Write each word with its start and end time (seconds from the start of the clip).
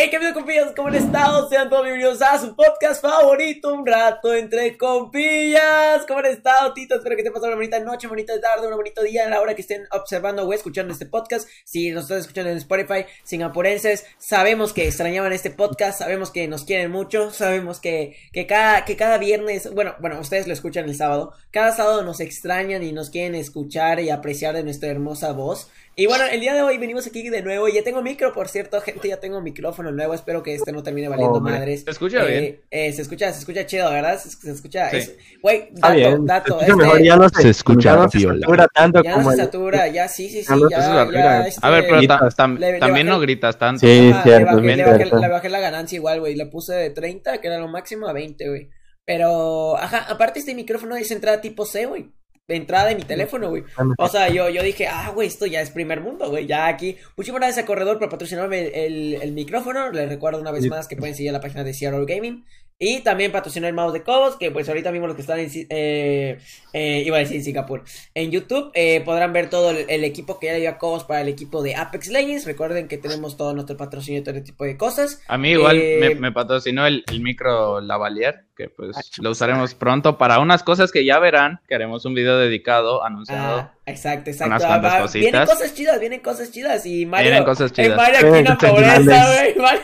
Hey, 0.00 0.10
¿qué 0.12 0.20
pedo, 0.20 0.32
compillas? 0.32 0.72
¿Cómo 0.76 0.86
han 0.86 0.94
estado? 0.94 1.48
Sean 1.48 1.68
todos 1.68 1.82
bienvenidos 1.82 2.22
a 2.22 2.38
su 2.38 2.54
podcast 2.54 3.02
favorito, 3.02 3.74
Un 3.74 3.84
Rato 3.84 4.32
Entre 4.32 4.78
Compillas. 4.78 6.06
¿Cómo 6.06 6.20
han 6.20 6.26
estado, 6.26 6.72
Tito? 6.72 6.94
Espero 6.94 7.16
que 7.16 7.22
estén 7.22 7.32
pasando 7.32 7.48
una 7.48 7.56
bonita 7.56 7.80
noche, 7.80 8.06
bonita 8.06 8.40
tarde, 8.40 8.68
un 8.68 8.76
bonito 8.76 9.02
día 9.02 9.26
a 9.26 9.28
la 9.28 9.40
hora 9.40 9.56
que 9.56 9.62
estén 9.62 9.88
observando 9.90 10.46
o 10.46 10.52
escuchando 10.52 10.92
este 10.92 11.06
podcast. 11.06 11.48
Si 11.64 11.90
nos 11.90 12.04
están 12.04 12.18
escuchando 12.18 12.50
en 12.50 12.58
Spotify, 12.58 13.06
singapurenses, 13.24 14.06
sabemos 14.18 14.72
que 14.72 14.86
extrañaban 14.86 15.32
este 15.32 15.50
podcast, 15.50 15.98
sabemos 15.98 16.30
que 16.30 16.46
nos 16.46 16.62
quieren 16.62 16.92
mucho, 16.92 17.32
sabemos 17.32 17.80
que, 17.80 18.16
que, 18.32 18.46
cada, 18.46 18.84
que 18.84 18.94
cada 18.94 19.18
viernes, 19.18 19.68
bueno, 19.74 19.96
bueno, 19.98 20.20
ustedes 20.20 20.46
lo 20.46 20.52
escuchan 20.52 20.84
el 20.84 20.94
sábado, 20.94 21.32
cada 21.50 21.72
sábado 21.72 22.04
nos 22.04 22.20
extrañan 22.20 22.84
y 22.84 22.92
nos 22.92 23.10
quieren 23.10 23.34
escuchar 23.34 23.98
y 23.98 24.10
apreciar 24.10 24.54
de 24.54 24.62
nuestra 24.62 24.90
hermosa 24.90 25.32
voz. 25.32 25.68
Y 26.00 26.06
bueno, 26.06 26.26
el 26.30 26.38
día 26.38 26.54
de 26.54 26.62
hoy 26.62 26.78
venimos 26.78 27.08
aquí 27.08 27.28
de 27.28 27.42
nuevo. 27.42 27.66
Ya 27.66 27.82
tengo 27.82 28.00
micro, 28.02 28.32
por 28.32 28.46
cierto, 28.46 28.80
gente, 28.80 29.08
ya 29.08 29.16
tengo 29.18 29.40
micrófono 29.40 29.90
nuevo. 29.90 30.14
Espero 30.14 30.44
que 30.44 30.54
este 30.54 30.70
no 30.70 30.84
termine 30.84 31.08
valiendo 31.08 31.40
madres. 31.40 31.82
¿Se 31.82 31.90
escucha 31.90 32.22
Eh, 32.24 32.40
bien? 32.40 32.60
eh, 32.70 32.92
se 32.92 33.02
escucha, 33.02 33.32
se 33.32 33.40
escucha 33.40 33.66
chido, 33.66 33.90
¿verdad? 33.90 34.16
Se, 34.16 34.30
se 34.30 34.48
escucha. 34.52 34.90
Sí. 34.90 34.96
es- 34.98 35.16
Güey, 35.42 35.70
Está 35.74 35.88
dato, 35.88 35.94
bien. 35.96 36.24
dato. 36.26 36.58
se 36.60 36.66
este, 36.66 36.76
mejor, 36.76 37.02
ya 37.02 37.16
no 37.16 37.28
se, 37.28 37.42
Se 37.42 37.48
escucha 37.48 37.90
ya 37.90 37.96
no 37.96 38.08
se 38.08 38.20
satura 38.20 38.68
tanto 38.68 39.02
ya 39.02 39.10
no 39.10 39.16
como 39.16 39.30
se 39.30 39.36
el- 39.38 39.44
satura, 39.44 39.88
ya 39.88 40.06
sí, 40.06 40.28
sí, 40.28 40.42
sí. 40.44 40.46
Ah, 40.48 40.56
ya, 40.70 41.10
ya, 41.12 41.46
este, 41.48 41.66
A 41.66 41.70
ver, 41.70 41.84
pero 41.88 42.00
ta- 42.06 42.28
tam- 42.30 42.58
Le- 42.60 42.72
le 42.74 42.78
también 42.78 43.06
bajé- 43.08 43.10
no 43.10 43.18
gritas 43.20 43.58
tanto. 43.58 43.80
Sí, 43.80 44.10
Ajá, 44.12 44.22
cierto, 44.22 44.60
le, 44.60 44.66
bajé, 44.68 44.76
le, 44.76 44.84
bajé, 44.84 45.04
le 45.20 45.28
bajé 45.28 45.48
la 45.48 45.58
ganancia 45.58 45.96
igual, 45.96 46.20
güey. 46.20 46.36
Le 46.36 46.46
puse 46.46 46.74
de 46.74 46.90
30, 46.90 47.40
que 47.40 47.48
era 47.48 47.58
lo 47.58 47.66
máximo, 47.66 48.06
a 48.06 48.12
20, 48.12 48.48
güey. 48.48 48.70
Pero, 49.04 49.76
ajá, 49.76 50.06
aparte 50.08 50.38
este 50.38 50.54
micrófono 50.54 50.94
es 50.94 51.10
entrada 51.10 51.40
tipo 51.40 51.66
C, 51.66 51.86
güey. 51.86 52.12
De 52.48 52.56
entrada 52.56 52.88
de 52.88 52.94
mi 52.94 53.02
teléfono, 53.02 53.50
güey. 53.50 53.62
O 53.98 54.08
sea, 54.08 54.30
yo, 54.30 54.48
yo 54.48 54.62
dije, 54.62 54.86
ah, 54.88 55.10
güey, 55.14 55.28
esto 55.28 55.44
ya 55.44 55.60
es 55.60 55.70
primer 55.70 56.00
mundo, 56.00 56.30
güey. 56.30 56.46
Ya 56.46 56.66
aquí. 56.66 56.96
Muchísimas 57.14 57.40
gracias 57.42 57.62
a 57.62 57.66
Corredor 57.66 57.98
por 57.98 58.08
patrocinarme 58.08 58.68
el, 58.68 58.74
el, 58.74 59.22
el 59.22 59.32
micrófono. 59.32 59.92
Les 59.92 60.08
recuerdo 60.08 60.40
una 60.40 60.50
vez 60.50 60.66
más 60.66 60.88
que 60.88 60.96
pueden 60.96 61.14
seguir 61.14 61.30
la 61.30 61.42
página 61.42 61.62
de 61.62 61.74
Seattle 61.74 62.06
Gaming. 62.06 62.46
Y 62.80 63.00
también 63.00 63.32
patrocinó 63.32 63.66
el 63.66 63.74
mouse 63.74 63.92
de 63.92 64.04
Cobos, 64.04 64.36
que 64.36 64.52
pues 64.52 64.68
ahorita 64.68 64.92
mismo 64.92 65.08
los 65.08 65.16
que 65.16 65.22
están 65.22 65.40
en, 65.40 65.50
eh, 65.68 66.38
eh, 66.72 67.02
iba 67.04 67.16
a 67.16 67.18
decir 67.18 67.36
en 67.36 67.42
Singapur. 67.42 67.82
En 68.14 68.30
YouTube 68.30 68.70
eh, 68.72 69.02
podrán 69.04 69.32
ver 69.32 69.50
todo 69.50 69.72
el, 69.72 69.84
el 69.88 70.04
equipo 70.04 70.38
que 70.38 70.46
ya 70.46 70.54
dio 70.54 70.70
a 70.70 70.78
Cobos 70.78 71.02
para 71.02 71.20
el 71.22 71.28
equipo 71.28 71.60
de 71.62 71.74
Apex 71.74 72.06
Legends. 72.06 72.46
Recuerden 72.46 72.86
que 72.86 72.96
tenemos 72.96 73.36
todo 73.36 73.52
nuestro 73.52 73.76
patrocinio 73.76 74.20
y 74.20 74.22
todo 74.22 74.36
ese 74.36 74.44
tipo 74.44 74.64
de 74.64 74.76
cosas. 74.76 75.20
A 75.26 75.36
mí 75.36 75.50
igual 75.50 75.76
Eh, 75.76 75.98
me, 76.00 76.14
me 76.14 76.32
patrocinó 76.32 76.86
el, 76.86 77.02
el 77.10 77.20
micro 77.20 77.80
Lavalier, 77.80 78.44
que 78.58 78.68
pues 78.68 78.96
lo 79.22 79.30
usaremos 79.30 79.74
pronto 79.76 80.18
para 80.18 80.40
unas 80.40 80.64
cosas 80.64 80.90
que 80.90 81.04
ya 81.04 81.20
verán, 81.20 81.60
que 81.68 81.76
haremos 81.76 82.04
un 82.04 82.12
video 82.14 82.36
dedicado 82.38 83.04
anunciando. 83.04 83.58
Ah, 83.58 83.72
exacto, 83.86 84.30
exacto. 84.30 84.56
Unas 84.56 84.64
Ah, 84.64 84.78
va- 84.78 84.98
cositas. 85.02 85.20
Vienen 85.30 85.46
cosas 85.46 85.74
chidas, 85.74 86.00
vienen 86.00 86.20
cosas 86.20 86.50
chidas. 86.50 86.84
Y 86.84 87.06
Mario. 87.06 87.28
Vienen 87.30 87.44
cosas 87.44 87.72
eh. 87.76 87.88
Mario 87.94 88.16
aquí 88.18 88.26
en 88.26 88.32
la 88.32 88.38
Vienen 88.40 88.56
cosas 88.56 88.70
pobreza, 88.72 89.26
güey. 89.32 89.54
Mario. 89.58 89.80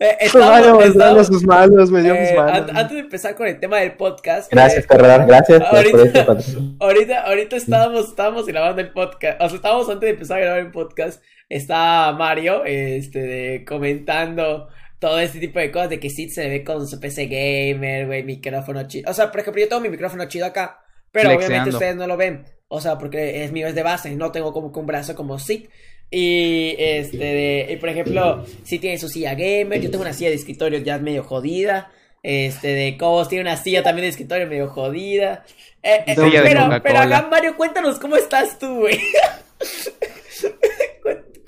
Eh, 0.00 0.16
Mario 0.34 0.50
estamos- 0.50 0.60
me 0.60 0.66
dio 0.66 0.84
estamos- 0.92 1.26
sus 1.28 1.44
manos, 1.46 1.90
me 1.92 2.02
dio 2.02 2.14
eh, 2.16 2.20
mis 2.20 2.34
manos. 2.36 2.52
an- 2.70 2.76
antes 2.76 2.92
de 2.94 2.98
empezar 2.98 3.36
con 3.36 3.46
el 3.46 3.60
tema 3.60 3.76
del 3.78 3.92
podcast. 3.92 4.50
Gracias, 4.50 4.84
eh, 4.84 4.88
Corredor, 4.88 5.26
gracias 5.26 5.60
por, 5.60 5.68
por 5.70 5.78
ahorita- 6.00 6.02
este. 6.32 6.58
Ahorita, 6.80 7.20
ahorita 7.24 7.56
estábamos, 7.56 8.08
estábamos 8.08 8.46
grabando 8.46 8.80
el 8.82 8.90
podcast. 8.90 9.40
O 9.40 9.48
sea, 9.48 9.56
estábamos 9.56 9.88
antes 9.88 10.00
de 10.00 10.10
empezar 10.10 10.38
a 10.38 10.40
grabar 10.40 10.58
el 10.60 10.72
podcast. 10.72 11.22
Está 11.48 12.12
Mario, 12.18 12.64
este, 12.66 13.20
de- 13.20 13.64
comentando 13.64 14.68
todo 14.98 15.18
este 15.20 15.38
tipo 15.40 15.58
de 15.58 15.70
cosas. 15.70 15.90
De 15.90 16.00
que 16.00 16.10
Sid 16.10 16.30
se 16.30 16.48
ve 16.48 16.64
con 16.64 16.86
su 16.88 16.98
PC 17.00 17.26
gamer, 17.26 18.06
güey, 18.06 18.22
micrófono 18.22 18.86
chido. 18.86 19.10
O 19.10 19.14
sea, 19.14 19.30
por 19.30 19.40
ejemplo, 19.40 19.60
yo 19.62 19.68
tengo 19.68 19.80
mi 19.82 19.88
micrófono 19.88 20.24
chido 20.26 20.46
acá. 20.46 20.80
Pero 21.12 21.30
obviamente 21.38 21.70
ustedes 21.76 21.96
no 21.96 22.06
lo 22.06 22.16
ven. 22.16 22.44
O 22.68 22.80
sea, 22.80 22.98
porque 22.98 23.44
es 23.44 23.52
mío, 23.52 23.66
es 23.66 23.74
de 23.74 23.82
base. 23.82 24.14
No 24.14 24.30
tengo 24.32 24.52
como 24.52 24.72
que 24.72 24.78
un 24.78 24.86
brazo 24.86 25.14
como 25.14 25.38
Sid. 25.38 25.66
Y 26.10 26.74
este, 26.78 27.16
de- 27.18 27.66
y 27.70 27.76
por 27.76 27.88
ejemplo, 27.90 28.44
si 28.64 28.78
tiene 28.78 28.98
su 28.98 29.08
silla 29.08 29.34
gamer, 29.34 29.80
yo 29.80 29.90
tengo 29.90 30.02
una 30.02 30.12
silla 30.12 30.30
de 30.30 30.36
escritorio 30.36 30.78
ya 30.80 30.98
medio 30.98 31.22
jodida. 31.24 31.90
Este, 32.22 32.68
de 32.68 32.96
Cobos 32.98 33.28
tiene 33.28 33.42
una 33.42 33.56
silla 33.56 33.82
también 33.82 34.04
de 34.04 34.08
escritorio 34.10 34.46
medio 34.46 34.68
jodida. 34.68 35.44
Eh, 35.82 36.02
eh, 36.06 36.14
pero, 36.16 36.82
pero 36.82 36.98
acá, 36.98 37.28
Mario, 37.30 37.56
cuéntanos 37.56 37.98
cómo 37.98 38.16
estás 38.16 38.58
tú, 38.58 38.80
güey. 38.80 38.98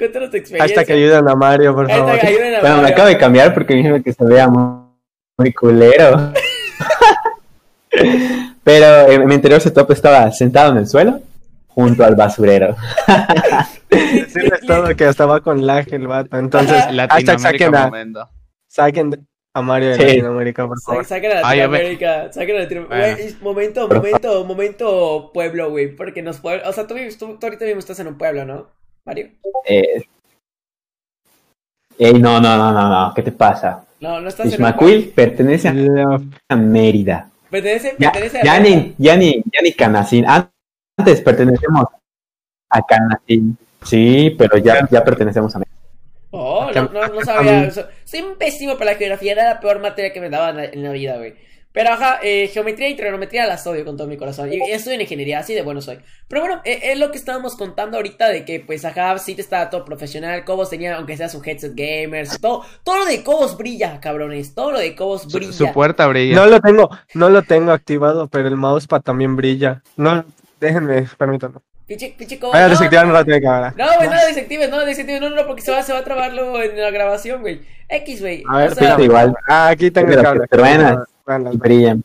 Cuént- 0.00 0.12
Cuéntanos 0.12 0.31
tu 0.31 0.37
experiencia. 0.38 0.81
Hasta 0.81 0.84
que 0.87 0.93
ayuden 0.94 1.28
a 1.28 1.34
Mario, 1.34 1.75
por 1.75 1.88
favor. 1.91 2.11
Hashtag 2.12 2.28
ayuden 2.31 2.55
a 2.55 2.61
Bueno, 2.61 2.83
me 2.83 2.88
acabo 2.88 3.09
de 3.09 3.19
cambiar 3.19 3.53
porque 3.55 3.75
me 3.75 3.78
dijeron 3.78 4.03
que 4.03 4.12
se 4.12 4.25
vea 4.25 4.49
muy, 4.49 4.87
muy 5.38 5.53
culero. 5.53 6.33
Pero 8.65 9.09
en 9.10 9.27
mi 9.27 9.34
anterior 9.34 9.60
setup 9.60 9.91
estaba 9.91 10.31
sentado 10.33 10.72
en 10.72 10.78
el 10.78 10.87
suelo 10.87 11.21
junto 11.69 12.05
al 12.05 12.15
basurero. 12.15 12.77
Decirles 13.91 14.60
todo 14.66 14.94
que 14.97 15.09
estaba 15.09 15.41
con 15.41 15.66
lag 15.66 15.87
el 15.93 16.06
vato. 16.06 16.37
Entonces, 16.37 16.93
Latinoamérica 16.93 17.39
saquen 17.39 17.75
a, 17.75 18.28
saquen 18.69 19.27
a 19.55 19.62
Mario 19.62 19.89
de 19.91 19.94
Sí. 19.97 20.03
Latinoamérica, 20.05 20.69
por 20.69 20.81
favor. 20.81 21.05
Saquen 21.05 21.33
a. 21.33 21.41
Latinoamérica, 21.41 22.33
saquen 22.33 22.56
a 22.56 22.60
Latinoamérica. 22.60 23.16
Bueno. 23.16 23.37
Momento, 23.43 23.89
momento, 23.89 24.44
momento 24.44 25.31
pueblo, 25.34 25.71
güey. 25.71 25.89
Porque 25.97 26.22
nos 26.22 26.39
pueblo. 26.39 26.62
O 26.69 26.72
sea, 26.72 26.87
tú, 26.87 26.94
tú, 27.19 27.39
tú 27.39 27.47
ahorita 27.47 27.65
mismo 27.65 27.81
estás 27.81 27.99
en 27.99 28.06
un 28.09 28.19
pueblo, 28.19 28.44
¿no? 28.44 28.69
Mario. 29.05 29.28
Eh, 29.66 30.03
ey, 31.99 32.12
no, 32.15 32.41
no, 32.41 32.56
no, 32.56 32.72
no, 32.72 32.88
no, 32.88 33.15
¿qué 33.15 33.22
te 33.22 33.33
pasa? 33.33 33.84
No, 34.00 34.21
no 34.21 34.28
estás 34.28 34.47
Ismaquil 34.47 35.12
pertenece 35.15 35.69
a 36.49 36.56
Mérida. 36.56 37.28
Pertenece, 37.50 37.97
Ya, 37.99 38.12
pertenece 38.12 38.41
a. 38.41 38.44
ya 38.44 38.60
ni, 38.60 38.94
ya 38.99 39.16
ni, 39.16 39.43
ya 39.53 39.60
ni 39.62 39.72
Canacín. 39.72 40.25
Antes 40.27 41.21
pertenecemos 41.21 41.87
a 42.71 42.83
Canacín. 42.83 43.59
Sí, 43.84 44.34
pero 44.39 44.59
ya, 44.59 44.89
ya 44.91 45.05
pertenecemos 45.05 45.55
a 45.55 45.59
Mérida. 45.59 45.77
Oh, 46.31 46.71
no, 46.72 46.89
no, 46.89 47.09
no 47.09 47.25
sabía. 47.25 47.71
Soy 48.05 48.21
un 48.22 48.37
pésimo 48.37 48.78
para 48.78 48.93
la 48.93 48.99
geografía, 48.99 49.33
era 49.33 49.44
la 49.55 49.60
peor 49.60 49.81
materia 49.81 50.12
que 50.12 50.21
me 50.21 50.31
daban 50.31 50.50
en 50.50 50.56
la, 50.56 50.65
en 50.65 50.83
la 50.84 50.93
vida, 50.93 51.16
güey. 51.16 51.34
Pero 51.73 51.91
ajá, 51.91 52.19
eh, 52.23 52.51
geometría 52.53 52.89
y 52.89 52.97
trigonometría 52.97 53.47
las 53.47 53.65
odio 53.65 53.85
con 53.85 53.97
todo 53.97 54.09
mi 54.09 54.17
corazón. 54.17 54.53
Y, 54.53 54.61
estoy 54.73 54.95
en 54.95 55.03
ingeniería, 55.03 55.39
así 55.39 55.55
de 55.55 55.63
bueno 55.63 55.81
soy. 55.81 56.01
Pero 56.27 56.41
bueno, 56.41 56.61
eh, 56.65 56.81
es 56.85 56.99
lo 56.99 57.13
que 57.13 57.19
estábamos 57.19 57.55
contando 57.57 57.97
ahorita 57.97 58.29
de 58.29 58.45
que, 58.45 58.59
pues, 58.59 58.85
ajá, 58.85 59.17
sí 59.19 59.37
te 59.37 59.43
estaba 59.43 59.71
todo 59.71 59.85
profesional. 59.85 60.45
Cobos 60.45 60.71
tenía, 60.71 60.97
aunque 60.97 61.17
sea 61.17 61.29
su 61.29 61.41
headset 61.45 61.73
gamers, 61.77 62.41
todo, 62.41 62.65
todo 62.83 62.99
lo 62.99 63.05
de 63.05 63.23
Cobos 63.23 63.57
brilla, 63.57 64.01
cabrones. 64.01 64.53
Todo 64.53 64.73
lo 64.73 64.81
de 64.81 64.97
Cobos 64.97 65.33
brilla. 65.33 65.53
su 65.53 65.73
puerta 65.73 66.09
brilla. 66.09 66.35
No 66.35 66.47
lo 66.47 66.61
tengo, 66.61 66.91
no 67.15 67.31
lo 67.31 67.43
tengo 67.43 67.71
activado, 67.71 68.27
pero 68.27 68.49
el 68.49 68.57
mousepad 68.57 69.03
también 69.03 69.37
brilla. 69.37 69.81
No, 69.97 70.25
déjenme, 70.59 71.09
permítanme. 71.17 71.61
Pinche, 71.87 72.15
pinche 72.19 72.41
Cobos. 72.41 72.55
Voy 72.55 72.63
a 72.63 72.65
no, 72.65 72.71
desactivar 72.71 73.07
un 73.07 73.13
rato 73.13 73.31
de 73.31 73.41
cámara. 73.41 73.75
No, 73.77 73.87
güey, 73.97 74.09
no 74.09 74.17
lo 74.17 74.27
desactives, 74.27 74.71
no 74.71 74.79
lo 74.81 74.87
desactives, 74.87 75.21
no, 75.21 75.31
no, 75.31 75.47
porque 75.47 75.63
se 75.63 75.71
va, 75.71 75.85
se 75.85 75.93
va 75.93 76.01
a 76.01 76.05
trabar 76.05 76.33
luego 76.33 76.61
en 76.61 76.81
la 76.81 76.91
grabación, 76.91 77.43
güey. 77.43 77.61
X, 77.89 78.21
güey. 78.21 78.43
A 78.49 78.59
ver, 78.59 78.73
o 78.73 78.75
sea, 78.75 79.01
igual. 79.01 79.35
Ah, 79.49 79.69
aquí 79.69 79.93
tengo 79.93 80.09
el 80.09 80.17
Pero 80.17 80.23
cable. 80.23 80.41
que 80.43 80.57
truenas. 80.57 80.99
Brillan. 81.39 82.03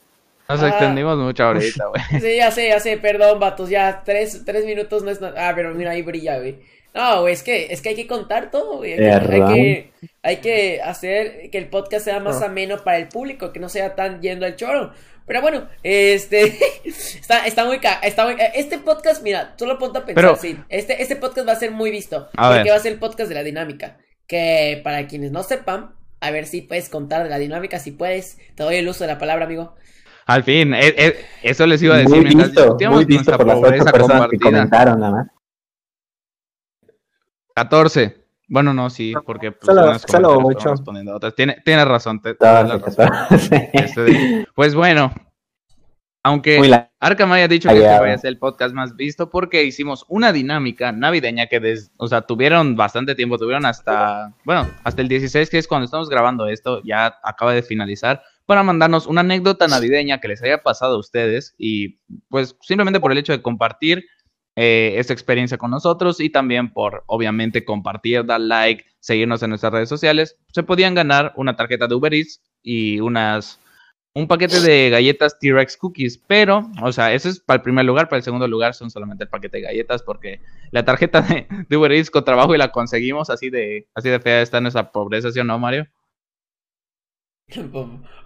Nos 0.47 0.61
Ah. 0.61 0.67
extendimos 0.69 1.17
mucho 1.17 1.43
ahorita, 1.43 1.85
güey. 1.87 2.01
Sí, 2.21 2.35
ya 2.37 2.51
sé, 2.51 2.67
ya 2.69 2.79
sé, 2.79 2.97
perdón, 2.97 3.39
vatos, 3.39 3.69
ya 3.69 4.03
tres, 4.05 4.43
tres 4.45 4.65
minutos 4.65 5.03
no 5.03 5.11
es 5.11 5.19
nada. 5.21 5.49
Ah, 5.49 5.53
pero 5.55 5.73
mira, 5.73 5.91
ahí 5.91 6.01
brilla, 6.03 6.37
güey. 6.37 6.59
No, 6.93 7.21
güey, 7.21 7.33
es 7.33 7.43
que, 7.43 7.73
es 7.73 7.81
que 7.81 7.89
hay 7.89 7.95
que 7.95 8.07
contar 8.07 8.51
todo, 8.51 8.77
güey. 8.77 8.93
Hay, 8.93 8.97
que- 8.99 9.11
hay 9.11 9.19
Perdón. 9.19 9.53
que, 9.53 9.91
hay 10.23 10.37
que 10.37 10.81
hacer 10.81 11.49
que 11.51 11.57
el 11.57 11.67
podcast 11.67 12.05
sea 12.05 12.19
más 12.19 12.41
Ah. 12.41 12.45
ameno 12.45 12.77
para 12.83 12.97
el 12.97 13.07
público, 13.09 13.51
que 13.51 13.59
no 13.59 13.67
sea 13.69 13.95
tan 13.95 14.21
yendo 14.21 14.45
al 14.45 14.55
choro. 14.55 14.93
Pero 15.27 15.41
bueno, 15.41 15.67
este, 15.81 16.55
está, 16.85 17.47
está 17.47 17.65
muy, 17.65 17.79
ca- 17.79 17.99
está 18.03 18.25
muy, 18.25 18.35
este 18.53 18.77
podcast, 18.77 19.23
mira, 19.23 19.55
solo 19.57 19.79
ponte 19.79 19.97
a 19.97 20.05
pensar, 20.05 20.23
Pero- 20.23 20.35
sí, 20.37 20.55
este, 20.69 21.01
este 21.01 21.15
podcast 21.15 21.47
va 21.47 21.53
a 21.53 21.57
ser 21.59 21.71
muy 21.71 21.89
visto, 21.89 22.29
A 22.37 22.47
porque 22.49 22.63
ver. 22.63 22.71
va 22.71 22.75
a 22.75 22.79
ser 22.79 22.93
el 22.93 22.99
podcast 22.99 23.29
de 23.29 23.35
la 23.35 23.43
dinámica, 23.43 23.97
que 24.27 24.79
para 24.83 25.07
quienes 25.07 25.31
no 25.31 25.41
sepan, 25.43 25.95
a 26.21 26.31
ver 26.31 26.45
si 26.47 26.61
puedes 26.61 26.89
contar 26.89 27.23
de 27.23 27.29
la 27.29 27.37
dinámica, 27.37 27.79
si 27.79 27.91
puedes, 27.91 28.37
te 28.55 28.63
doy 28.63 28.75
el 28.75 28.87
uso 28.87 29.03
de 29.03 29.13
la 29.13 29.17
palabra, 29.19 29.45
amigo. 29.45 29.75
Al 30.25 30.43
fin, 30.43 30.73
eh, 30.73 30.93
eh, 30.97 31.25
eso 31.43 31.67
les 31.67 31.81
iba 31.83 31.95
a 31.95 31.97
decir 31.99 32.15
Muy 32.15 32.25
mientras 32.35 32.49
visto, 32.51 32.77
muy 32.89 33.05
visto 33.05 33.31
nuestra 33.31 33.37
por 33.37 33.47
las 33.47 33.57
ocho 33.57 33.67
personas 33.91 33.91
que 33.93 33.99
compartida. 34.37 34.39
comentaron 34.51 34.99
nada 34.99 35.11
más. 35.11 35.27
14. 37.55 38.25
Bueno, 38.47 38.73
no, 38.73 38.89
sí, 38.89 39.13
porque 39.25 39.51
pues, 39.51 39.65
Solo- 39.65 39.97
solo 39.99 40.27
comentarios 40.29 40.45
ocho. 40.45 40.57
estamos 40.59 40.81
poniendo 40.81 41.15
otras. 41.15 41.33
Tiene, 41.35 41.57
tienes 41.65 41.87
razón, 41.87 42.21
te, 42.21 42.35
razón. 42.39 43.09
Este 43.73 44.01
de- 44.01 44.47
pues 44.55 44.75
bueno, 44.75 45.11
aunque 46.25 46.59
la- 46.67 46.91
Arkham 46.99 47.31
haya 47.33 47.47
dicho 47.47 47.69
que 47.69 47.75
este 47.75 47.99
vaya 47.99 48.13
a 48.15 48.17
ser 48.17 48.29
el 48.29 48.39
podcast 48.39 48.73
más 48.73 48.95
visto 48.95 49.29
porque 49.29 49.63
hicimos 49.63 50.05
una 50.09 50.33
dinámica 50.33 50.91
navideña 50.91 51.45
que, 51.45 51.59
des- 51.59 51.91
o 51.97 52.07
sea, 52.07 52.21
tuvieron 52.21 52.75
bastante 52.75 53.13
tiempo, 53.13 53.37
tuvieron 53.37 53.63
hasta, 53.65 54.33
bueno, 54.43 54.67
hasta 54.83 55.03
el 55.03 55.07
16, 55.07 55.51
que 55.51 55.59
es 55.59 55.67
cuando 55.67 55.85
estamos 55.85 56.09
grabando 56.09 56.47
esto, 56.47 56.81
ya 56.83 57.15
acaba 57.23 57.53
de 57.53 57.61
finalizar, 57.61 58.23
para 58.47 58.63
mandarnos 58.63 59.05
una 59.05 59.21
anécdota 59.21 59.67
navideña 59.67 60.19
que 60.19 60.27
les 60.29 60.41
haya 60.41 60.63
pasado 60.63 60.95
a 60.95 60.99
ustedes 60.99 61.53
y 61.59 61.99
pues 62.29 62.57
simplemente 62.61 62.99
por 62.99 63.11
el 63.11 63.19
hecho 63.19 63.31
de 63.31 63.43
compartir 63.43 64.05
eh, 64.55 64.95
esta 64.97 65.13
experiencia 65.13 65.59
con 65.59 65.69
nosotros 65.69 66.19
y 66.19 66.31
también 66.31 66.73
por, 66.73 67.03
obviamente, 67.05 67.63
compartir, 67.65 68.25
dar 68.25 68.41
like, 68.41 68.83
seguirnos 68.99 69.43
en 69.43 69.49
nuestras 69.49 69.73
redes 69.73 69.89
sociales, 69.89 70.37
se 70.53 70.63
podían 70.63 70.95
ganar 70.95 71.33
una 71.35 71.55
tarjeta 71.55 71.87
de 71.87 71.93
Uber 71.93 72.13
Eats 72.15 72.41
y 72.63 72.99
unas 72.99 73.59
un 74.17 74.27
paquete 74.27 74.61
de 74.61 74.89
galletas 74.89 75.37
T-Rex 75.39 75.75
Cookies, 75.77 76.17
pero, 76.25 76.69
o 76.81 76.91
sea, 76.93 77.13
ese 77.13 77.27
es 77.29 77.39
para 77.41 77.57
el 77.57 77.61
primer 77.61 77.83
lugar, 77.85 78.07
para 78.07 78.17
el 78.19 78.23
segundo 78.23 78.47
lugar 78.47 78.73
son 78.73 78.89
solamente 78.89 79.25
el 79.25 79.29
paquete 79.29 79.57
de 79.57 79.63
galletas, 79.63 80.03
porque 80.03 80.39
la 80.71 80.85
tarjeta 80.85 81.21
de, 81.21 81.45
de 81.67 81.77
Uber 81.77 81.91
Eats 81.91 82.09
con 82.09 82.23
trabajo 82.23 82.55
y 82.55 82.57
la 82.57 82.71
conseguimos 82.71 83.29
así 83.29 83.49
de, 83.49 83.87
así 83.93 84.09
de 84.09 84.19
fea 84.21 84.41
está 84.41 84.61
nuestra 84.61 84.91
pobreza, 84.91 85.31
¿sí 85.31 85.39
o 85.39 85.43
no, 85.43 85.59
Mario? 85.59 85.85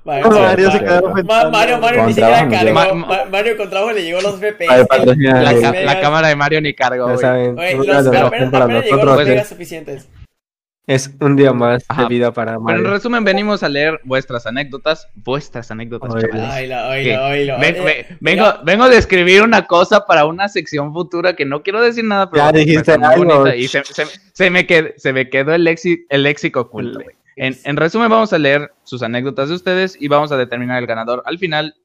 Mario, 0.05 0.29
Mario 0.31 0.71
se 0.71 0.79
quedó. 0.79 1.13
Mario, 1.51 1.77
Mario 1.79 1.97
ni 1.99 2.03
Con 2.03 2.13
siquiera 2.13 2.47
trabajo, 2.47 2.73
cargó. 2.73 2.95
Ma- 2.95 3.07
Ma- 3.07 3.25
Mario 3.25 3.57
con 3.57 3.69
trabajo 3.69 3.91
le 3.91 4.03
llegó 4.03 4.21
los 4.21 4.39
patrocina 4.87 5.41
La, 5.41 5.51
megas. 5.53 5.75
la 5.83 6.01
cámara 6.01 6.27
de 6.29 6.35
Mario 6.35 6.61
ni 6.61 6.73
cargó, 6.73 7.05
güey. 7.15 7.47
un 7.75 7.87
los, 7.87 8.09
de 8.11 8.17
apenas, 8.17 8.85
llegó 8.85 9.03
los 9.05 9.17
megas 9.17 9.43
es, 9.43 9.49
suficientes. 9.49 10.09
Es 10.95 11.15
un 11.19 11.35
día 11.35 11.53
más 11.53 11.85
Ajá. 11.87 12.01
de 12.03 12.07
vida 12.09 12.31
para 12.33 12.51
Pero 12.53 12.59
en 12.59 12.63
Mario. 12.63 12.89
resumen, 12.91 13.23
venimos 13.23 13.63
a 13.63 13.69
leer 13.69 13.99
vuestras 14.03 14.45
anécdotas. 14.47 15.07
Vuestras 15.15 15.69
anécdotas, 15.71 16.13
Oye. 16.13 16.27
chavales. 16.29 16.71
Eh, 17.07 17.81
ve- 17.83 18.17
vengo, 18.19 18.45
vengo 18.65 18.83
a 18.85 18.89
describir 18.89 19.41
una 19.43 19.65
cosa 19.67 20.05
para 20.05 20.25
una 20.25 20.47
sección 20.49 20.91
futura 20.93 21.35
que 21.35 21.45
no 21.45 21.61
quiero 21.63 21.81
decir 21.81 22.03
nada, 22.03 22.29
pero 22.29 22.43
Ya 22.45 22.51
dijiste 22.51 22.91
algo. 22.93 23.25
bonita 23.25 23.55
y 23.55 23.67
se, 23.67 23.83
se- 23.83 24.05
se 24.33 24.49
me 24.49 24.65
qued- 24.67 24.93
se 24.97 25.13
me 25.13 25.29
quedó 25.29 25.53
el, 25.53 25.65
lexi- 25.65 26.05
el 26.09 26.23
léxico 26.23 26.61
oculto. 26.61 26.99
en 27.35 27.77
resumen, 27.77 28.09
vamos 28.09 28.33
a 28.33 28.37
leer 28.37 28.71
sus 28.83 29.01
anécdotas 29.01 29.47
de 29.49 29.55
ustedes 29.55 29.95
y 29.99 30.07
vamos 30.07 30.31
a 30.31 30.37
determinar 30.37 30.79
el 30.79 30.87
ganador 30.87 31.23
al 31.25 31.37
final. 31.37 31.75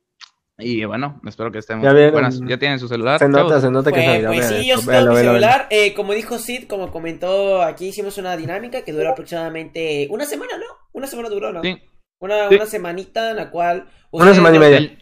Y 0.56 0.84
bueno, 0.84 1.20
espero 1.26 1.50
que 1.50 1.58
estemos 1.58 1.82
Ya 1.84 2.10
buenas. 2.10 2.40
Ya 2.46 2.58
tienen 2.58 2.78
su 2.78 2.86
celular. 2.86 3.18
Se 3.18 3.28
nota, 3.28 3.48
chavos? 3.48 3.62
se 3.62 3.70
nota 3.72 3.90
que 3.90 3.96
Pues, 3.96 4.06
es 4.06 4.22
Navidad. 4.22 4.30
pues 4.50 4.60
sí, 4.60 4.66
yo 4.68 4.82
véanlo, 4.82 5.10
con 5.10 5.20
mi 5.20 5.26
celular. 5.26 5.66
Eh, 5.70 5.94
como 5.94 6.12
dijo 6.12 6.38
Sid, 6.38 6.68
como 6.68 6.92
comentó 6.92 7.60
aquí, 7.62 7.88
hicimos 7.88 8.18
una 8.18 8.36
dinámica 8.36 8.82
que 8.82 8.92
duró 8.92 9.10
aproximadamente 9.10 10.06
una 10.10 10.24
semana, 10.26 10.56
¿no? 10.56 10.64
Una 10.92 11.08
semana 11.08 11.28
duró, 11.28 11.52
¿no? 11.52 11.60
Sí. 11.62 11.76
Una, 12.20 12.48
Sí. 12.48 12.54
una 12.54 12.66
semanita 12.66 13.30
en 13.30 13.36
la 13.36 13.50
cual. 13.50 13.88
Una 14.12 14.32
semana 14.32 14.56
y 14.56 14.60
media. 14.60 14.76
Del, 14.76 14.98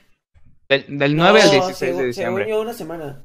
del, 0.71 0.99
del 0.99 1.17
9 1.17 1.41
al 1.43 1.47
No, 1.49 1.53
16 1.53 1.77
según- 1.77 2.01
de 2.01 2.07
diciembre. 2.07 2.45
según 2.45 2.57
yo, 2.57 2.63
una 2.63 2.73
semana. 2.73 3.23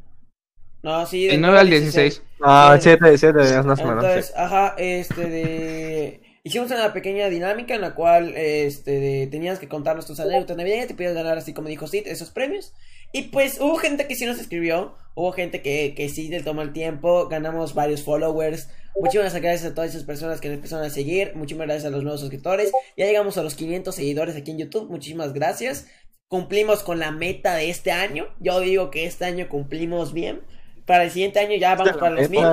No, 0.84 1.06
sí. 1.06 1.28
Del 1.28 1.40
9 1.42 1.60
al 1.60 1.70
16. 1.70 2.24
Ah, 2.42 2.74
Sí. 2.76 2.84
siete, 2.84 3.18
siete 3.18 3.40
días, 3.40 3.64
una 3.66 3.76
semana. 3.78 4.02
Entonces, 4.02 4.28
sí. 4.28 4.34
ajá, 4.36 4.76
este 4.78 5.22
de... 5.30 6.22
Hicimos 6.48 6.72
una 6.72 6.94
pequeña 6.94 7.28
dinámica 7.28 7.76
en 7.76 7.82
la 7.82 7.94
cual 7.94 8.34
este 8.38 9.28
tenías 9.28 9.60
que 9.60 9.68
contarnos 9.68 10.06
tus 10.06 10.22
anécdotas 10.22 10.56
navideñas, 10.56 10.88
te 10.88 10.94
podías 10.94 11.14
ganar, 11.14 11.38
así 11.38 11.54
como 11.54 11.68
dijo 11.68 11.88
Sid, 11.88 12.08
esos 12.08 12.32
premios. 12.32 12.74
Y 13.12 13.24
pues 13.24 13.60
hubo 13.60 13.76
gente 13.76 14.08
que 14.08 14.16
sí 14.16 14.26
nos 14.26 14.40
escribió, 14.40 14.96
hubo 15.14 15.34
gente 15.34 15.62
que, 15.62 15.94
que 15.94 16.08
sí 16.08 16.30
le 16.30 16.42
tomó 16.42 16.62
el 16.62 16.72
tiempo, 16.72 17.28
ganamos 17.28 17.74
varios 17.74 18.02
followers. 18.02 18.70
Muchísimas 18.98 19.36
gracias 19.36 19.70
a 19.70 19.76
todas 19.76 19.90
esas 19.90 20.06
personas 20.06 20.40
que 20.40 20.48
nos 20.48 20.56
empezaron 20.56 20.86
a 20.86 20.90
seguir, 20.90 21.36
muchísimas 21.36 21.68
gracias 21.68 21.88
a 21.88 21.90
los 21.90 22.04
nuevos 22.04 22.22
suscriptores. 22.22 22.72
Ya 22.96 23.08
llegamos 23.08 23.38
a 23.38 23.44
los 23.44 23.54
500 23.56 23.94
seguidores 23.94 24.38
aquí 24.38 24.52
en 24.52 24.60
YouTube, 24.60 24.90
muchísimas 24.90 25.34
gracias. 25.34 25.88
Cumplimos 26.30 26.82
con 26.82 27.00
la 27.00 27.12
meta 27.12 27.56
de 27.56 27.70
este 27.70 27.92
año. 27.92 28.26
Yo 28.40 28.62
digo 28.62 28.90
que 28.90 29.06
este 29.06 29.26
año 29.26 29.50
cumplimos 29.50 30.14
bien. 30.14 30.40
Para 30.86 31.04
el 31.04 31.12
siguiente 31.12 31.42
año 31.42 31.58
ya 31.58 31.76
vamos 31.76 31.98
para 31.98 32.16
los 32.16 32.30
mil. 32.30 32.46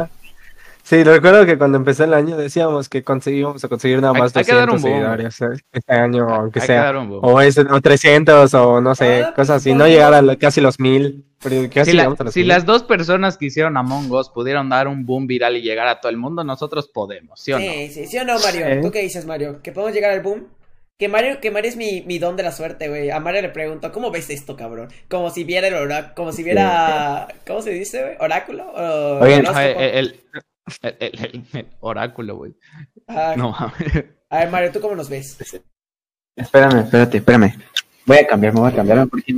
Sí, 0.86 1.02
recuerdo 1.02 1.46
que 1.46 1.56
cuando 1.56 1.78
empezó 1.78 2.04
el 2.04 2.12
año 2.12 2.36
decíamos 2.36 2.90
que 2.90 3.02
conseguíamos 3.02 3.64
a 3.64 3.69
conseguir 3.69 4.02
nada 4.02 4.12
más 4.12 4.36
hay 4.36 4.44
que 4.44 4.54
dar 4.54 4.69
200 4.69 4.75
un 4.76 4.82
boom. 4.82 4.92
seguidores 5.16 5.40
eh, 5.40 5.64
este 5.72 5.92
año, 5.94 6.28
aunque 6.28 6.58
Hay 6.58 6.66
que 6.66 6.66
sea. 6.75 6.82
dar 6.84 6.96
un 6.98 7.08
boom. 7.08 7.20
O, 7.25 7.40
ese, 7.40 7.62
o 7.62 7.81
300 7.81 8.52
o 8.52 8.81
no 8.82 8.94
sé, 8.94 9.22
Ah, 9.22 9.32
cosas 9.34 9.56
así. 9.56 9.70
pues, 9.70 9.78
No 9.78 9.84
pues, 9.84 9.92
llegar 9.92 10.12
a 10.12 10.20
lo- 10.20 10.38
casi 10.38 10.60
los 10.60 10.78
1000. 10.78 11.25
Pero 11.42 11.70
casi 11.72 11.92
Si, 11.92 11.96
la- 11.96 12.04
los 12.04 12.32
si 12.34 12.40
1000. 12.40 12.48
las 12.48 12.66
dos 12.66 12.82
personas 12.82 13.38
que 13.38 13.46
hicieron 13.46 13.76
Among 13.78 14.10
Us 14.12 14.28
pudieron 14.28 14.69
dar 14.69 14.86
un 14.86 15.06
boom 15.06 15.26
viral 15.26 15.56
y 15.56 15.62
llegar 15.62 15.88
a 15.88 16.00
todo 16.00 16.10
el 16.10 16.19
mundo, 16.19 16.44
nosotros 16.44 16.88
podemos, 16.88 17.40
¿sí 17.40 17.52
o 17.54 17.58
no? 17.58 17.64
Sí, 17.64 17.88
sí, 17.88 18.06
sí 18.06 18.19
o 18.19 18.25
no, 18.25 18.38
Mario. 18.38 18.82
¿Tú 18.82 18.90
qué 18.90 19.00
dices, 19.00 19.25
Mario? 19.25 19.60
¿Que 19.62 19.72
podemos 19.72 19.94
llegar 19.94 20.10
al 20.12 20.20
boom? 20.20 20.48
Que 20.98 21.08
Mario, 21.08 21.40
que 21.40 21.50
Mario 21.50 21.70
es 21.70 21.76
mi, 21.76 22.02
mi 22.02 22.19
don 22.19 22.36
de 22.36 22.42
la 22.44 22.52
suerte, 22.52 22.88
güey. 22.88 23.10
A 23.10 23.20
Mario 23.20 23.40
le 23.42 23.48
pregunto, 23.48 23.90
¿cómo 23.90 24.10
ves 24.10 24.28
esto, 24.31 24.54
cabrón? 24.54 24.88
Como 25.08 25.28
si 25.31 25.44
viera 25.44 25.66
el 25.66 25.75
oráculo, 25.75 26.14
como 26.14 26.32
si 26.32 26.42
viera, 26.44 27.26
¿cómo 27.46 27.62
se 27.62 27.70
dice, 27.70 28.02
güey? 28.02 28.16
¿Oráculo? 28.20 28.64
O 28.70 29.19
Oigan, 29.20 29.44
el, 29.56 29.76
el- 29.78 30.20
el- 30.82 30.96
el- 31.00 31.19
el- 31.25 31.44
el 31.52 31.66
oráculo, 31.81 32.37
güey. 32.37 32.55
Ah, 33.08 33.34
No 33.37 33.50
mames. 33.50 34.05
A 34.31 34.38
ver, 34.38 34.50
Mario, 34.50 34.72
¿tú 34.72 34.81
cómo 34.81 34.94
nos 34.94 35.08
ves? 35.08 35.37
Espérame, 36.37 36.81
espérate, 36.81 37.19
espérame. 37.19 37.55
Voy 38.06 38.19
a 38.19 38.26
cambiar, 38.26 38.52
me 38.55 38.61
voy 38.61 38.70
a 38.72 38.75
cambiar 38.75 39.06
porque 39.08 39.34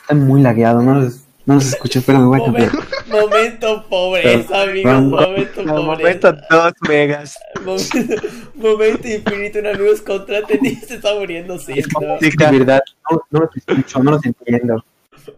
están 0.00 0.26
muy 0.26 0.40
lagueados, 0.40 0.82
no 0.82 0.94
los, 0.94 1.24
no 1.44 1.54
los 1.54 1.66
escucho, 1.66 1.98
espérame, 1.98 2.26
voy 2.26 2.40
a 2.40 2.44
cambiar. 2.44 2.70
Momento, 3.08 3.86
pobreza, 3.88 4.62
amigo. 4.62 4.90
Momento 4.90 5.64
pobreza. 5.64 5.82
momento 5.82 6.32
2 6.50 6.72
megas. 6.88 7.38
Momento, 7.64 8.14
momento 8.54 9.08
infinito, 9.08 9.58
un 9.58 9.66
amigo 9.66 9.92
es 9.92 10.00
contra 10.02 10.42
ti, 10.42 10.76
se 10.76 10.94
está 10.94 11.14
muriendo, 11.14 11.58
sí, 11.58 11.74
¿no? 12.00 12.18
Sí, 12.20 12.30
de 12.36 12.58
verdad, 12.58 12.80
no, 13.10 13.22
no 13.30 13.40
los 13.40 13.56
escucho, 13.56 14.02
no 14.02 14.10
los 14.12 14.24
entiendo. 14.24 14.84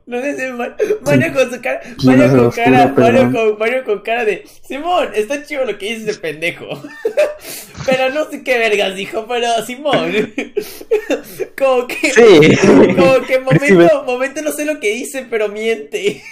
No 0.07 0.21
sé 0.21 0.37
si 0.39 0.53
Ma- 0.53 0.77
Mario 1.03 1.33
con 1.33 1.51
su 1.53 1.61
cara, 1.61 1.81
Mario 2.05 2.29
con 2.37 2.51
cara, 2.51 2.95
Mario 2.97 3.33
con, 3.33 3.59
Mario 3.59 3.85
con 3.85 4.01
cara 4.01 4.25
de 4.25 4.45
Simón, 4.67 5.11
está 5.15 5.45
chido 5.45 5.65
lo 5.65 5.79
que 5.79 5.87
dices 5.95 6.07
de 6.07 6.15
pendejo. 6.15 6.67
Pero 7.87 8.11
no 8.11 8.31
sé 8.31 8.43
qué 8.45 8.59
vergas 8.59 8.95
dijo, 8.95 9.27
pero 9.27 9.49
Simón. 9.65 10.13
Como 11.59 11.87
que, 11.87 12.13
Sí. 12.13 12.57
como 12.97 13.27
que 13.27 13.39
momento, 13.41 14.03
momento 14.05 14.43
no 14.43 14.53
sé 14.53 14.65
lo 14.67 14.79
que 14.81 14.93
dice, 14.93 15.27
pero 15.31 15.49
miente. 15.49 16.23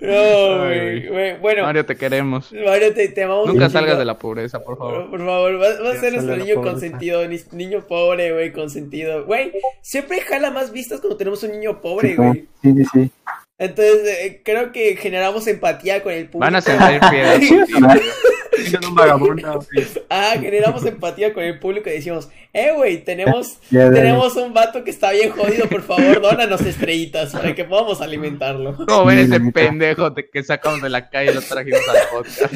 No, 0.00 0.58
güey, 0.64 1.08
güey. 1.08 1.38
Bueno, 1.38 1.62
Mario, 1.62 1.64
Mario, 1.64 1.86
te 1.86 1.96
queremos. 1.96 2.50
te, 2.50 3.08
te 3.08 3.22
amamos 3.24 3.46
Nunca 3.48 3.66
un 3.66 3.70
salgas 3.70 3.98
de 3.98 4.04
la 4.04 4.18
pobreza, 4.18 4.62
por 4.62 4.76
favor. 4.78 5.10
por 5.10 5.18
favor, 5.20 5.54
va, 5.62 5.82
va 5.82 5.90
a 5.92 5.96
ser 6.00 6.12
nuestro 6.12 6.36
niño 6.36 6.54
pobreza. 6.56 6.72
consentido, 6.72 7.26
ni- 7.28 7.40
niño 7.52 7.86
pobre, 7.86 8.32
güey, 8.32 8.52
consentido. 8.52 9.24
Güey, 9.24 9.52
siempre 9.82 10.20
jala 10.20 10.50
más 10.50 10.72
vistas 10.72 11.00
cuando 11.00 11.16
tenemos 11.16 11.42
un 11.42 11.52
niño 11.52 11.80
pobre, 11.80 12.10
Sí, 12.10 12.14
güey. 12.16 12.32
sí, 12.62 12.72
sí, 12.74 12.84
sí. 12.92 13.10
Entonces, 13.58 14.06
eh, 14.20 14.42
creo 14.44 14.70
que 14.70 14.96
generamos 14.96 15.46
empatía 15.46 16.02
con 16.02 16.12
el 16.12 16.24
público. 16.26 16.40
Van 16.40 16.56
a 16.56 16.60
sentir 16.60 17.00
piedad. 17.10 17.38
Siendo 18.64 18.88
un 18.88 18.94
vagabundo. 18.94 19.60
Ah, 20.08 20.34
generamos 20.40 20.84
empatía 20.86 21.34
con 21.34 21.42
el 21.42 21.58
público 21.58 21.90
y 21.90 21.94
decimos, 21.94 22.28
eh, 22.52 22.72
güey, 22.74 23.04
tenemos, 23.04 23.58
tenemos 23.70 24.36
un 24.36 24.54
vato 24.54 24.82
que 24.84 24.90
está 24.90 25.10
bien 25.12 25.30
jodido, 25.30 25.68
por 25.68 25.82
favor, 25.82 26.20
dónanos 26.22 26.60
estrellitas 26.62 27.32
para 27.32 27.54
que 27.54 27.64
podamos 27.64 28.00
alimentarlo. 28.00 28.76
¿Cómo 28.88 29.04
ven 29.04 29.18
ese 29.18 29.40
pendejo 29.52 30.10
de 30.10 30.28
que 30.30 30.42
sacamos 30.42 30.80
de 30.82 30.88
la 30.90 31.08
calle 31.10 31.32
y 31.32 31.34
lo 31.34 31.42
trajimos 31.42 31.80
al 31.88 31.96
podcast? 32.10 32.54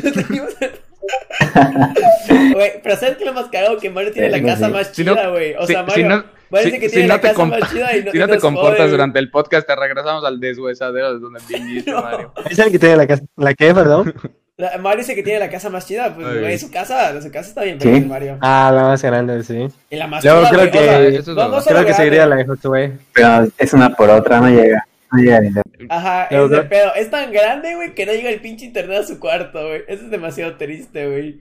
Güey, 2.52 2.72
pero 2.82 2.96
¿sabes 2.96 3.16
qué 3.16 3.24
lo 3.24 3.32
más 3.32 3.48
cagado? 3.48 3.76
Que 3.78 3.90
Mario 3.90 4.12
tiene 4.12 4.30
la 4.30 4.42
casa 4.42 4.66
sí. 4.66 4.72
más 4.72 4.86
Si 4.92 5.04
no- 5.04 5.14
chida, 5.14 5.28
güey. 5.28 5.54
O 5.54 5.66
si- 5.66 5.72
sea, 5.72 5.82
si 5.82 6.02
Mario, 6.02 6.08
no- 6.08 6.24
parece 6.50 6.70
si- 6.70 6.80
que 6.80 6.88
si 6.88 6.94
tiene 6.94 7.08
no 7.08 7.14
la 7.14 7.20
te 7.20 7.28
casa 7.28 7.44
más 7.44 7.72
chida 7.72 7.96
y 7.96 8.04
no 8.04 8.12
Si 8.12 8.18
no 8.18 8.28
te 8.28 8.38
comportas 8.38 8.90
durante 8.90 9.18
el 9.18 9.30
podcast, 9.30 9.66
te 9.66 9.76
regresamos 9.76 10.24
al 10.24 10.40
deshuesadero 10.40 11.14
de 11.14 11.20
donde 11.20 11.40
viniste, 11.48 11.90
No. 11.90 12.02
Mario. 12.02 12.32
¿Es 12.48 12.58
el 12.58 12.70
que 12.70 12.78
tiene 12.78 12.96
la 12.96 13.06
casa? 13.06 13.22
¿La 13.36 13.54
qué, 13.54 13.74
perdón? 13.74 14.14
La- 14.60 14.76
Mario 14.78 14.98
dice 14.98 15.14
que 15.14 15.22
tiene 15.22 15.38
la 15.40 15.48
casa 15.48 15.70
más 15.70 15.86
chida, 15.86 16.14
pues, 16.14 16.38
güey, 16.38 16.58
su 16.58 16.70
casa, 16.70 17.20
su 17.22 17.30
casa 17.30 17.48
está 17.48 17.62
bien 17.62 17.80
¿Sí? 17.80 18.00
Mario. 18.02 18.36
Ah, 18.40 18.70
la 18.74 18.82
más 18.82 19.02
grande, 19.02 19.42
sí. 19.42 19.66
Y 19.88 19.96
la 19.96 20.06
más 20.06 20.22
Yo 20.22 20.42
creo 20.50 20.70
que- 20.70 21.16
es 21.16 21.26
no- 21.28 21.48
no 21.48 21.62
Creo 21.62 21.94
seguiría 21.94 22.26
la 22.26 22.36
de 22.36 22.44
Josué. 22.46 22.92
Pero 23.14 23.48
es 23.56 23.72
una 23.72 23.94
por 23.96 24.10
otra, 24.10 24.38
no 24.40 24.48
llega. 24.50 24.86
No 25.12 25.18
llega 25.22 25.40
ni 25.40 25.50
Ajá, 25.88 26.26
Pero 26.28 26.44
es 26.44 26.50
de 26.50 26.62
pedo. 26.62 26.94
Es 26.94 27.10
tan 27.10 27.32
grande, 27.32 27.74
güey, 27.74 27.94
que 27.94 28.04
no 28.06 28.12
llega 28.12 28.28
el 28.30 28.40
pinche 28.40 28.66
internet 28.66 28.98
a 29.02 29.06
su 29.06 29.18
cuarto, 29.18 29.66
güey. 29.66 29.82
Eso 29.88 30.04
es 30.04 30.10
demasiado 30.10 30.56
triste, 30.56 31.08
güey. 31.08 31.40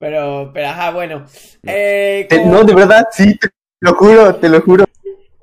Pero, 0.00 0.50
pero, 0.52 0.68
ajá, 0.68 0.90
bueno. 0.90 1.26
Eh, 1.64 2.26
como- 2.30 2.50
No, 2.52 2.64
de 2.64 2.74
verdad, 2.74 3.06
sí, 3.12 3.36
te 3.38 3.48
lo 3.80 3.94
juro, 3.94 4.34
te 4.36 4.48
lo 4.48 4.60
juro. 4.62 4.84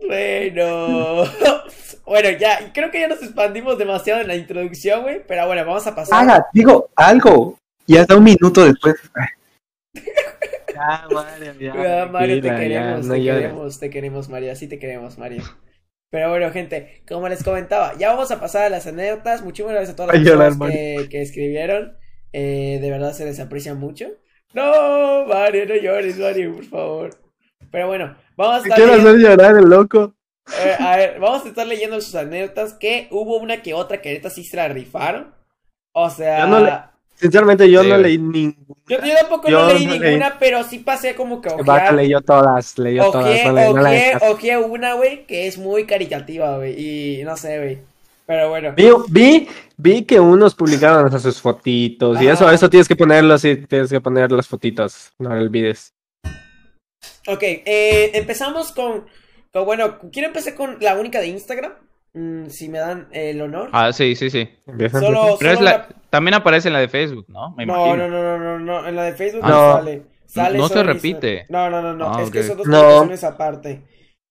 Bueno. 0.08 1.24
bueno, 2.06 2.30
ya, 2.40 2.72
creo 2.74 2.92
que 2.92 3.00
ya 3.00 3.08
nos 3.08 3.22
expandimos 3.22 3.78
demasiado 3.78 4.22
en 4.22 4.28
la 4.28 4.36
introducción, 4.36 5.04
güey. 5.04 5.22
Pero 5.28 5.48
bueno, 5.48 5.66
vamos 5.66 5.86
a 5.88 5.96
pasar. 5.96 6.24
Haga, 6.24 6.48
digo, 6.54 6.90
algo. 6.96 7.58
Y 7.86 7.98
hasta 7.98 8.16
un 8.16 8.24
minuto 8.24 8.66
después. 8.66 8.96
Ya, 10.74 11.06
Mario, 11.12 11.54
ya. 11.60 12.04
Ah, 12.04 12.06
Mario, 12.06 12.42
te 12.42 12.48
ya, 12.48 12.56
queremos, 12.56 13.06
no 13.06 13.14
te 13.14 13.22
queremos, 13.22 13.80
te 13.80 13.90
queremos, 13.90 14.30
Mario. 14.30 14.56
Sí 14.56 14.68
te 14.68 14.80
queremos, 14.80 15.18
Mario. 15.18 15.44
Pero 16.10 16.30
bueno, 16.30 16.52
gente, 16.52 17.04
como 17.08 17.30
les 17.30 17.44
comentaba, 17.44 17.94
ya 17.98 18.12
vamos 18.12 18.32
a 18.32 18.40
pasar 18.40 18.64
a 18.64 18.70
las 18.70 18.88
anécdotas. 18.88 19.44
Muchísimas 19.44 19.74
gracias 19.74 19.94
a 19.94 19.96
todas 19.96 20.14
las 20.14 20.18
Ay, 20.18 20.26
llorar, 20.26 20.50
personas 20.50 20.74
que, 20.74 21.08
que 21.10 21.22
escribieron. 21.22 21.98
Eh, 22.34 22.80
de 22.82 22.90
verdad 22.90 23.14
se 23.14 23.26
les 23.26 23.40
aprecia 23.40 23.74
mucho. 23.74 24.08
No, 24.54 25.26
Mario, 25.26 25.66
no 25.66 25.76
llores, 25.76 26.18
Mario, 26.18 26.56
por 26.56 26.66
favor. 26.66 27.10
Pero 27.72 27.88
bueno, 27.88 28.18
vamos 28.36 28.66
a 28.66 28.76
quiero 28.76 28.94
hacer 28.94 29.16
llorar 29.18 29.56
el 29.56 29.70
loco. 29.70 30.14
Eh, 30.60 30.76
a 30.80 30.98
ver, 30.98 31.20
vamos 31.20 31.46
a 31.46 31.50
estar 31.50 31.66
leyendo 31.68 32.00
sus 32.02 32.16
anécdotas. 32.16 32.74
Que 32.74 33.08
hubo 33.12 33.38
una 33.38 33.62
que 33.62 33.74
otra 33.74 34.02
que 34.02 34.10
ahorita 34.10 34.30
sí 34.30 34.44
se 34.44 34.58
la 34.58 34.68
rifaron. 34.68 35.34
O 35.94 36.10
sea, 36.10 36.40
Yo 36.40 36.48
no 36.48 36.60
le- 36.62 36.92
Sinceramente, 37.16 37.70
yo 37.70 37.84
Sí, 37.84 37.90
no 37.90 37.98
leí 38.00 38.18
ninguna. 38.18 38.56
yo, 38.88 38.98
yo 39.04 39.14
tampoco 39.20 39.48
Yo 39.48 39.60
no 39.68 39.74
leí 39.74 39.86
no 39.86 39.92
leí. 39.92 40.00
ninguna, 40.00 40.38
pero 40.40 40.64
sí 40.64 40.80
pasé 40.80 41.14
como 41.14 41.40
que 41.40 41.50
ojear. 41.50 41.94
leyó 41.94 42.20
todas, 42.22 42.80
leyó 42.80 43.12
todas. 43.12 43.26
Ojeé, 43.28 43.46
No 43.46 43.74
no 43.76 43.82
ojeé, 43.82 44.18
ojeé 44.28 44.58
una, 44.58 44.94
güey, 44.96 45.26
que 45.28 45.46
es 45.46 45.60
muy 45.60 45.86
caritativa, 45.86 46.58
güey. 46.58 47.20
Y 47.20 47.24
no 47.24 47.38
sé, 47.38 47.58
güey. 47.60 47.80
Pero 48.26 48.50
bueno. 48.50 48.74
Vi, 48.76 48.90
vi, 49.10 49.48
vi 49.78 50.04
que 50.04 50.20
unos 50.20 50.56
publicaron 50.56 51.06
hasta 51.06 51.20
sus 51.20 51.40
fotitos 51.40 52.20
y 52.22 52.28
eso, 52.28 52.50
eso 52.50 52.70
tienes 52.72 52.88
que 52.88 52.96
ponerlo, 52.96 53.38
sí, 53.38 53.56
tienes 53.68 53.90
que 53.92 54.02
poner 54.02 54.32
las 54.32 54.48
fotitos, 54.48 55.12
no 55.20 55.30
lo 55.36 55.42
olvides. 55.42 55.94
Ok, 57.28 57.44
eh, 57.44 58.12
empezamos 58.16 58.72
con, 58.72 59.06
con. 59.52 59.66
Bueno, 59.66 60.00
quiero 60.12 60.28
empezar 60.28 60.56
con 60.56 60.78
la 60.80 60.96
única 60.96 61.20
de 61.20 61.28
Instagram. 61.28 61.74
Mm, 62.14 62.48
si 62.48 62.68
me 62.70 62.80
dan 62.80 63.08
el 63.12 63.42
honor. 63.42 63.70
Ah, 63.72 63.94
sí, 63.94 64.16
sí, 64.16 64.30
sí. 64.30 64.50
Empieza, 64.68 65.00
Solo, 65.00 65.38
Pero 65.40 65.52
es 65.54 65.62
la, 65.62 65.88
también 66.10 66.34
aparece 66.34 66.68
en 66.68 66.74
la 66.74 66.80
de 66.80 66.90
Facebook, 66.90 67.26
¿no? 67.30 67.52
Me 67.56 67.66
No, 67.66 67.74
imagino. 67.96 68.08
no, 68.10 68.10
no, 68.10 68.38
no, 68.38 68.60
no, 68.60 68.82
no. 68.82 68.88
En 68.88 68.96
la 68.96 69.04
de 69.04 69.14
Facebook 69.14 69.44
no, 69.44 69.50
No. 69.50 69.74
sale. 69.78 70.02
Sale 70.26 70.58
no 70.58 70.68
se 70.68 70.84
repite. 70.84 71.34
Instagram. 71.40 71.72
No, 71.72 71.82
no, 71.82 71.94
no, 71.94 71.98
no. 71.98 72.18
Ah, 72.18 72.22
es 72.24 72.32
que 72.32 72.44
son 72.44 72.58
dos 72.58 72.68
No. 72.68 73.28
aparte. 73.28 73.82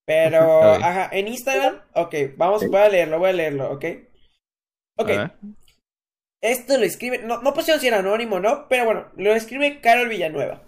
Pero, 0.05 0.61
ajá, 0.73 1.09
en 1.11 1.27
Instagram, 1.27 1.75
ok, 1.93 2.15
vamos, 2.35 2.67
voy 2.67 2.81
a 2.81 2.89
leerlo, 2.89 3.19
voy 3.19 3.29
a 3.29 3.33
leerlo, 3.33 3.71
ok. 3.71 3.85
Ok, 4.97 5.09
esto 6.43 6.77
lo 6.77 6.83
escribe, 6.83 7.19
no, 7.19 7.41
no 7.41 7.53
pusieron 7.53 7.79
si 7.79 7.87
era 7.87 7.99
anónimo, 7.99 8.39
¿no? 8.39 8.67
Pero 8.67 8.85
bueno, 8.85 9.05
lo 9.15 9.33
escribe 9.33 9.79
Carol 9.79 10.09
Villanueva. 10.09 10.63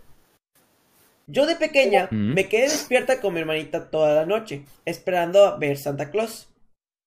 Yo 1.27 1.45
de 1.45 1.55
pequeña 1.55 2.07
Mm. 2.11 2.33
me 2.33 2.47
quedé 2.49 2.63
despierta 2.63 3.21
con 3.21 3.33
mi 3.33 3.39
hermanita 3.41 3.89
toda 3.89 4.13
la 4.15 4.25
noche, 4.25 4.65
esperando 4.85 5.45
a 5.45 5.57
ver 5.57 5.77
Santa 5.77 6.11
Claus. 6.11 6.49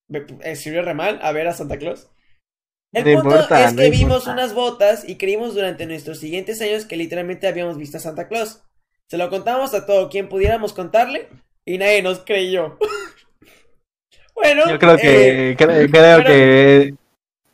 Me- 0.09 0.25
Escribió 0.43 0.83
re 0.83 0.95
mal, 0.95 1.19
a 1.23 1.33
ver 1.33 1.49
a 1.49 1.53
Santa 1.53 1.77
Claus. 1.79 2.09
El 2.93 3.05
No 3.05 3.13
punto 3.23 3.29
importa, 3.37 3.65
es 3.65 3.75
no 3.75 3.83
que 3.83 3.91
vimos 3.91 4.03
importa. 4.23 4.33
unas 4.33 4.55
botas 4.55 5.09
y 5.09 5.17
creímos 5.17 5.55
durante 5.55 5.85
nuestros 5.87 6.19
siguientes 6.21 6.61
años 6.63 6.87
que 6.87 6.97
literalmente 6.97 7.47
habíamos 7.47 7.77
visto 7.77 7.97
a 7.99 8.01
Santa 8.01 8.29
Claus. 8.29 8.63
Se 9.09 9.19
lo 9.19 9.29
contamos 9.29 9.75
a 9.75 9.85
todo 9.87 10.09
quien 10.09 10.29
pudiéramos 10.29 10.73
contarle 10.73 11.29
y 11.65 11.79
nadie 11.79 12.03
nos 12.03 12.21
creyó. 12.21 12.79
bueno, 14.35 14.69
Yo 14.71 14.79
creo 14.79 14.95
eh, 14.95 14.99
que, 14.99 15.57
cre- 15.57 15.91
creo 15.91 16.19
pero- 16.19 16.25
que 16.25 16.95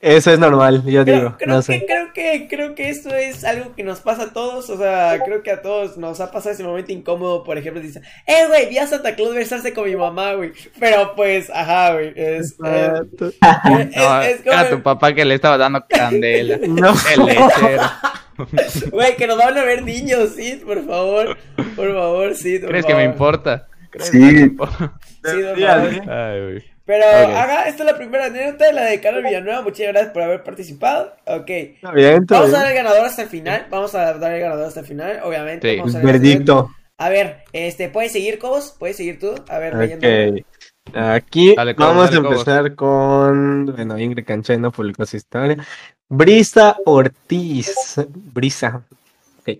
eso 0.02 0.32
es 0.32 0.38
normal, 0.38 0.82
yo 0.84 1.04
Creo, 1.04 1.16
digo, 1.16 1.36
creo 1.38 1.54
no 1.54 1.56
que, 1.60 1.62
sé. 1.62 1.86
creo 1.86 2.12
que, 2.12 2.48
creo 2.50 2.74
que 2.74 2.88
esto 2.90 3.14
es 3.14 3.44
algo 3.44 3.74
que 3.74 3.84
nos 3.84 4.00
pasa 4.00 4.24
a 4.24 4.32
todos, 4.32 4.68
o 4.68 4.76
sea, 4.76 5.18
creo 5.24 5.42
que 5.44 5.52
a 5.52 5.62
todos 5.62 5.96
nos 5.96 6.20
ha 6.20 6.30
pasado 6.32 6.52
ese 6.54 6.64
momento 6.64 6.92
incómodo, 6.92 7.44
por 7.44 7.56
ejemplo, 7.56 7.80
dice, 7.80 8.02
eh, 8.26 8.46
güey, 8.48 8.68
vi 8.68 8.78
a 8.78 8.86
Santa 8.88 9.14
Claus 9.14 9.34
besarse 9.34 9.72
con 9.72 9.84
mi 9.88 9.94
mamá, 9.96 10.34
güey, 10.34 10.52
pero 10.80 11.14
pues, 11.14 11.48
ajá, 11.50 11.94
güey, 11.94 12.12
es, 12.16 12.52
es, 12.52 12.58
No, 12.58 12.68
es 14.22 14.40
como, 14.42 14.52
era 14.52 14.70
tu 14.70 14.82
papá 14.82 15.14
que 15.14 15.24
le 15.24 15.34
estaba 15.36 15.56
dando 15.56 15.84
candela. 15.88 16.58
No. 16.68 16.92
El 17.14 17.24
lechero. 17.26 17.82
güey, 18.90 19.14
que 19.16 19.26
nos 19.26 19.38
van 19.38 19.56
a 19.56 19.62
ver 19.64 19.82
niños, 19.84 20.30
sí, 20.34 20.60
por 20.64 20.84
favor, 20.84 21.36
por 21.76 21.94
favor, 21.94 22.34
sí, 22.34 22.58
por 22.58 22.70
¿Crees 22.70 22.86
que 22.86 22.94
me 22.94 23.04
importa? 23.04 23.68
¿Crees 23.90 24.08
Sí. 24.08 24.18
que 24.18 24.24
me 24.32 24.40
importa? 24.40 24.94
Sí, 25.24 25.30
sí. 25.56 25.64
Ay, 26.08 26.40
güey. 26.42 26.71
Pero, 26.84 27.04
haga, 27.06 27.68
esta 27.68 27.84
es 27.84 27.90
la 27.92 27.96
primera 27.96 28.26
anécdota, 28.26 28.72
la 28.72 28.82
de 28.82 29.00
Carlos 29.00 29.22
Villanueva, 29.22 29.62
muchas 29.62 29.86
gracias 29.88 30.12
por 30.12 30.22
haber 30.22 30.42
participado, 30.42 31.14
ok. 31.26 31.48
Está 31.48 31.92
bien, 31.92 32.22
está 32.22 32.40
Vamos 32.40 32.54
a 32.54 32.58
dar 32.58 32.68
el 32.70 32.74
ganador 32.74 33.04
hasta 33.04 33.22
el 33.22 33.28
final, 33.28 33.66
vamos 33.70 33.94
a 33.94 34.14
dar 34.18 34.32
el 34.32 34.40
ganador 34.40 34.66
hasta 34.66 34.80
el 34.80 34.86
final, 34.86 35.20
obviamente. 35.22 35.70
Sí. 35.70 35.78
Vamos 35.78 35.94
a 35.94 35.98
ver- 35.98 36.06
Verdicto. 36.06 36.70
A 36.98 37.08
ver, 37.08 37.44
este, 37.52 37.88
¿puedes 37.88 38.12
seguir, 38.12 38.38
Cobos? 38.38 38.74
¿Puedes 38.78 38.96
seguir 38.96 39.18
tú? 39.18 39.34
A 39.48 39.58
ver, 39.58 39.74
leyendo. 39.74 40.06
Ok. 40.06 40.46
Aquí 40.94 41.54
Dale, 41.54 41.74
Cobos, 41.74 41.88
vamos 41.94 42.04
dale, 42.10 42.16
a 42.18 42.22
Cobos. 42.22 42.38
empezar 42.40 42.74
con. 42.74 43.66
Bueno, 43.66 43.98
Ingrid 43.98 44.24
Canché 44.24 44.56
no 44.58 44.70
publicó 44.72 45.06
su 45.06 45.16
historia. 45.16 45.56
Brisa 46.08 46.76
Ortiz. 46.84 47.74
Brisa. 48.08 48.82
Ok. 49.40 49.58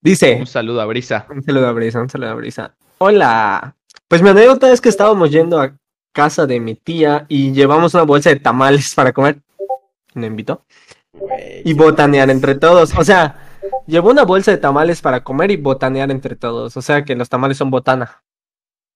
Dice. 0.00 0.36
Un 0.40 0.46
saludo 0.46 0.80
a 0.82 0.86
Brisa. 0.86 1.26
Un 1.30 1.42
saludo 1.42 1.66
a 1.68 1.72
Brisa, 1.72 2.00
un 2.00 2.10
saludo 2.10 2.30
a 2.30 2.34
Brisa. 2.34 2.74
Hola. 2.98 3.74
Pues 4.08 4.22
mi 4.22 4.28
anécdota 4.28 4.70
es 4.70 4.80
que 4.80 4.88
estábamos 4.90 5.30
yendo 5.30 5.60
a 5.60 5.72
casa 6.14 6.46
de 6.46 6.60
mi 6.60 6.74
tía 6.76 7.26
y 7.28 7.52
llevamos 7.52 7.92
una 7.92 8.04
bolsa 8.04 8.30
de 8.30 8.36
tamales 8.36 8.94
para 8.94 9.12
comer. 9.12 9.40
Me 10.14 10.28
invitó. 10.28 10.64
Y 11.64 11.74
botanear 11.74 12.30
entre 12.30 12.54
todos. 12.54 12.94
O 12.96 13.04
sea, 13.04 13.36
llevó 13.86 14.10
una 14.10 14.22
bolsa 14.24 14.50
de 14.52 14.56
tamales 14.58 15.02
para 15.02 15.22
comer 15.22 15.50
y 15.50 15.56
botanear 15.56 16.10
entre 16.10 16.36
todos. 16.36 16.76
O 16.76 16.82
sea 16.82 17.04
que 17.04 17.14
los 17.16 17.28
tamales 17.28 17.58
son 17.58 17.70
botana. 17.70 18.22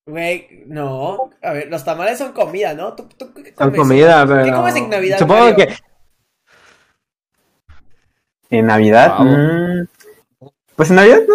Güey, 0.07 0.65
no. 0.67 1.31
A 1.43 1.53
ver, 1.53 1.69
los 1.69 1.85
tamales 1.85 2.17
son 2.19 2.33
comida, 2.33 2.73
¿no? 2.73 2.95
¿Tú, 2.95 3.07
tú 3.19 3.35
qué 3.35 3.53
Son 3.59 3.73
comes? 3.73 3.77
comida, 3.77 4.27
pero. 4.27 4.45
¿Qué 4.45 4.53
comes 4.53 4.77
en 4.77 4.89
Navidad, 4.89 5.19
Supongo 5.19 5.51
Mario? 5.51 5.57
que. 5.57 5.75
En 8.51 8.67
Navidad, 8.67 9.19
mm, 9.19 9.87
pues 10.75 10.89
en 10.91 10.97
Navidad 10.97 11.21
no. 11.29 11.35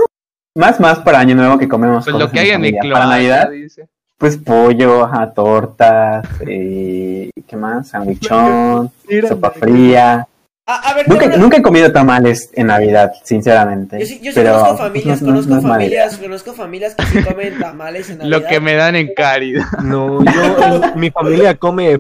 Más, 0.56 0.80
más 0.80 1.00
para 1.00 1.20
Año 1.20 1.36
Nuevo 1.36 1.58
que 1.60 1.68
comemos. 1.68 2.04
Pues 2.04 2.14
cosas 2.14 2.28
lo 2.28 2.32
que 2.32 2.40
hay 2.40 2.50
en 2.50 2.62
cloaca, 2.78 2.94
Para 2.94 3.06
Navidad, 3.06 3.50
dice. 3.52 3.88
Pues 4.18 4.38
pollo, 4.38 5.04
ajá, 5.06 5.34
tortas, 5.34 6.26
eh, 6.48 7.30
¿qué 7.48 7.56
más? 7.58 7.90
Sandwichón, 7.90 8.92
sopa 9.28 9.52
fría. 9.52 10.28
A 10.66 10.94
ver, 10.94 11.10
Nunca, 11.10 11.20
tengo 11.24 11.36
una- 11.36 11.44
nunca 11.44 11.58
he 11.58 11.62
comido 11.62 11.92
tamales 11.92 12.50
en 12.54 12.68
Navidad, 12.68 13.12
sinceramente. 13.26 14.00
Yo 14.00 14.06
sí, 14.06 14.20
yo 14.24 14.32
sí 14.32 14.40
pero 14.40 14.54
conozco 14.54 14.78
familias, 14.78 15.22
no- 15.22 15.28
no- 15.28 15.42
conozco 15.42 15.68
familias, 15.68 16.18
conozco 16.18 16.54
familias 16.54 16.96
que 16.96 17.06
sí 17.06 17.22
comen 17.22 17.60
tamales 17.60 18.10
en 18.10 18.20
Navidad. 18.20 18.38
Lo 18.44 18.48
que 18.48 18.60
me 18.62 18.74
dan 18.76 18.96
en 18.96 19.14
caridad. 19.14 19.66
No, 19.84 20.24
yo, 20.24 20.96
mi 20.96 21.12
familia 21.12 21.58
come, 21.58 22.00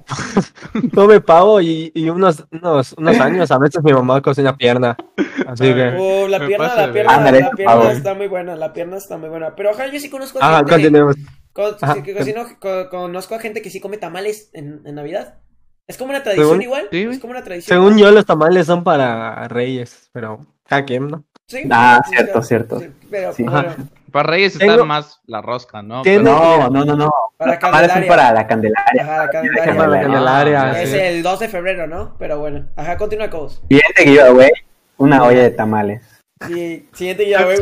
come 0.96 1.20
pavo 1.20 1.60
y, 1.60 1.91
y 1.93 2.10
unos, 2.10 2.46
unos, 2.53 2.93
unos 2.98 3.20
años, 3.20 3.51
a 3.51 3.58
veces 3.58 3.84
mi 3.84 3.91
mamá 3.91 4.22
cocina 4.22 4.55
pierna. 4.55 4.96
Así 5.46 5.65
que. 5.74 5.96
Oh, 6.00 6.29
la 6.29 6.39
pierna, 6.48 6.74
la 6.74 6.93
pierna, 6.93 7.32
la 7.32 7.50
pierna 7.51 7.91
está 7.91 8.13
muy 8.13 8.27
buena, 8.27 8.55
la 8.55 8.72
pierna 8.72 8.96
está 8.96 9.17
muy 9.17 9.27
buena. 9.27 9.53
Pero 9.58 9.72
ojalá 9.72 9.91
yo 9.91 10.00
sí 10.00 10.10
conozco 10.10 10.39
Ah, 10.41 10.62
que, 10.65 10.72
continuemos. 10.72 11.17
Con- 11.54 11.76
Ajá. 11.82 12.02
que 12.04 12.14
cocino- 12.16 12.46
co- 12.60 12.90
conozco 12.90 13.36
a 13.36 13.40
gente 13.40 13.62
que 13.62 13.70
sí 13.70 13.80
come 13.80 13.98
tamales 13.98 14.50
en, 14.54 14.82
en 14.86 14.96
Navidad. 14.96 15.36
Es 15.88 15.98
como 15.98 16.12
una 16.12 16.24
tradición 16.24 16.48
Según- 16.48 16.62
igual, 16.62 16.88
Sí, 16.92 17.04
es 17.04 17.20
como 17.20 17.32
una 17.32 17.44
tradición. 17.44 17.78
Según 17.78 17.98
yo, 17.98 18.12
los 18.12 18.26
tamales 18.26 18.66
son 18.68 18.84
para 18.84 19.48
reyes, 19.50 20.10
pero 20.14 20.40
cada 20.66 20.86
quien, 20.86 21.08
¿no? 21.08 21.24
Sí, 21.48 21.64
Ah, 21.70 22.02
sí, 22.06 22.12
cierto, 22.16 22.42
cierto. 22.42 22.80
Sí, 22.80 22.90
pero 23.12 23.34
Sí. 23.34 23.44
bueno, 23.44 23.76
Para 24.12 24.30
Reyes 24.30 24.56
Tengo- 24.60 24.74
está 24.74 24.86
más 24.86 25.22
la 25.26 25.42
rosca, 25.42 25.82
¿no? 25.82 26.04
Pero- 26.04 26.22
No, 26.22 26.70
no, 26.70 26.86
no, 26.86 26.96
no. 26.96 27.12
para 27.36 27.58
Candelaria. 27.58 28.08
para 28.08 28.32
la 28.32 28.46
Candelaria. 28.48 29.02
Ajá, 29.04 29.18
la 29.26 29.30
Candelaria. 29.32 29.76
Para 29.76 29.88
la 29.90 30.02
Candelaria, 30.04 30.62
Ah, 30.72 30.82
Es 30.84 30.94
el 30.94 31.24
2 31.24 31.40
de 31.40 31.50
febrero, 31.50 31.88
¿no? 31.88 32.16
Pero 32.20 32.38
bueno. 32.40 32.68
Ajá, 32.76 32.96
continúa 32.96 33.32
con 33.32 33.40
vos. 33.42 33.64
Siguiente 33.68 34.04
giveaway, 34.04 34.52
una 34.98 35.24
olla 35.24 35.42
de 35.42 35.50
tamales. 35.50 36.04
Sí, 36.48 36.88
siguiente 36.94 37.28
ya, 37.28 37.44
güey, 37.44 37.58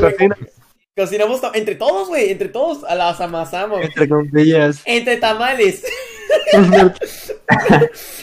Cocinamos 0.95 1.39
entre 1.53 1.75
todos, 1.75 2.09
güey. 2.09 2.31
Entre 2.31 2.49
todos 2.49 2.83
a 2.83 2.95
las 2.95 3.19
amasamos. 3.21 3.81
entre 3.81 4.09
comillas. 4.09 4.81
Entre 4.85 5.17
tamales. 5.17 5.83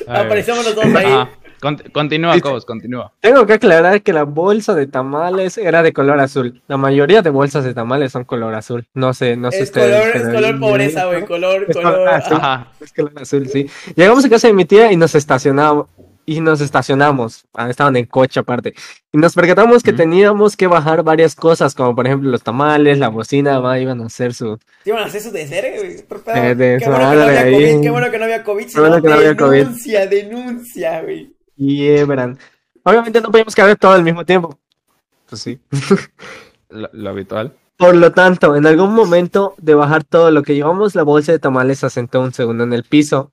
Aparecemos 0.07 0.65
los 0.65 0.75
dos 0.75 0.85
ahí. 0.85 1.07
Ajá. 1.07 1.31
Cont- 1.61 1.91
continúa, 1.91 2.39
Cobos, 2.41 2.65
continúa. 2.65 3.13
Tengo 3.21 3.45
que 3.45 3.55
aclarar 3.55 4.01
que 4.03 4.13
la 4.13 4.23
bolsa 4.23 4.77
de 4.77 4.87
tamales 4.87 5.59
era 5.59 5.83
de 5.83 5.93
color 5.93 6.21
azul. 6.21 6.63
La 6.69 6.77
mayoría 6.77 7.21
de 7.21 7.31
bolsas 7.31 7.65
de 7.65 7.75
tamales 7.75 8.13
son 8.13 8.23
color 8.25 8.55
azul. 8.55 8.87
No 8.95 9.13
sé, 9.13 9.37
no 9.37 9.51
sé 9.51 9.59
Es 9.59 9.63
ustedes, 9.65 10.01
color, 10.13 10.17
es 10.29 10.35
color 10.35 10.61
pobreza, 10.61 11.07
güey. 11.07 11.25
Color, 11.25 11.67
Es 11.69 11.75
color. 11.77 11.93
color 11.95 12.09
azul. 12.11 12.37
ajá. 12.37 12.53
Ajá. 12.55 12.73
Es 12.81 12.93
color 12.93 13.13
azul, 13.21 13.49
sí. 13.49 13.69
Llegamos 13.97 14.25
a 14.25 14.29
casa 14.29 14.47
de 14.47 14.53
mi 14.55 14.67
tía 14.67 14.93
y 14.93 14.97
nos 14.97 15.17
estacionamos. 15.17 15.87
Y 16.31 16.43
nos 16.43 16.61
estacionamos. 16.61 17.47
Ah, 17.55 17.71
estaban 17.71 17.97
en 17.97 18.05
coche 18.05 18.39
aparte. 18.41 18.75
Y 19.13 19.17
nos 19.17 19.35
percatamos 19.35 19.83
que 19.83 19.93
Ujú. 19.93 19.97
teníamos 19.97 20.59
que 20.59 20.67
bajar 20.67 21.03
varias 21.03 21.35
cosas, 21.35 21.75
como 21.75 21.95
por 21.97 22.07
ejemplo 22.07 22.31
los 22.31 22.43
tamales, 22.43 22.99
la 22.99 23.09
bocina, 23.09 23.61
va, 23.61 23.79
iban 23.79 24.03
a 24.03 24.07
hacer 24.07 24.35
su. 24.35 24.59
Van 24.85 24.99
a 24.99 25.07
hacer 25.07 25.23
su 25.23 25.31
desvergue. 25.31 26.05
Eh, 26.35 26.55
de 26.55 26.77
Qué 26.79 26.87
bueno 26.91 27.11
que 27.11 27.17
no. 27.17 27.51
COVID. 27.57 27.81
Qué 27.81 27.91
bueno 27.91 28.11
que 28.11 28.19
no 28.19 28.25
había 28.25 28.45
COVID. 28.45 28.67
Qué 28.67 28.79
bueno 28.79 28.97
sino 28.97 29.03
que 29.03 29.09
no 29.09 29.15
había 29.15 29.37
COVID. 29.39 29.59
Denuncia, 29.59 30.07
denuncia, 30.07 31.01
güey. 31.01 31.35
Y 31.57 31.87
eh, 31.87 32.05
verán. 32.05 32.39
Obviamente 32.83 33.23
no 33.23 33.31
podíamos 33.31 33.55
caber 33.55 33.77
todo 33.79 33.93
al 33.93 34.05
mismo 34.05 34.27
tiempo. 34.27 34.59
Pues 35.31 35.41
sí. 35.41 35.59
Lo, 36.69 36.91
lo 36.93 37.09
habitual. 37.09 37.55
Por 37.79 37.95
lo 37.95 38.13
tanto, 38.13 38.55
en 38.55 38.67
algún 38.67 38.93
momento 38.95 39.55
de 39.57 39.75
bajar 39.75 40.05
todo 40.05 40.31
lo 40.31 40.43
que 40.43 40.55
llevamos, 40.55 40.95
la 40.95 41.05
bolsa 41.05 41.33
de 41.33 41.39
tamales 41.39 41.79
se 41.79 41.87
asentó 41.87 42.21
un 42.21 42.35
segundo 42.35 42.65
en 42.65 42.75
el 42.75 42.85
piso, 42.85 43.33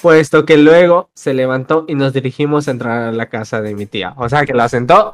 puesto 0.00 0.44
que 0.46 0.56
luego 0.56 1.10
se 1.14 1.34
levantó 1.34 1.84
y 1.88 1.94
nos 1.94 2.12
dirigimos 2.12 2.68
a 2.68 2.70
entrar 2.72 3.02
a 3.08 3.12
la 3.12 3.26
casa 3.28 3.60
de 3.60 3.74
mi 3.74 3.86
tía. 3.86 4.14
O 4.16 4.28
sea 4.28 4.44
que 4.46 4.54
lo 4.54 4.62
asentó 4.62 5.12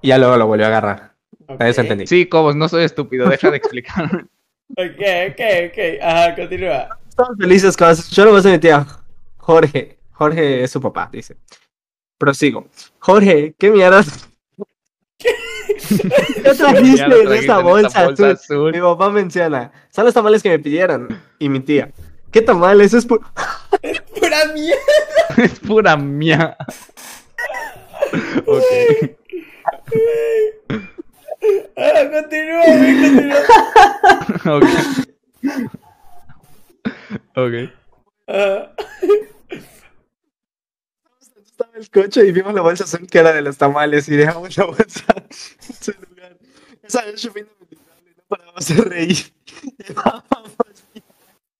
y 0.00 0.08
ya 0.08 0.18
luego 0.18 0.36
lo 0.36 0.46
volvió 0.46 0.66
a 0.66 0.68
agarrar. 0.68 1.12
Ok. 1.46 1.58
Para 1.58 1.70
eso 1.70 1.80
entendí. 1.80 2.06
Sí, 2.06 2.26
Cobos, 2.26 2.54
no 2.56 2.68
soy 2.68 2.84
estúpido, 2.84 3.28
deja 3.28 3.50
de 3.50 3.56
explicar. 3.56 4.26
Ok, 4.74 5.02
ok, 5.32 5.40
ok. 5.68 5.78
Ajá, 6.02 6.34
continúa. 6.34 6.88
Estamos 7.06 7.36
felices 7.38 7.76
con 7.76 7.90
eso. 7.90 8.04
Yo 8.10 8.24
lo 8.24 8.30
voy 8.30 8.40
a 8.42 8.44
mi 8.52 8.58
tía. 8.58 8.86
Jorge. 9.36 9.98
Jorge 10.12 10.64
es 10.64 10.70
su 10.70 10.80
papá, 10.80 11.10
dice. 11.12 11.36
Prosigo. 12.16 12.66
Jorge, 12.98 13.54
¿qué 13.58 13.70
mierda? 13.70 14.02
¿Qué 15.18 16.54
trajiste 16.56 17.06
lo 17.06 17.16
en 17.16 17.26
trajiste 17.26 17.38
esa 17.44 17.58
en 17.58 17.64
bolsa, 17.66 17.86
esta 17.88 18.04
bolsa 18.04 18.30
azul? 18.30 18.30
azul. 18.30 18.72
Mi 18.72 18.80
papá 18.80 19.10
menciona. 19.10 19.72
Son 19.90 20.06
los 20.06 20.14
tamales 20.14 20.42
que 20.42 20.48
me 20.48 20.58
pidieron. 20.58 21.20
Y 21.38 21.50
mi 21.50 21.60
tía. 21.60 21.90
¿Qué 22.30 22.40
tamales? 22.40 22.94
Es 22.94 23.06
pu- 23.06 23.20
Pura 24.32 24.46
mierda. 24.54 25.36
es 25.36 25.60
pura 25.60 25.96
mía. 25.96 26.56
ok. 28.46 28.64
Ah, 31.76 32.08
continúa, 32.10 32.64
güey, 32.64 32.94
continúa. 33.02 33.40
Ok. 34.56 34.64
Ok. 37.36 37.54
Ajá. 38.26 38.72
Estaba 41.44 41.72
el 41.74 41.90
coche 41.90 42.26
y 42.26 42.32
vimos 42.32 42.54
la 42.54 42.62
bolsa 42.62 42.84
azul 42.84 43.06
que 43.06 43.18
era 43.18 43.32
de 43.32 43.42
los 43.42 43.58
tamales 43.58 44.08
y 44.08 44.16
dejamos 44.16 44.56
la 44.56 44.64
bolsa 44.64 45.04
en 45.14 45.26
su 45.30 45.92
lugar. 46.08 46.38
Esa 46.82 47.02
fue 47.02 47.42
inolvidable, 47.42 48.14
no 48.16 48.22
parábamos 48.28 48.66
de 48.66 48.76
reír. 48.76 49.34
Llevábamos 49.76 50.52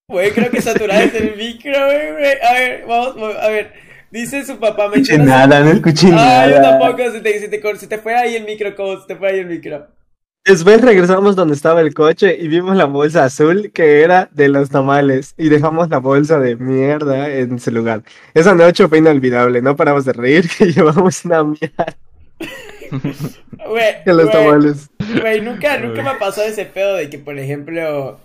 Güey, 0.08 0.30
creo 0.32 0.50
que 0.50 0.60
saturaste 0.60 1.18
el 1.18 1.36
micro, 1.36 1.72
güey, 1.86 2.12
güey. 2.12 2.32
A 2.42 2.52
ver, 2.54 2.84
vamos, 2.86 3.36
a 3.36 3.48
ver. 3.48 3.72
Dice 4.10 4.44
su 4.44 4.58
papá, 4.58 4.88
No 4.88 4.94
escuché 4.94 5.16
su- 5.16 5.22
nada, 5.22 5.60
no 5.60 5.70
escuché 5.70 6.08
Ah, 6.12 6.46
yo 6.46 6.60
nada. 6.60 6.78
tampoco, 6.78 7.10
se 7.10 7.20
te, 7.20 7.40
se, 7.40 7.48
te, 7.48 7.76
se 7.78 7.86
te 7.86 7.98
fue 7.98 8.14
ahí 8.14 8.34
el 8.36 8.44
micro, 8.44 8.74
como 8.76 9.00
se 9.00 9.06
te 9.06 9.16
fue 9.16 9.28
ahí 9.30 9.38
el 9.38 9.46
micro. 9.46 9.86
Después 10.44 10.82
regresamos 10.82 11.36
donde 11.36 11.54
estaba 11.54 11.80
el 11.80 11.94
coche 11.94 12.36
y 12.38 12.48
vimos 12.48 12.76
la 12.76 12.84
bolsa 12.86 13.24
azul 13.24 13.70
que 13.72 14.02
era 14.02 14.28
de 14.32 14.48
los 14.48 14.68
tamales 14.70 15.34
y 15.38 15.48
dejamos 15.48 15.88
la 15.88 15.98
bolsa 15.98 16.40
de 16.40 16.56
mierda 16.56 17.30
en 17.30 17.58
su 17.60 17.70
lugar. 17.70 18.02
Esa 18.34 18.52
noche 18.54 18.88
fue 18.88 18.98
inolvidable, 18.98 19.62
no 19.62 19.76
paramos 19.76 20.04
de 20.04 20.12
reír 20.12 20.46
que 20.58 20.72
llevamos 20.72 21.24
una 21.24 21.44
mierda 21.44 21.96
Güey, 23.68 23.94
en 24.04 24.16
los 24.16 24.30
tamales. 24.30 24.90
güey, 25.20 25.40
nunca, 25.40 25.78
nunca 25.78 26.02
me 26.02 26.18
pasó 26.18 26.42
ese 26.42 26.66
pedo 26.66 26.96
de 26.96 27.08
que, 27.08 27.18
por 27.18 27.38
ejemplo, 27.38 28.20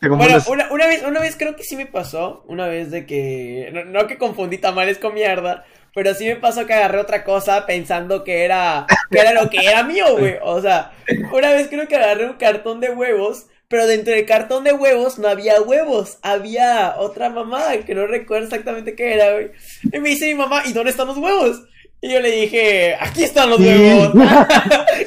Bueno, 0.00 0.38
una, 0.48 0.70
una 0.70 0.86
vez, 0.86 1.02
una 1.04 1.20
vez 1.20 1.36
creo 1.36 1.56
que 1.56 1.64
sí 1.64 1.76
me 1.76 1.86
pasó, 1.86 2.44
una 2.46 2.68
vez 2.68 2.90
de 2.90 3.04
que, 3.04 3.70
no, 3.86 4.06
que 4.06 4.16
confundí 4.16 4.58
tamales 4.58 4.98
con 4.98 5.14
mierda, 5.14 5.64
pero 5.94 6.14
sí 6.14 6.26
me 6.26 6.36
pasó 6.36 6.66
que 6.66 6.74
agarré 6.74 6.98
otra 6.98 7.24
cosa 7.24 7.66
pensando 7.66 8.22
que 8.22 8.44
era, 8.44 8.86
que 9.10 9.18
era 9.18 9.32
lo 9.32 9.50
que 9.50 9.58
era 9.66 9.82
mío, 9.82 10.16
güey. 10.16 10.36
O 10.42 10.60
sea, 10.62 10.92
una 11.32 11.52
vez 11.52 11.68
creo 11.68 11.88
que 11.88 11.96
agarré 11.96 12.26
un 12.26 12.36
cartón 12.36 12.78
de 12.78 12.90
huevos, 12.90 13.46
pero 13.66 13.86
dentro 13.86 14.14
del 14.14 14.24
cartón 14.24 14.62
de 14.62 14.72
huevos 14.72 15.18
no 15.18 15.26
había 15.26 15.60
huevos, 15.60 16.18
había 16.22 16.94
otra 16.98 17.28
mamada 17.28 17.78
que 17.78 17.94
no 17.94 18.06
recuerdo 18.06 18.46
exactamente 18.46 18.94
qué 18.94 19.14
era, 19.14 19.32
güey. 19.32 19.50
Y 19.92 19.98
me 19.98 20.10
dice 20.10 20.26
mi 20.26 20.34
mamá, 20.36 20.62
¿y 20.64 20.72
dónde 20.72 20.92
están 20.92 21.08
los 21.08 21.18
huevos? 21.18 21.62
Y 22.00 22.12
yo 22.12 22.20
le 22.20 22.30
dije, 22.30 22.96
aquí 23.00 23.24
están 23.24 23.50
los 23.50 23.58
huevos. 23.58 24.14
no, 24.14 24.26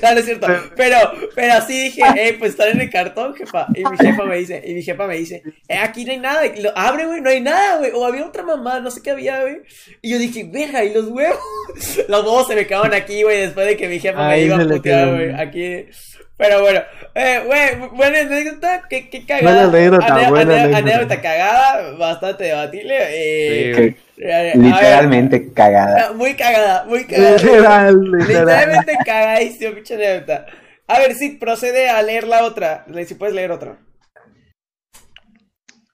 no 0.01 0.09
es 0.19 0.25
cierto. 0.25 0.47
Pero, 0.75 0.97
pero 1.35 1.53
así 1.53 1.83
dije, 1.85 2.01
eh, 2.17 2.35
pues 2.37 2.51
están 2.51 2.69
en 2.71 2.81
el 2.81 2.89
cartón, 2.89 3.33
jefa. 3.33 3.67
Y 3.73 3.83
mi 3.85 3.97
jefa 4.05 4.23
me 4.25 4.37
dice, 4.37 4.61
y 4.65 4.73
mi 4.73 4.81
jefa 4.83 5.07
me 5.07 5.15
dice, 5.15 5.41
eh, 5.69 5.77
aquí 5.77 6.03
no 6.03 6.11
hay 6.11 6.17
nada. 6.17 6.45
Y 6.45 6.61
lo 6.61 6.77
abre, 6.77 7.05
güey, 7.05 7.21
no 7.21 7.29
hay 7.29 7.39
nada, 7.39 7.77
güey. 7.77 7.91
O 7.93 8.05
había 8.05 8.25
otra 8.25 8.43
mamá, 8.43 8.81
no 8.81 8.91
sé 8.91 9.01
qué 9.01 9.11
había, 9.11 9.41
güey. 9.41 9.59
Y 10.01 10.11
yo 10.11 10.19
dije, 10.19 10.43
verga, 10.51 10.83
¿y 10.83 10.93
los 10.93 11.05
huevos? 11.07 11.39
Los 12.09 12.23
huevos 12.25 12.47
se 12.47 12.55
me 12.55 12.67
quedaban 12.67 12.93
aquí, 12.93 13.23
güey, 13.23 13.39
después 13.39 13.67
de 13.67 13.77
que 13.77 13.87
mi 13.87 13.99
jefa 13.99 14.27
me 14.27 14.41
iba 14.41 14.57
a 14.57 14.67
putear, 14.67 15.09
güey. 15.15 15.31
Aquí. 15.33 15.85
Pero 16.35 16.59
bueno, 16.61 16.81
eh, 17.13 17.41
güey, 17.45 17.89
buena 17.95 18.19
anécdota, 18.21 18.83
qué, 18.89 19.09
qué 19.11 19.19
Buena 19.19 19.39
cagada. 19.61 19.63
anécdota, 19.69 20.05
Ane- 20.07 20.29
buena 20.29 20.53
anécdota. 20.55 20.77
anécdota 20.77 21.21
cagada, 21.21 21.91
bastante 21.97 22.43
debatible. 22.45 22.95
Eh, 22.99 23.73
Sí, 23.75 23.95
literalmente 24.55 25.51
cagada. 25.53 26.07
ah, 26.09 26.13
Muy 26.13 26.33
cagada, 26.35 26.85
muy 26.85 27.05
cagada. 27.05 27.37
Literal, 27.37 28.01
literal. 28.03 28.27
Literalmente 28.27 28.97
cagadísimo, 29.05 29.73
pinche 29.73 29.95
anécdota. 29.95 30.45
A 30.87 30.99
ver, 30.99 31.13
sí, 31.15 31.37
procede 31.39 31.89
a 31.89 32.01
leer 32.01 32.27
la 32.27 32.43
otra. 32.43 32.85
Le- 32.87 33.05
Si 33.05 33.15
puedes 33.15 33.33
leer 33.33 33.51
otra. 33.51 33.77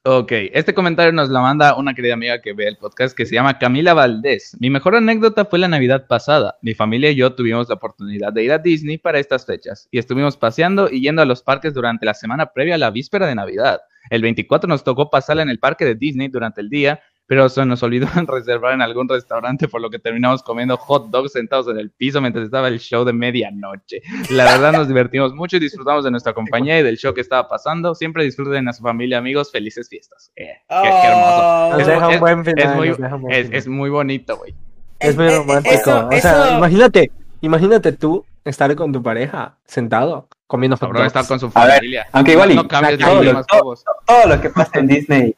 Ok, 0.04 0.32
este 0.54 0.72
comentario 0.72 1.12
nos 1.12 1.28
lo 1.28 1.40
manda 1.42 1.74
una 1.76 1.92
querida 1.92 2.14
amiga 2.14 2.40
que 2.40 2.54
ve 2.54 2.66
el 2.66 2.78
podcast 2.78 3.14
que 3.14 3.26
se 3.26 3.34
llama 3.34 3.58
Camila 3.58 3.92
Valdés. 3.92 4.56
Mi 4.58 4.70
mejor 4.70 4.94
anécdota 4.94 5.44
fue 5.44 5.58
la 5.58 5.68
Navidad 5.68 6.06
pasada. 6.06 6.56
Mi 6.62 6.72
familia 6.72 7.10
y 7.10 7.16
yo 7.16 7.34
tuvimos 7.34 7.68
la 7.68 7.74
oportunidad 7.74 8.32
de 8.32 8.42
ir 8.44 8.52
a 8.52 8.58
Disney 8.58 8.96
para 8.96 9.18
estas 9.18 9.44
fechas 9.44 9.86
y 9.90 9.98
estuvimos 9.98 10.36
paseando 10.38 10.88
y 10.90 11.02
yendo 11.02 11.20
a 11.20 11.26
los 11.26 11.42
parques 11.42 11.74
durante 11.74 12.06
la 12.06 12.14
semana 12.14 12.46
previa 12.54 12.76
a 12.76 12.78
la 12.78 12.90
víspera 12.90 13.26
de 13.26 13.34
Navidad. 13.34 13.80
El 14.08 14.22
24 14.22 14.66
nos 14.66 14.82
tocó 14.82 15.10
pasarla 15.10 15.42
en 15.42 15.50
el 15.50 15.58
parque 15.58 15.84
de 15.84 15.94
Disney 15.94 16.28
durante 16.28 16.62
el 16.62 16.70
día, 16.70 17.02
pero 17.28 17.46
se 17.50 17.64
nos 17.66 17.82
olvidó 17.82 18.06
reservar 18.26 18.72
en 18.72 18.80
algún 18.82 19.06
restaurante, 19.08 19.68
por 19.68 19.80
lo 19.82 19.90
que 19.90 19.98
terminamos 19.98 20.42
comiendo 20.42 20.76
hot 20.78 21.10
dogs 21.10 21.32
sentados 21.32 21.68
en 21.68 21.78
el 21.78 21.90
piso 21.90 22.20
mientras 22.22 22.46
estaba 22.46 22.68
el 22.68 22.80
show 22.80 23.04
de 23.04 23.12
medianoche. 23.12 24.00
La 24.30 24.44
verdad 24.44 24.72
nos 24.72 24.88
divertimos 24.88 25.34
mucho 25.34 25.58
y 25.58 25.60
disfrutamos 25.60 26.04
de 26.04 26.10
nuestra 26.10 26.32
compañía 26.32 26.80
y 26.80 26.82
del 26.82 26.96
show 26.96 27.12
que 27.12 27.20
estaba 27.20 27.46
pasando. 27.46 27.94
Siempre 27.94 28.24
disfruten 28.24 28.66
a 28.68 28.72
su 28.72 28.82
familia, 28.82 29.18
amigos. 29.18 29.52
Felices 29.52 29.88
fiestas. 29.90 30.32
Eh, 30.36 30.46
qué, 30.68 30.74
qué 30.76 31.06
hermoso. 31.06 31.38
Oh, 31.42 31.68
Nos 31.72 31.80
Es- 31.82 31.86
deja 31.86 32.08
un 32.08 32.14
es- 32.14 32.20
buen 32.20 32.44
final. 32.46 32.64
Es 32.70 32.74
muy, 32.76 32.88
nos 32.88 32.98
deja 32.98 33.14
un 33.16 33.22
buen 33.22 33.34
es, 33.34 33.42
final. 33.46 33.58
es 33.58 33.68
muy 33.68 33.90
bonito, 33.90 34.36
güey. 34.38 34.54
Es 34.98 35.14
muy 35.16 35.26
Eh, 35.26 35.28
eh, 35.28 35.36
romántico. 35.36 35.74
eso- 35.74 36.06
o 36.08 36.12
sea, 36.12 36.46
eso- 36.48 36.56
imagínate, 36.58 37.12
imagínate 37.42 37.92
tú 37.92 38.24
estar 38.44 38.74
con 38.74 38.90
tu 38.90 39.02
pareja 39.02 39.54
sentado 39.66 40.28
comiendo 40.46 40.78
hot 40.78 40.90
dogs. 40.94 41.06
estar 41.08 41.26
con 41.26 41.38
su 41.38 41.52
A 41.54 41.66
ver, 41.66 41.74
familia. 41.76 42.06
aunque 42.12 42.32
igual 42.32 42.50
y- 42.52 42.54
no 42.54 42.66
cambies 42.66 42.98
de 42.98 43.04
todo. 43.04 43.74
Todo 44.06 44.26
lo 44.26 44.40
que 44.40 44.48
pasa 44.48 44.78
en 44.78 44.86
Disney 44.86 45.36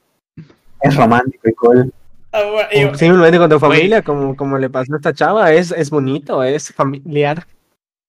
es 0.82 0.96
romántico 0.96 1.48
y 1.48 1.52
cool. 1.54 1.92
Ah, 2.32 2.42
bueno, 2.44 2.94
Simplemente 2.96 3.38
con 3.38 3.50
tu 3.50 3.58
familia, 3.58 4.02
como, 4.02 4.36
como 4.36 4.56
le 4.58 4.70
pasó 4.70 4.92
a 4.94 4.96
esta 4.96 5.12
chava, 5.12 5.52
es, 5.52 5.72
es 5.72 5.90
bonito, 5.90 6.42
es 6.44 6.72
familiar. 6.72 7.44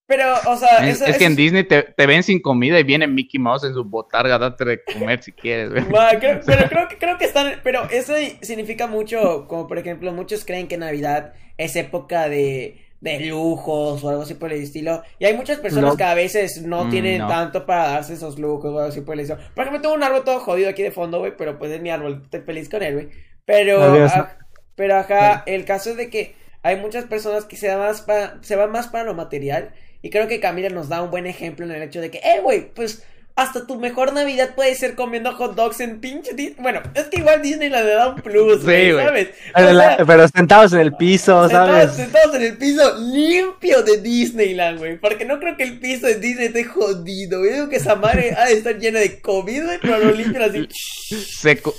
pero, 0.06 0.34
o 0.46 0.56
sea, 0.56 0.86
Es, 0.88 0.96
eso 1.00 1.06
es 1.06 1.18
que 1.18 1.24
en 1.24 1.34
Disney 1.34 1.64
te, 1.64 1.82
te 1.82 2.06
ven 2.06 2.22
sin 2.22 2.40
comida 2.40 2.78
y 2.78 2.84
viene 2.84 3.06
Mickey 3.08 3.40
Mouse 3.40 3.64
en 3.64 3.74
su 3.74 3.82
botarga, 3.84 4.38
date 4.38 4.64
de 4.64 4.80
comer 4.84 5.22
si 5.22 5.32
quieres, 5.32 5.70
güey. 5.70 5.84
Ma, 5.88 6.10
creo- 6.20 6.40
pero 6.46 6.68
creo 6.68 6.86
que, 6.88 6.98
creo 6.98 7.18
que 7.18 7.24
están. 7.24 7.54
Pero 7.64 7.88
eso 7.90 8.14
significa 8.42 8.86
mucho. 8.86 9.46
Como 9.48 9.66
por 9.66 9.78
ejemplo, 9.78 10.12
muchos 10.12 10.44
creen 10.44 10.68
que 10.68 10.76
Navidad 10.76 11.32
es 11.58 11.74
época 11.76 12.28
de, 12.28 12.80
de 13.02 13.18
lujos 13.20 14.02
o 14.02 14.08
algo 14.08 14.22
así 14.22 14.34
por 14.34 14.52
el 14.52 14.62
estilo. 14.62 15.02
Y 15.18 15.24
hay 15.26 15.34
muchas 15.36 15.58
personas 15.58 15.90
No. 15.90 15.96
que 15.96 16.04
a 16.04 16.14
veces 16.14 16.62
no 16.62 16.84
Mm, 16.84 16.90
tienen 16.90 17.18
no. 17.18 17.28
tanto 17.28 17.66
para 17.66 17.88
darse 17.88 18.14
esos 18.14 18.38
lujos 18.38 18.64
o 18.66 18.78
algo 18.78 18.88
así 18.88 19.00
por 19.02 19.14
el 19.14 19.20
estilo. 19.20 19.40
Por 19.54 19.64
ejemplo, 19.64 19.82
tengo 19.82 19.94
un 19.94 20.02
árbol 20.04 20.24
todo 20.24 20.38
jodido 20.40 20.70
aquí 20.70 20.82
de 20.82 20.92
fondo, 20.92 21.18
güey. 21.18 21.36
Pero 21.36 21.58
pues 21.58 21.70
es 21.72 21.80
mi 21.82 21.90
árbol. 21.90 22.22
Estoy 22.24 22.40
feliz 22.40 22.68
con 22.70 22.82
él, 22.82 22.94
güey. 22.94 23.08
Pero. 23.44 23.82
Adiós. 23.82 24.12
ah, 24.14 24.36
pero 24.76 24.96
ajá, 24.96 25.42
el 25.46 25.64
caso 25.64 25.90
es 25.90 25.96
de 25.96 26.08
que 26.10 26.34
hay 26.62 26.76
muchas 26.76 27.04
personas 27.04 27.44
que 27.44 27.56
se, 27.56 27.68
van 27.68 27.80
más 27.80 28.02
pa- 28.02 28.38
se 28.40 28.54
van 28.56 28.70
más 28.70 28.86
para 28.88 29.04
lo 29.04 29.14
material. 29.14 29.72
Y 30.00 30.10
creo 30.10 30.28
que 30.28 30.40
Camila 30.40 30.68
nos 30.70 30.88
da 30.88 31.02
un 31.02 31.10
buen 31.10 31.26
ejemplo 31.26 31.64
en 31.66 31.72
el 31.72 31.82
hecho 31.82 32.00
de 32.00 32.10
que, 32.10 32.18
eh, 32.18 32.40
güey, 32.42 32.72
pues 32.72 33.04
hasta 33.34 33.66
tu 33.66 33.78
mejor 33.78 34.12
Navidad 34.12 34.54
puede 34.54 34.74
ser 34.74 34.94
comiendo 34.94 35.32
hot 35.32 35.54
dogs 35.54 35.80
en 35.80 36.00
pinche 36.00 36.32
Dis- 36.36 36.54
Bueno, 36.58 36.80
es 36.94 37.04
que 37.04 37.18
igual 37.20 37.40
Disney 37.42 37.70
le 37.70 37.82
da 37.82 38.08
un 38.08 38.16
plus, 38.22 38.60
Sí, 38.60 38.64
güey. 38.66 38.92
¿sabes? 39.04 39.28
Pero, 39.54 39.68
O 39.68 39.72
la- 39.72 39.96
sea, 39.96 40.04
pero 40.06 40.28
sentados 40.28 40.72
en 40.74 40.80
el 40.80 40.92
piso, 40.96 41.48
sentados, 41.48 41.70
¿sabes? 41.70 41.92
sentados 41.96 42.34
en 42.36 42.42
el 42.42 42.56
piso 42.58 42.98
limpio 42.98 43.82
de 43.82 44.00
Disneyland, 44.02 44.78
güey. 44.78 44.98
Porque 44.98 45.24
no 45.24 45.38
creo 45.40 45.56
que 45.56 45.62
el 45.64 45.78
piso 45.80 46.06
de 46.06 46.16
Disney 46.16 46.46
esté 46.48 46.64
jodido, 46.64 47.38
güey. 47.40 47.52
Digo 47.52 47.68
que 47.68 47.76
esa 47.76 47.94
madre 47.96 48.34
ha 48.36 48.46
de 48.46 48.54
estar 48.54 48.78
llena 48.78 49.00
de 49.00 49.20
COVID, 49.20 49.64
güey, 49.64 49.78
pero 49.80 49.98
lo 49.98 50.10
limpian 50.12 50.42
así. 50.42 50.68
Secu- 51.10 51.74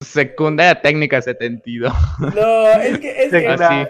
secundaria 0.00 0.80
técnica 0.82 1.20
72. 1.22 1.92
No, 2.34 2.70
es 2.72 2.98
que, 2.98 3.24
es 3.24 3.30
que, 3.30 3.48
Así. 3.48 3.88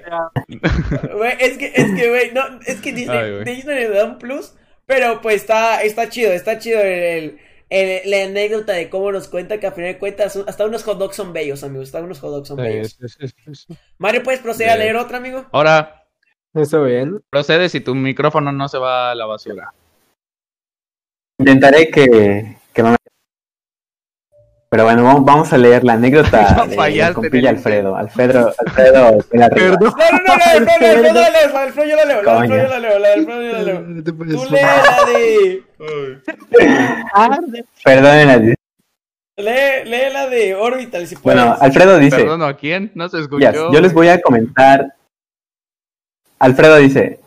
Güey, 1.13 1.33
es 1.41 1.59
que, 1.59 1.73
es 1.75 1.95
que, 1.95 2.09
güey, 2.09 2.31
no, 2.33 2.43
es 2.67 2.81
que 2.81 2.93
Disney, 2.93 3.19
Ay. 3.19 3.45
Disney 3.45 3.77
le 3.77 3.89
da 3.89 4.05
un 4.05 4.19
plus, 4.19 4.53
pero 4.87 5.21
pues 5.21 5.37
está, 5.37 5.83
está 5.83 6.09
chido, 6.09 6.33
está 6.33 6.59
chido 6.59 6.81
el, 6.81 7.39
el- 7.71 8.11
la 8.11 8.25
anécdota 8.25 8.73
de 8.73 8.91
cómo 8.91 9.11
nos 9.13 9.29
cuenta 9.29 9.59
que 9.61 9.67
a 9.67 9.73
final 9.73 9.95
de 9.95 9.99
cuentas 9.99 10.37
hasta 10.47 10.65
unos 10.67 10.83
hot 10.85 10.99
dogs 10.99 11.17
son 11.17 11.33
bellos, 11.33 11.63
amigos, 11.65 11.89
hasta 11.89 12.03
unos 12.03 12.21
hot 12.21 12.31
dogs 12.31 12.49
son 12.49 12.57
bellos. 12.59 12.97
Sí, 13.01 13.09
sí, 13.09 13.29
sí, 13.29 13.55
sí. 13.55 13.75
Mario, 13.99 14.23
¿puedes 14.23 14.41
proceder 14.41 14.71
a 14.73 14.77
leer 14.77 14.97
otra, 14.97 15.19
amigo? 15.19 15.47
Ahora, 15.53 16.01
Está 16.55 16.81
bien. 16.83 17.21
procede 17.31 17.69
si 17.69 17.81
tu 17.81 17.97
micrófono 17.97 18.53
no 18.53 18.69
se 18.69 18.79
va 18.79 19.11
a 19.11 19.15
la 19.17 19.27
basura. 19.27 19.75
Intentaré 21.39 21.91
que. 21.91 22.54
Pero 24.75 24.87
bueno, 24.87 25.05
vamos, 25.05 25.25
vamos 25.25 25.53
a 25.53 25.57
leer 25.57 25.85
la 25.85 25.93
anécdota 25.93 26.67
No 26.77 26.83
de, 26.83 27.13
compilla 27.15 27.51
Alfredo. 27.51 27.95
Alfredo, 27.95 28.53
Alfredo, 28.59 29.13
de. 29.13 29.23
Perdón. 29.23 29.79
No, 29.79 29.89
no, 29.89 30.19
no, 30.27 30.37
la 30.37 30.53
del 30.53 30.69
Alfredo, 30.69 30.81
la 30.81 30.91
del 30.91 31.07
Alfredo, 31.07 31.15
la 31.15 31.31
del 31.31 31.55
Alfredo 31.55 31.89
yo 31.89 31.97
la 31.97 32.05
leo, 32.05 32.23
la 32.25 32.41
del 32.41 32.51
Alfredo 32.51 32.65
yo 32.65 32.69
la 32.69 32.79
leo, 32.81 32.99
la 32.99 33.09
del 33.09 33.19
Alfredo 33.21 33.43
yo 33.43 33.53
la 33.53 33.63
leo. 33.63 33.81
No 33.83 34.03
Tú 34.03 34.25
lee 34.51 34.63
la 37.85 38.15
de, 38.17 38.25
la 38.27 38.39
dis- 38.39 38.55
lee, 39.37 39.85
lee 39.85 40.13
la 40.13 40.27
de 40.27 40.55
Orbital 40.57 41.07
si 41.07 41.15
puedes. 41.15 41.41
Bueno, 41.41 41.57
Alfredo 41.61 41.97
dice... 41.99 42.17
Perdón, 42.17 42.43
¿a 42.43 42.55
quién? 42.55 42.91
No 42.97 43.09
se 43.09 43.21
escuchó. 43.21 43.73
yo 43.73 43.81
les 43.81 43.93
voy 43.93 44.09
a 44.09 44.21
comentar. 44.21 44.93
Alfredo 46.41 46.79
dice: 46.79 47.21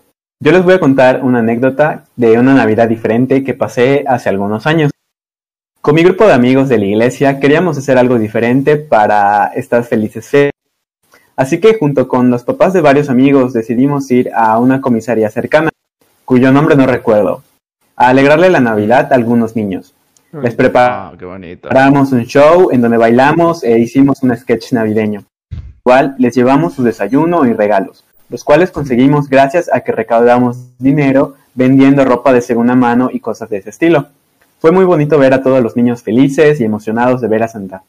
Yo 0.44 0.52
les 0.52 0.64
voy 0.64 0.74
a 0.74 0.82
contar 0.82 1.24
una 1.24 1.40
anécdota 1.40 2.04
de 2.18 2.38
una 2.38 2.54
Navidad 2.54 2.90
diferente 2.90 3.46
que 3.46 3.54
pasé 3.54 4.04
hace 4.06 4.28
algunos 4.28 4.68
años. 4.68 4.92
Con 5.82 5.96
mi 5.96 6.04
grupo 6.04 6.26
de 6.26 6.34
amigos 6.34 6.70
de 6.70 6.78
la 6.78 6.86
iglesia 6.86 7.40
queríamos 7.40 7.78
hacer 7.78 7.98
algo 7.98 8.20
diferente 8.20 8.78
para 8.78 9.48
estas 9.56 9.88
felices 9.88 10.28
fechas. 10.28 10.52
Así 11.36 11.60
que 11.60 11.78
junto 11.78 12.08
con 12.08 12.30
los 12.30 12.44
papás 12.44 12.74
de 12.74 12.82
varios 12.82 13.10
amigos 13.10 13.54
decidimos 13.54 14.10
ir 14.12 14.32
a 14.36 14.58
una 14.60 14.82
comisaría 14.82 15.30
cercana, 15.30 15.70
cuyo 16.26 16.52
nombre 16.52 16.76
no 16.76 16.88
recuerdo, 16.88 17.44
a 17.96 18.10
alegrarle 18.10 18.50
la 18.50 18.60
Navidad 18.60 19.12
a 19.12 19.16
algunos 19.16 19.56
niños. 19.56 19.94
Les 20.34 20.56
preparamos 20.56 21.14
Ah. 21.14 21.16
Preparamos 21.18 22.12
un 22.12 22.26
show 22.26 22.70
en 22.72 22.82
donde 22.82 22.98
bailamos 22.98 23.64
e 23.64 23.80
hicimos 23.80 24.22
un 24.24 24.36
sketch 24.36 24.74
navideño. 24.74 25.24
Igual 25.86 26.16
les 26.18 26.36
llevamos 26.36 26.74
su 26.74 26.84
desayuno 26.84 27.46
y 27.46 27.54
regalos, 27.54 28.04
los 28.30 28.44
cuales 28.44 28.72
conseguimos 28.72 29.30
gracias 29.30 29.70
a 29.72 29.80
que 29.82 29.94
recaudamos 29.94 30.78
dinero 30.78 31.36
vendiendo 31.56 32.04
ropa 32.04 32.34
de 32.34 32.42
segunda 32.42 32.76
mano 32.76 33.10
y 33.12 33.20
cosas 33.20 33.50
de 33.50 33.58
ese 33.58 33.70
estilo. 33.70 34.08
Fue 34.60 34.72
muy 34.72 34.86
bonito 34.86 35.18
ver 35.20 35.34
a 35.34 35.42
todos 35.44 35.62
los 35.62 35.76
niños 35.76 36.02
felices 36.04 36.60
y 36.60 36.64
emocionados 36.64 37.22
de 37.22 37.28
ver 37.28 37.44
a 37.44 37.48
Santa 37.48 37.84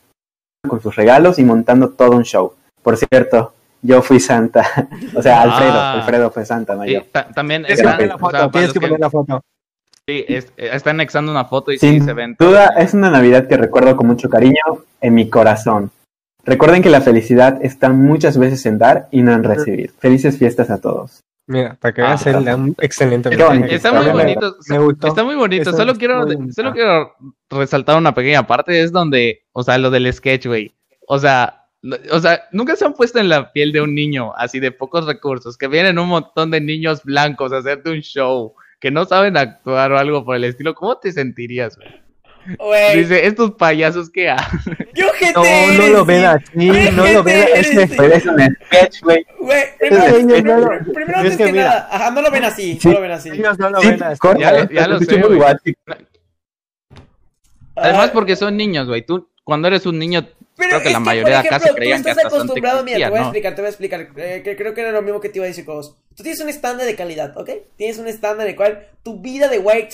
con 0.69 0.81
sus 0.83 0.95
regalos 0.97 1.39
y 1.39 1.45
montando 1.45 1.91
todo 1.91 2.13
un 2.17 2.25
show. 2.25 2.53
Por 2.83 2.97
cierto, 2.97 3.55
yo 3.81 4.03
fui 4.03 4.21
Santa, 4.21 4.67
o 5.15 5.23
sea, 5.23 5.43
Alfredo, 5.43 5.73
Ah. 5.75 5.93
Alfredo 5.95 6.31
fue 6.31 6.45
Santa, 6.45 6.75
no 6.75 6.85
Y 6.85 6.95
yo. 6.95 7.03
ta- 7.11 7.29
también 7.29 7.63
Tienes 7.63 7.81
que 7.81 7.87
está- 7.87 7.97
poner 7.97 8.09
la 8.09 8.15
o 8.17 8.19
foto, 8.19 8.37
sea, 8.37 8.51
tienes 8.51 8.73
que 8.73 8.81
que- 8.81 8.87
poner 8.87 9.01
la 9.01 9.11
foto. 9.11 9.41
sí, 10.07 10.25
es- 10.29 10.53
eh, 10.57 10.71
está 10.73 10.91
anexando 10.91 11.31
una 11.33 11.45
foto 11.45 11.71
y 11.73 11.79
sí 11.79 11.89
Sin 11.91 12.05
se 12.05 12.13
ven. 12.13 12.37
duda, 12.39 12.75
es 12.77 12.93
una 12.93 13.11
Navidad 13.11 13.47
que 13.47 13.57
recuerdo 13.57 13.97
con 13.97 14.07
mucho 14.07 14.29
cariño 14.29 14.63
en 15.01 15.15
mi 15.15 15.31
corazón. 15.31 15.91
Recuerden 16.45 16.83
que 16.83 16.91
la 16.91 17.01
felicidad 17.03 17.59
está 17.63 17.89
muchas 17.91 18.37
veces 18.39 18.65
en 18.67 18.79
dar 18.79 19.07
y 19.11 19.23
no 19.23 19.33
en 19.33 19.45
recibir. 19.45 19.93
Felices 19.99 20.39
fiestas 20.39 20.71
a 20.71 20.79
todos. 20.81 21.21
Mira, 21.49 21.79
para 21.81 21.95
que 21.95 22.03
veas, 22.03 22.27
Ah. 22.27 22.41
da 22.41 22.57
un 22.57 22.77
excelente 22.79 23.31
mensaje. 23.31 23.75
Está 23.75 23.93
muy 23.93 24.11
bonito. 24.11 24.57
Me 24.69 24.79
gustó. 24.79 25.09
Está 25.09 25.25
muy 25.25 25.35
bonito. 25.35 25.73
Solo 25.73 25.95
quiero, 25.95 26.27
muy 26.27 26.53
solo 26.53 26.73
quiero 26.73 27.15
resaltar 27.49 27.97
una 27.97 28.15
pequeña 28.15 28.47
parte. 28.47 28.81
Es 28.83 28.93
donde, 28.93 29.43
o 29.53 29.63
sea, 29.63 29.79
lo 29.79 29.91
del 29.91 30.13
sketch, 30.13 30.47
güey. 30.47 30.75
O 31.07 31.19
sea, 31.19 31.65
o 32.13 32.21
sea, 32.21 32.43
nunca 32.53 32.77
se 32.77 32.85
han 32.85 32.93
puesto 32.93 33.19
en 33.19 33.31
la 33.31 33.51
piel 33.53 33.73
de 33.73 33.81
un 33.81 33.95
niño 33.95 34.35
así 34.37 34.61
de 34.61 34.73
pocos 34.73 35.07
recursos, 35.07 35.57
que 35.57 35.69
vienen 35.69 35.99
un 35.99 36.09
montón 36.09 36.51
de 36.51 36.61
niños 36.61 37.03
blancos 37.03 37.53
a 37.53 37.59
hacerte 37.59 37.91
un 37.91 38.01
show, 38.01 38.55
que 38.79 38.91
no 38.91 39.07
saben 39.07 39.37
actuar 39.39 39.91
o 39.93 39.99
algo 39.99 40.25
por 40.25 40.37
el 40.37 40.45
estilo. 40.45 40.75
¿Cómo 40.75 40.99
te 40.99 41.13
sentirías, 41.13 41.77
güey? 41.77 41.89
Dice, 42.95 43.27
estos 43.27 43.53
payasos 43.53 44.11
que 44.13 44.31
hacen. 44.31 44.61
No, 45.35 45.43
no 45.73 45.87
lo 45.89 46.05
ven 46.05 46.21
sí. 46.21 46.25
así, 46.27 46.91
no 46.97 47.07
lo 47.07 47.23
ven 47.23 47.43
ojete 47.43 47.61
ese. 47.61 47.73
eres, 47.83 47.91
sí. 47.91 47.97
Pues 47.97 48.13
es 48.17 48.27
un 48.27 48.57
sketch, 48.67 49.03
güey. 49.03 49.27
Primero, 49.79 50.79
primero, 50.95 51.19
antes 51.19 51.37
que 51.37 51.53
nada, 51.53 51.89
ajá, 51.91 52.11
no 52.11 52.23
lo 52.23 52.31
ven 52.31 52.45
así, 52.45 52.79
Sí. 52.81 52.89
no 52.89 52.95
lo 52.95 53.01
ven 53.01 53.11
así. 53.13 53.31
Ellos 53.31 53.59
no 53.59 53.71
lo 53.71 53.81
Sí, 53.81 53.89
ven 53.89 54.03
así. 54.03 54.19
corta, 54.19 54.41
Ya 54.41 54.53
lo- 54.53 54.71
ya 54.71 54.89
lo 54.89 54.97
escuché 54.99 55.23
sé, 55.23 55.29
muy. 55.29 55.41
Además, 57.77 58.11
porque 58.11 58.37
son 58.37 58.57
niños, 58.57 58.87
güey. 58.89 59.03
Tú, 59.03 59.29
cuando 59.45 59.69
eres 59.69 59.87
un 59.87 59.99
niño, 59.99 60.27
Pero 60.57 60.71
creo 60.71 60.83
que 60.83 60.91
la 60.91 60.99
por 60.99 61.07
mayoría 61.07 61.43
de 61.43 61.49
acá 61.49 61.61
se 61.61 61.73
creían 61.75 61.99
tú 62.01 62.05
que 62.07 62.11
estás 62.11 62.25
acostumbrado, 62.27 62.83
mira, 62.83 62.99
te 62.99 63.09
voy 63.11 63.19
a 63.19 63.21
¿no? 63.23 63.27
explicar, 63.29 63.55
te 63.55 63.61
voy 63.63 63.67
a 63.67 63.71
explicar, 63.71 64.09
eh, 64.17 64.43
que 64.45 64.57
creo 64.57 64.75
que 64.75 64.81
era 64.81 64.91
lo 64.91 65.03
mismo 65.03 65.21
que 65.21 65.29
te 65.29 65.39
iba 65.39 65.45
a 65.45 65.49
decir, 65.49 65.65
Cobos. 65.65 65.97
Tú 66.17 66.23
tienes 66.25 66.41
un 66.41 66.49
estándar 66.49 66.87
de 66.87 66.97
calidad, 66.97 67.37
¿ok? 67.37 67.51
Tienes 67.77 67.99
un 67.99 68.09
estándar 68.09 68.47
de 68.47 68.57
cual 68.57 68.89
tu 69.05 69.21
vida 69.21 69.47
de 69.49 69.59
white 69.61 69.89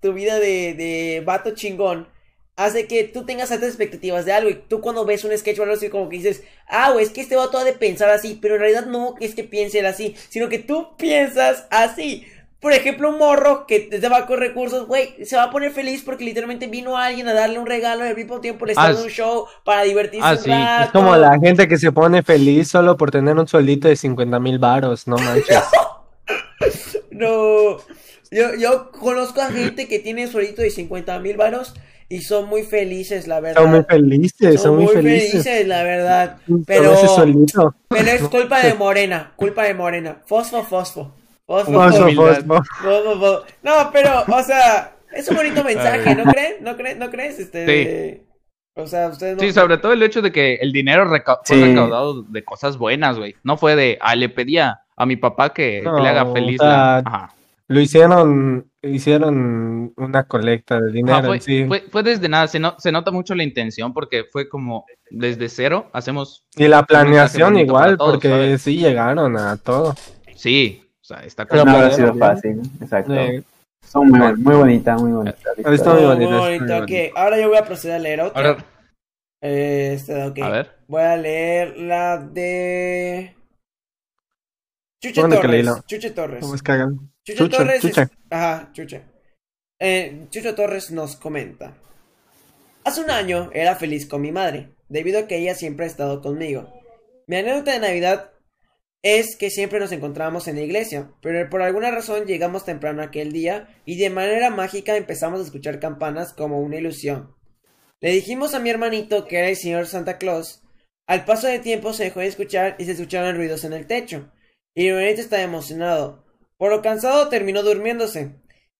tu 0.00 0.12
vida 0.12 0.38
de, 0.38 0.74
de 0.74 1.22
vato 1.24 1.50
chingón, 1.54 2.08
hace 2.56 2.86
que 2.86 3.04
tú 3.04 3.24
tengas 3.24 3.50
altas 3.52 3.70
expectativas 3.70 4.24
de 4.26 4.32
algo 4.32 4.50
y 4.50 4.54
tú 4.54 4.80
cuando 4.80 5.04
ves 5.06 5.24
un 5.24 5.36
sketch 5.36 5.58
o 5.58 5.62
algo 5.62 5.74
así 5.74 5.88
como 5.88 6.08
que 6.08 6.18
dices, 6.18 6.42
ah, 6.68 6.94
es 7.00 7.10
que 7.10 7.22
este 7.22 7.36
vato 7.36 7.56
ha 7.58 7.64
de 7.64 7.72
pensar 7.72 8.10
así, 8.10 8.38
pero 8.40 8.54
en 8.54 8.60
realidad 8.60 8.86
no 8.86 9.14
es 9.20 9.34
que 9.34 9.44
piense 9.44 9.78
él 9.78 9.86
así, 9.86 10.14
sino 10.28 10.48
que 10.48 10.58
tú 10.58 10.88
piensas 10.98 11.66
así. 11.70 12.26
Por 12.60 12.74
ejemplo, 12.74 13.08
un 13.08 13.16
morro 13.16 13.66
que 13.66 13.80
te 13.80 14.06
va 14.10 14.26
con 14.26 14.38
recursos, 14.38 14.86
güey, 14.86 15.24
se 15.24 15.34
va 15.36 15.44
a 15.44 15.50
poner 15.50 15.72
feliz 15.72 16.02
porque 16.04 16.24
literalmente 16.24 16.66
vino 16.66 16.98
alguien 16.98 17.26
a 17.28 17.32
darle 17.32 17.58
un 17.58 17.64
regalo 17.64 18.04
y 18.04 18.08
al 18.08 18.16
mismo 18.16 18.42
tiempo 18.42 18.66
le 18.66 18.72
está 18.72 18.84
Ah, 18.84 18.88
dando 18.88 19.04
un 19.04 19.08
show 19.10 19.46
para 19.64 19.82
divertirse 19.84 20.26
ah, 20.28 20.32
un 20.32 20.38
sí. 20.38 20.50
rato. 20.50 20.84
Es 20.84 20.90
como 20.90 21.16
la 21.16 21.38
gente 21.38 21.66
que 21.66 21.78
se 21.78 21.90
pone 21.90 22.22
feliz 22.22 22.68
solo 22.68 22.98
por 22.98 23.10
tener 23.10 23.38
un 23.38 23.48
sueldito 23.48 23.88
de 23.88 23.96
50 23.96 24.38
mil 24.40 24.58
varos, 24.58 25.06
no 25.08 25.16
manches. 25.16 25.64
No, 27.10 27.78
yo, 28.30 28.54
yo 28.58 28.90
conozco 28.92 29.40
a 29.40 29.50
gente 29.50 29.88
que 29.88 29.98
tiene 29.98 30.26
suelito 30.26 30.62
de 30.62 30.70
50 30.70 31.18
mil 31.20 31.36
varos 31.36 31.74
y 32.08 32.22
son 32.22 32.48
muy 32.48 32.62
felices, 32.64 33.28
la 33.28 33.40
verdad. 33.40 33.62
Son 33.62 33.70
muy 33.70 33.84
felices, 33.88 34.60
son 34.60 34.76
muy 34.76 34.88
felices. 34.88 35.66
la 35.68 35.82
verdad. 35.84 36.38
Pero, 36.66 36.94
pero 37.88 38.10
es 38.10 38.22
culpa 38.28 38.60
de 38.62 38.74
Morena, 38.78 39.32
culpa 39.36 39.64
de 39.64 39.74
Morena. 39.74 40.22
Fosfo, 40.26 40.62
fosfo. 40.64 41.14
Fosfo, 41.46 41.72
Fosfo, 41.72 41.82
fosfo. 41.90 42.02
humildad. 42.04 42.44
fosfo. 42.46 42.74
Fosfo, 42.82 43.20
fosfo. 43.20 43.44
No, 43.62 43.90
pero, 43.92 44.24
o 44.26 44.42
sea, 44.42 44.92
es 45.12 45.28
un 45.28 45.36
bonito 45.36 45.62
mensaje, 45.64 46.14
¿no 46.14 46.24
creen? 46.24 46.54
¿No 46.62 46.76
crees? 46.76 46.96
¿No 46.98 47.10
crees? 47.10 47.38
Este, 47.38 47.60
Sí. 47.66 47.72
de- 47.72 48.24
O 48.74 48.86
sea, 48.86 49.08
ustedes 49.08 49.36
no... 49.36 49.40
Sí, 49.42 49.52
sobre 49.52 49.78
todo 49.78 49.92
el 49.92 50.02
hecho 50.02 50.22
de 50.22 50.30
que 50.32 50.54
el 50.56 50.72
dinero 50.72 51.04
reca- 51.06 51.40
fue 51.44 51.60
recaudado 51.60 52.22
de 52.22 52.44
cosas 52.44 52.76
buenas, 52.78 53.18
güey. 53.18 53.34
No 53.42 53.56
fue 53.56 53.74
de, 53.76 53.98
ah, 54.00 54.14
le 54.16 54.28
pedía 54.28 54.80
a 54.96 55.06
mi 55.06 55.16
papá 55.16 55.52
que, 55.52 55.82
le 55.82 56.08
haga 56.08 56.32
feliz. 56.32 56.60
o 56.60 56.64
sea, 56.64 56.70
la- 56.72 56.98
Ajá. 56.98 57.34
Lo 57.72 57.80
hicieron, 57.80 58.68
hicieron 58.82 59.92
una 59.96 60.24
colecta 60.24 60.80
de 60.80 60.90
dinero 60.90 61.18
Ajá, 61.18 61.26
fue, 61.28 61.36
en 61.36 61.42
sí. 61.42 61.64
fue- 61.68 61.82
fue 61.90 62.02
desde 62.02 62.28
nada, 62.28 62.48
se, 62.48 62.58
no- 62.58 62.74
se 62.78 62.90
nota 62.90 63.12
mucho 63.12 63.34
la 63.36 63.44
intención 63.44 63.92
porque 63.94 64.24
fue 64.24 64.48
como 64.48 64.84
desde 65.10 65.48
cero 65.48 65.88
hacemos, 65.92 66.44
Y 66.56 66.66
la 66.66 66.82
planeación 66.84 67.56
igual, 67.58 67.96
todos, 67.96 68.10
porque 68.14 68.28
¿sabes? 68.28 68.62
sí 68.62 68.76
llegaron 68.76 69.36
a 69.36 69.56
todo. 69.56 69.94
sí, 70.34 70.82
o 71.00 71.04
sea, 71.04 71.18
está 71.24 71.44
Pero 71.46 71.64
No 71.64 71.70
como- 71.72 71.76
habrá 71.84 71.94
sido 71.94 72.14
fácil, 72.14 72.60
exacto. 72.80 73.14
Son 73.82 74.08
muy, 74.08 74.18
bon- 74.18 74.42
muy 74.42 74.54
bonita, 74.56 74.96
muy 74.96 75.12
bonita. 75.12 75.36
la 75.56 75.72
Está 75.74 75.94
muy 75.94 76.02
bonito, 76.04 76.30
muy 76.30 76.52
está 76.54 76.64
muy 76.64 76.78
bonito. 76.78 76.84
Ok, 76.84 77.12
ahora 77.16 77.40
yo 77.40 77.48
voy 77.50 77.58
a 77.58 77.64
proceder 77.64 77.96
a 77.96 77.98
leer 78.00 78.20
otra. 78.20 78.48
Ahora, 78.48 78.64
Este, 79.42 80.20
a 80.42 80.48
ver. 80.50 80.76
Voy 80.88 81.02
a 81.02 81.16
leer 81.16 81.76
la 81.78 82.18
de. 82.18 83.34
Chuche 85.00 85.20
¿Dónde 85.20 85.36
que 85.36 85.42
Torres. 85.42 85.64
leílo? 85.64 85.82
Chuche 85.86 86.10
Torres. 86.10 86.40
¿Cómo 86.40 86.54
es 86.56 86.62
que 86.62 86.72
Chucho, 87.24 87.48
Torres. 87.48 87.84
es-. 87.84 88.10
Ajá, 88.30 88.70
Chuche. 88.72 89.02
Eh, 89.78 90.26
Chucho 90.30 90.54
Torres 90.54 90.90
nos 90.90 91.16
comenta. 91.16 91.76
Hace 92.84 93.02
un 93.02 93.10
año 93.10 93.50
era 93.52 93.76
feliz 93.76 94.06
con 94.06 94.22
mi 94.22 94.32
madre, 94.32 94.74
debido 94.88 95.20
a 95.20 95.26
que 95.26 95.38
ella 95.38 95.54
siempre 95.54 95.84
ha 95.84 95.88
estado 95.88 96.22
conmigo. 96.22 96.72
Mi 97.26 97.36
anécdota 97.36 97.72
de 97.72 97.80
Navidad 97.80 98.32
es 99.02 99.36
que 99.36 99.50
siempre 99.50 99.80
nos 99.80 99.92
encontrábamos 99.92 100.48
en 100.48 100.56
la 100.56 100.62
iglesia, 100.62 101.12
pero 101.22 101.48
por 101.48 101.62
alguna 101.62 101.90
razón 101.90 102.26
llegamos 102.26 102.64
temprano 102.64 103.02
aquel 103.02 103.32
día 103.32 103.68
y 103.84 103.96
de 103.96 104.10
manera 104.10 104.50
mágica 104.50 104.96
empezamos 104.96 105.40
a 105.40 105.44
escuchar 105.44 105.80
campanas 105.80 106.34
como 106.34 106.60
una 106.60 106.76
ilusión. 106.76 107.34
Le 108.00 108.12
dijimos 108.12 108.54
a 108.54 108.60
mi 108.60 108.70
hermanito 108.70 109.26
que 109.26 109.38
era 109.38 109.48
el 109.48 109.56
señor 109.56 109.86
Santa 109.86 110.18
Claus. 110.18 110.62
Al 111.06 111.24
paso 111.24 111.46
del 111.46 111.60
tiempo 111.60 111.92
se 111.92 112.04
dejó 112.04 112.20
de 112.20 112.26
escuchar 112.26 112.76
y 112.78 112.84
se 112.84 112.92
escucharon 112.92 113.36
ruidos 113.36 113.64
en 113.64 113.72
el 113.72 113.86
techo. 113.86 114.32
Y 114.74 114.82
mi 114.82 114.88
hermanito 114.88 115.20
estaba 115.20 115.42
emocionado. 115.42 116.24
Por 116.60 116.70
lo 116.70 116.82
cansado 116.82 117.28
terminó 117.28 117.62
durmiéndose. 117.62 118.32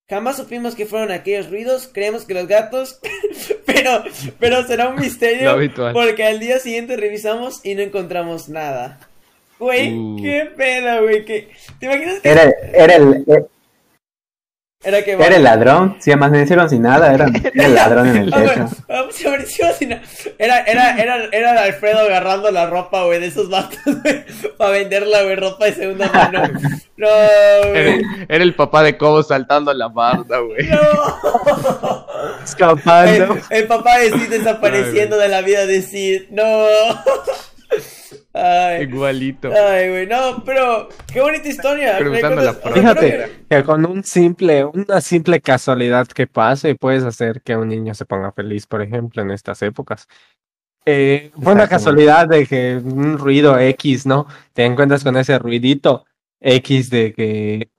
Jamás 0.07 0.37
supimos 0.37 0.75
que 0.75 0.85
fueron 0.85 1.09
aquellos 1.09 1.49
ruidos, 1.49 1.89
creemos 1.91 2.25
que 2.25 2.35
los 2.35 2.47
gatos, 2.47 2.99
pero, 3.65 4.03
pero 4.39 4.63
será 4.67 4.89
un 4.89 4.99
misterio 4.99 5.57
porque 5.91 6.23
al 6.23 6.39
día 6.39 6.59
siguiente 6.59 6.95
revisamos 6.95 7.59
y 7.65 7.73
no 7.73 7.81
encontramos 7.81 8.49
nada. 8.49 8.99
Güey, 9.57 9.97
Uh. 9.97 10.21
qué 10.21 10.51
pedo, 10.55 11.01
güey, 11.01 11.25
que... 11.25 11.49
¿Te 11.79 11.87
imaginas 11.87 12.19
que 12.19 12.29
Era, 12.29 12.51
era, 12.71 12.95
el, 12.97 13.25
era 14.83 15.03
que 15.03 15.11
era 15.11 15.35
el 15.35 15.43
ladrón, 15.43 15.97
si 15.99 16.11
amanecieron 16.11 16.67
sin 16.67 16.81
nada, 16.81 17.13
era, 17.13 17.27
era 17.53 17.65
el 17.65 17.75
ladrón 17.75 18.07
en 18.07 18.17
el 18.17 18.31
techo. 18.31 18.67
se 19.11 19.85
no. 19.85 19.99
Era, 20.39 20.59
era, 20.61 20.97
era, 20.97 21.25
era 21.31 21.51
el 21.51 21.57
Alfredo 21.57 21.99
agarrando 21.99 22.49
la 22.49 22.65
ropa, 22.67 23.03
güey, 23.03 23.19
de 23.19 23.27
esos 23.27 23.47
vatos, 23.49 23.77
güey, 23.85 24.25
para 24.57 24.71
venderla, 24.71 25.21
güey, 25.21 25.35
ropa 25.35 25.65
de 25.65 25.73
segunda 25.73 26.11
mano. 26.11 26.43
No, 26.97 27.07
Era, 27.07 27.91
güey. 27.91 28.01
era 28.27 28.43
el 28.43 28.55
papá 28.55 28.81
de 28.81 28.97
Cobo 28.97 29.21
saltando 29.21 29.71
la 29.73 29.87
barda, 29.87 30.39
güey. 30.39 30.67
No. 30.67 32.05
Escapando. 32.43 33.35
El, 33.49 33.57
el 33.59 33.67
papá 33.67 33.99
de 33.99 34.11
Sid 34.11 34.29
desapareciendo 34.29 35.17
de 35.17 35.27
la 35.27 35.41
vida 35.41 35.65
de 35.67 35.81
Sid. 35.83 36.23
No. 36.31 36.43
Ay. 38.33 38.83
Igualito. 38.83 39.51
Ay, 39.51 39.89
güey, 39.89 40.07
no, 40.07 40.43
pero 40.45 40.87
qué 41.11 41.19
bonita 41.19 41.47
historia. 41.49 41.97
Fíjate 42.73 43.43
que 43.49 43.63
con 43.63 43.85
un 43.85 44.03
simple, 44.03 44.63
una 44.63 45.01
simple 45.01 45.41
casualidad 45.41 46.07
que 46.07 46.27
pase, 46.27 46.75
puedes 46.75 47.03
hacer 47.03 47.41
que 47.41 47.57
un 47.57 47.67
niño 47.67 47.93
se 47.93 48.05
ponga 48.05 48.31
feliz, 48.31 48.67
por 48.67 48.81
ejemplo, 48.81 49.21
en 49.21 49.31
estas 49.31 49.61
épocas. 49.61 50.07
Eh, 50.85 51.31
fue 51.41 51.53
una 51.53 51.67
casualidad 51.67 52.27
de 52.27 52.47
que 52.47 52.81
un 52.83 53.17
ruido 53.17 53.59
X, 53.59 54.05
¿no? 54.05 54.27
Te 54.53 54.65
encuentras 54.65 55.03
con 55.03 55.17
ese 55.17 55.37
ruidito 55.37 56.05
X 56.39 56.89
de 56.89 57.13
que 57.13 57.69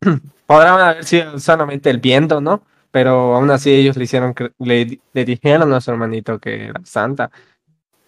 podrán 0.46 0.80
haber 0.80 1.04
sido 1.04 1.38
solamente 1.38 1.90
el 1.90 1.98
viento, 1.98 2.40
¿no? 2.40 2.62
Pero 2.90 3.34
aún 3.34 3.50
así 3.50 3.72
ellos 3.72 3.96
le 3.96 4.04
hicieron, 4.04 4.34
le, 4.58 5.00
le 5.12 5.24
dijeron 5.24 5.72
a 5.72 5.80
su 5.80 5.90
hermanito 5.90 6.38
que 6.38 6.66
era 6.66 6.80
Santa. 6.84 7.30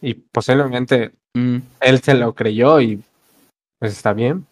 Y 0.01 0.15
posiblemente 0.15 1.13
Mm. 1.37 1.59
él 1.81 2.01
se 2.03 2.15
lo 2.15 2.35
creyó 2.35 2.81
y 2.81 3.01
pues 3.79 3.93
está 3.93 4.13
bien. 4.15 4.47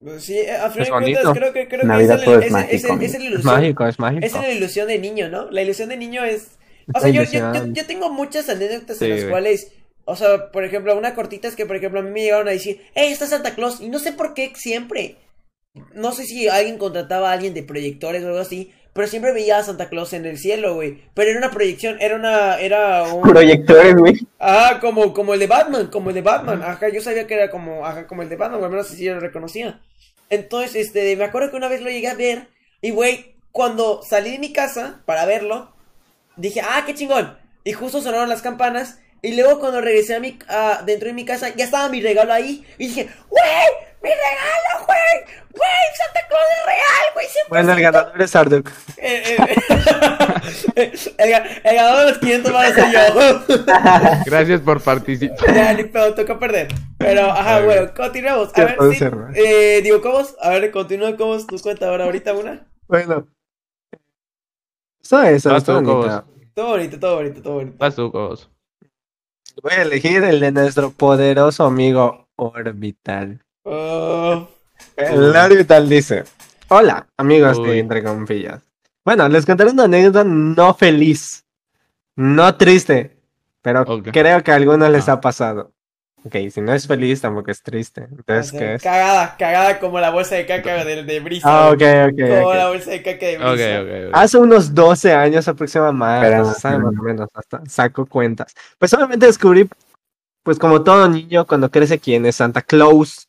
Pues 0.00 0.24
sí, 0.24 0.38
a 0.46 0.68
fin 0.70 0.82
Es 0.82 0.88
de 0.88 0.92
cuentas, 0.92 1.24
bonito. 1.24 1.32
creo 1.32 1.52
que, 1.52 1.68
creo 1.68 1.80
que 1.80 1.86
Navidad 1.86 2.16
esa 2.16 2.18
es, 2.18 2.24
todo 2.24 2.38
la- 2.38 2.46
es 2.46 2.52
mágico, 2.52 2.74
es 2.76 2.82
la 2.84 3.04
Es 3.04 3.14
ilusión. 3.24 3.54
mágico, 3.54 3.86
es 3.86 3.98
mágico. 3.98 4.26
Esa 4.26 4.40
es 4.42 4.48
la 4.48 4.52
ilusión 4.52 4.88
de 4.88 4.98
niño, 4.98 5.28
¿no? 5.30 5.50
La 5.50 5.62
ilusión 5.62 5.88
de 5.88 5.96
niño 5.96 6.24
es. 6.24 6.58
O 6.94 7.00
sea, 7.00 7.08
yo, 7.08 7.22
yo, 7.22 7.66
yo, 7.72 7.86
tengo 7.86 8.10
muchas 8.10 8.48
anécdotas 8.50 8.98
Sí, 8.98 9.04
en 9.06 9.10
las 9.12 9.20
güey. 9.20 9.30
cuales. 9.30 9.72
O 10.04 10.16
sea, 10.16 10.50
por 10.52 10.64
ejemplo, 10.64 10.94
una 10.98 11.14
cortita 11.14 11.48
es 11.48 11.56
que, 11.56 11.64
por 11.64 11.76
ejemplo, 11.76 12.00
a 12.00 12.02
mí 12.02 12.10
me 12.10 12.20
llegaron 12.20 12.46
a 12.48 12.50
decir, 12.50 12.82
¡Hey, 12.94 13.10
está 13.10 13.26
Santa 13.26 13.54
Claus! 13.54 13.80
Y 13.80 13.88
no 13.88 13.98
sé 13.98 14.12
por 14.12 14.34
qué 14.34 14.52
siempre. 14.54 15.16
No 15.94 16.12
sé 16.12 16.24
si 16.26 16.46
alguien 16.48 16.76
contrataba 16.76 17.30
a 17.30 17.32
alguien 17.32 17.54
de 17.54 17.62
proyectores 17.62 18.22
o 18.22 18.26
algo 18.26 18.38
así, 18.40 18.74
pero 18.94 19.06
siempre 19.08 19.32
veía 19.32 19.58
a 19.58 19.62
Santa 19.62 19.90
Claus 19.90 20.12
en 20.14 20.24
el 20.24 20.38
cielo, 20.38 20.74
güey. 20.74 21.02
Pero 21.12 21.28
era 21.30 21.38
una 21.38 21.50
proyección, 21.50 21.98
era 22.00 22.16
una. 22.16 22.58
Era 22.58 23.02
un. 23.02 23.22
Proyectores, 23.28 23.94
güey. 23.96 24.14
Ah, 24.40 24.78
como, 24.80 25.12
como 25.12 25.34
el 25.34 25.40
de 25.40 25.46
Batman, 25.46 25.88
como 25.88 26.08
el 26.08 26.14
de 26.14 26.22
Batman. 26.22 26.62
Ajá, 26.62 26.88
yo 26.88 27.02
sabía 27.02 27.26
que 27.26 27.34
era 27.34 27.50
como, 27.50 27.84
ajá, 27.84 28.06
como 28.06 28.22
el 28.22 28.28
de 28.30 28.36
Batman, 28.36 28.62
o 28.62 28.64
al 28.64 28.70
menos 28.70 28.90
así 28.90 29.04
yo 29.04 29.14
lo 29.14 29.20
reconocía. 29.20 29.80
Entonces, 30.30 30.74
este, 30.86 31.14
me 31.16 31.24
acuerdo 31.24 31.50
que 31.50 31.56
una 31.56 31.68
vez 31.68 31.82
lo 31.82 31.90
llegué 31.90 32.08
a 32.08 32.14
ver. 32.14 32.48
Y 32.80 32.90
güey, 32.90 33.34
cuando 33.52 34.02
salí 34.02 34.30
de 34.32 34.38
mi 34.38 34.52
casa 34.52 35.02
para 35.06 35.26
verlo, 35.26 35.72
dije, 36.36 36.60
ah, 36.62 36.84
qué 36.86 36.94
chingón. 36.94 37.36
Y 37.64 37.72
justo 37.72 38.00
sonaron 38.00 38.28
las 38.28 38.42
campanas. 38.42 39.00
Y 39.22 39.34
luego 39.36 39.58
cuando 39.58 39.80
regresé 39.80 40.14
a 40.14 40.20
mi, 40.20 40.38
a- 40.48 40.82
dentro 40.84 41.08
de 41.08 41.14
mi 41.14 41.24
casa, 41.24 41.48
ya 41.54 41.64
estaba 41.64 41.88
mi 41.88 42.00
regalo 42.02 42.32
ahí. 42.32 42.64
Y 42.78 42.88
dije, 42.88 43.08
¡Güey! 43.30 43.44
¡Mi 44.02 44.10
regalo, 44.10 44.43
güey! 47.48 47.62
100%". 47.64 47.66
Bueno, 47.66 47.72
el 47.72 47.80
ganador 47.82 48.22
es 48.22 48.36
Arduk. 48.36 48.70
Eh, 48.96 49.36
eh, 49.38 49.56
el, 51.18 51.30
ga- 51.30 51.60
el 51.64 51.76
ganador 51.76 52.04
de 52.04 52.10
los 52.10 52.18
500 52.18 52.54
va 52.54 52.62
a 52.62 52.72
ser 52.72 52.84
yo. 52.92 53.54
Gracias 54.26 54.60
por 54.60 54.80
participar. 54.80 55.54
ya, 55.54 55.72
ni 55.74 55.84
pedo, 55.84 56.14
toca 56.14 56.38
perder. 56.38 56.68
Pero, 56.98 57.30
ajá, 57.30 57.60
bueno, 57.62 57.92
continuemos. 57.94 58.48
A 58.50 58.52
¿Qué 58.52 58.64
ver, 58.64 58.76
sí, 58.94 59.04
eh, 59.34 59.80
digo, 59.82 60.00
¿cómo? 60.00 60.20
A 60.40 60.48
ver, 60.50 60.70
continúa, 60.70 61.16
¿cómo 61.16 61.34
es 61.34 61.46
tu 61.46 61.58
cuenta 61.58 61.88
ahora? 61.88 62.04
¿Ahorita 62.04 62.32
una? 62.34 62.66
Bueno. 62.88 63.26
Eso 65.02 65.22
es, 65.22 65.44
Vas 65.44 65.58
está 65.58 65.78
tú, 65.80 65.84
bonita. 65.92 66.24
Todo 66.54 66.68
bonito, 66.70 66.98
todo 66.98 67.16
bonito, 67.16 67.42
todo 67.42 67.54
bonito. 67.54 67.76
Vas 67.78 67.94
tú, 67.94 68.10
Cobos. 68.10 68.50
Voy 69.62 69.72
a 69.72 69.82
elegir 69.82 70.22
el 70.24 70.40
de 70.40 70.50
nuestro 70.52 70.90
poderoso 70.90 71.64
amigo 71.64 72.28
Orbital. 72.36 73.40
Oh, 73.64 74.48
El 74.96 75.36
Orbital 75.36 75.88
dice: 75.88 76.24
Hola, 76.76 77.06
amigos 77.18 77.56
Uy. 77.58 77.68
de 77.70 77.78
Entre 77.78 78.02
Comillas. 78.02 78.60
Bueno, 79.04 79.28
les 79.28 79.46
contaré 79.46 79.70
una 79.70 79.84
anécdota 79.84 80.24
no 80.24 80.74
feliz, 80.74 81.44
no 82.16 82.52
triste, 82.56 83.16
pero 83.62 83.84
creo 84.10 84.42
que 84.42 84.50
a 84.50 84.56
algunos 84.56 84.90
les 84.90 85.08
Ah. 85.08 85.12
ha 85.12 85.20
pasado. 85.20 85.70
Ok, 86.24 86.34
si 86.50 86.60
no 86.60 86.74
es 86.74 86.88
feliz, 86.88 87.20
tampoco 87.20 87.52
es 87.52 87.62
triste. 87.62 88.08
Entonces, 88.10 88.48
o 88.48 88.50
sea, 88.50 88.58
¿qué 88.58 88.74
es? 88.74 88.82
Cagada, 88.82 89.36
cagada 89.38 89.78
como 89.78 90.00
la 90.00 90.10
bolsa 90.10 90.34
de 90.34 90.46
caca 90.46 90.84
de, 90.84 91.04
de 91.04 91.20
Brisa. 91.20 91.46
Ah, 91.48 91.68
ok, 91.70 91.82
ok. 92.10 92.28
Como 92.28 92.48
ok. 92.48 92.54
la 92.56 92.68
bolsa 92.70 92.90
de 92.90 93.02
caca 93.04 93.26
de 93.26 93.38
Brisa. 93.38 93.52
Ok, 93.52 93.84
ok, 93.84 94.06
ok. 94.08 94.10
Hace 94.12 94.38
unos 94.38 94.74
12 94.74 95.12
años 95.12 95.46
aproximadamente, 95.46 96.26
Pero- 96.28 96.54
sabe 96.54 96.78
más 96.78 96.94
o 96.98 97.02
menos, 97.04 97.28
hasta 97.34 97.62
saco 97.68 98.04
cuentas. 98.06 98.52
Pues 98.78 98.90
solamente 98.90 99.26
descubrí, 99.26 99.68
pues 100.42 100.58
como 100.58 100.82
todo 100.82 101.08
niño, 101.08 101.46
cuando 101.46 101.70
crece 101.70 102.00
quién 102.00 102.26
es 102.26 102.34
Santa 102.34 102.62
Claus. 102.62 103.28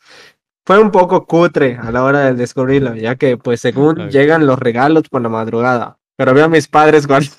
Fue 0.66 0.80
un 0.80 0.92
poco 0.92 1.26
cutre 1.26 1.78
a 1.82 1.92
la 1.92 2.04
hora 2.04 2.20
de 2.22 2.34
descubrirlo, 2.34 2.96
ya 2.96 3.16
que 3.16 3.38
pues 3.38 3.62
según 3.62 4.02
Ok. 4.02 4.10
llegan 4.10 4.48
los 4.48 4.58
regalos 4.58 5.04
por 5.10 5.22
la 5.22 5.30
madrugada. 5.30 5.98
Pero 6.18 6.34
veo 6.34 6.46
a 6.46 6.50
mis 6.50 6.68
padres 6.68 7.06
guardando. 7.08 7.36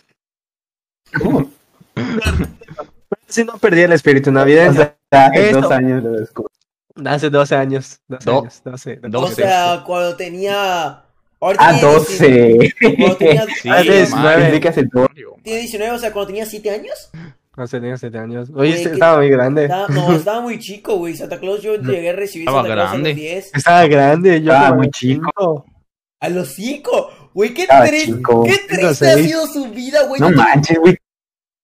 ¿Cómo? 1.23 1.51
Si 3.27 3.45
no 3.45 3.59
perdí 3.59 3.83
el 3.83 3.93
espíritu 3.93 4.31
O 4.31 4.33
navideño. 4.33 4.73
sea, 4.75 4.97
hace 5.11 5.53
dos 5.53 5.71
años 5.71 6.03
lo 6.03 6.13
descubrí. 6.13 6.53
Hace 7.05 7.29
12 7.29 7.55
años. 7.57 8.01
12 8.09 8.25
Do- 8.31 8.39
años. 8.41 8.63
12, 8.65 9.01
O 9.05 9.09
12. 9.09 9.35
sea, 9.35 9.83
cuando 9.85 10.17
tenía. 10.17 11.03
Ahorita 11.41 11.69
Ah, 11.69 11.73
tiene 11.75 11.93
12. 11.93 12.29
19, 12.29 12.75
Cuando 12.97 13.17
tenía, 13.19 13.47
Sí, 13.63 13.69
Ah, 13.69 13.81
es 13.83 14.11
man. 14.11 14.23
nueve. 14.23 14.43
Pensé 14.45 14.61
que 14.61 14.69
hace 14.69 14.83
dos. 14.91 15.09
tiene 15.43 15.59
19, 15.61 15.95
o 15.95 15.99
sea, 15.99 16.13
cuando 16.13 16.27
tenía 16.29 16.47
7 16.47 16.71
años. 16.71 17.11
No 17.57 17.67
sé, 17.67 17.81
tenía 17.81 17.97
7 17.97 18.19
años. 18.19 18.49
Oye, 18.51 18.55
Güey, 18.57 18.73
este 18.73 18.89
¿qué 18.89 18.95
estaba 18.95 19.17
muy 19.19 19.31
grande. 19.31 19.63
Estaba- 19.65 19.89
no, 19.89 20.13
estaba 20.17 20.41
muy 20.43 20.59
chico, 20.59 20.97
güey. 20.97 21.17
Santa 21.17 21.39
Claus, 21.41 21.63
yo 21.63 21.77
llegué 21.77 22.11
a 22.11 22.13
recibir 22.13 22.47
Estaba 22.49 22.63
Santa 22.63 22.75
Claus 22.75 22.91
a 22.93 22.97
los 22.99 23.15
10. 23.17 23.51
Estaba 23.55 23.87
grande. 23.87 24.43
Yo 24.43 24.53
Estaba 24.53 24.77
muy 24.77 24.91
chico. 24.91 25.65
A 26.21 26.29
los 26.29 26.49
5. 26.55 27.31
Güey, 27.35 27.55
qué 27.55 27.67
triste. 27.67 28.07
chico. 28.13 28.45
Qué 28.45 28.59
triste 28.69 29.09
ha 29.11 29.15
sido 29.17 29.47
su 29.47 29.71
vida, 29.71 30.03
güey. 30.05 30.21
No 30.21 30.31
Yo- 30.31 30.37
manches, 30.37 30.79
güey. 30.79 30.97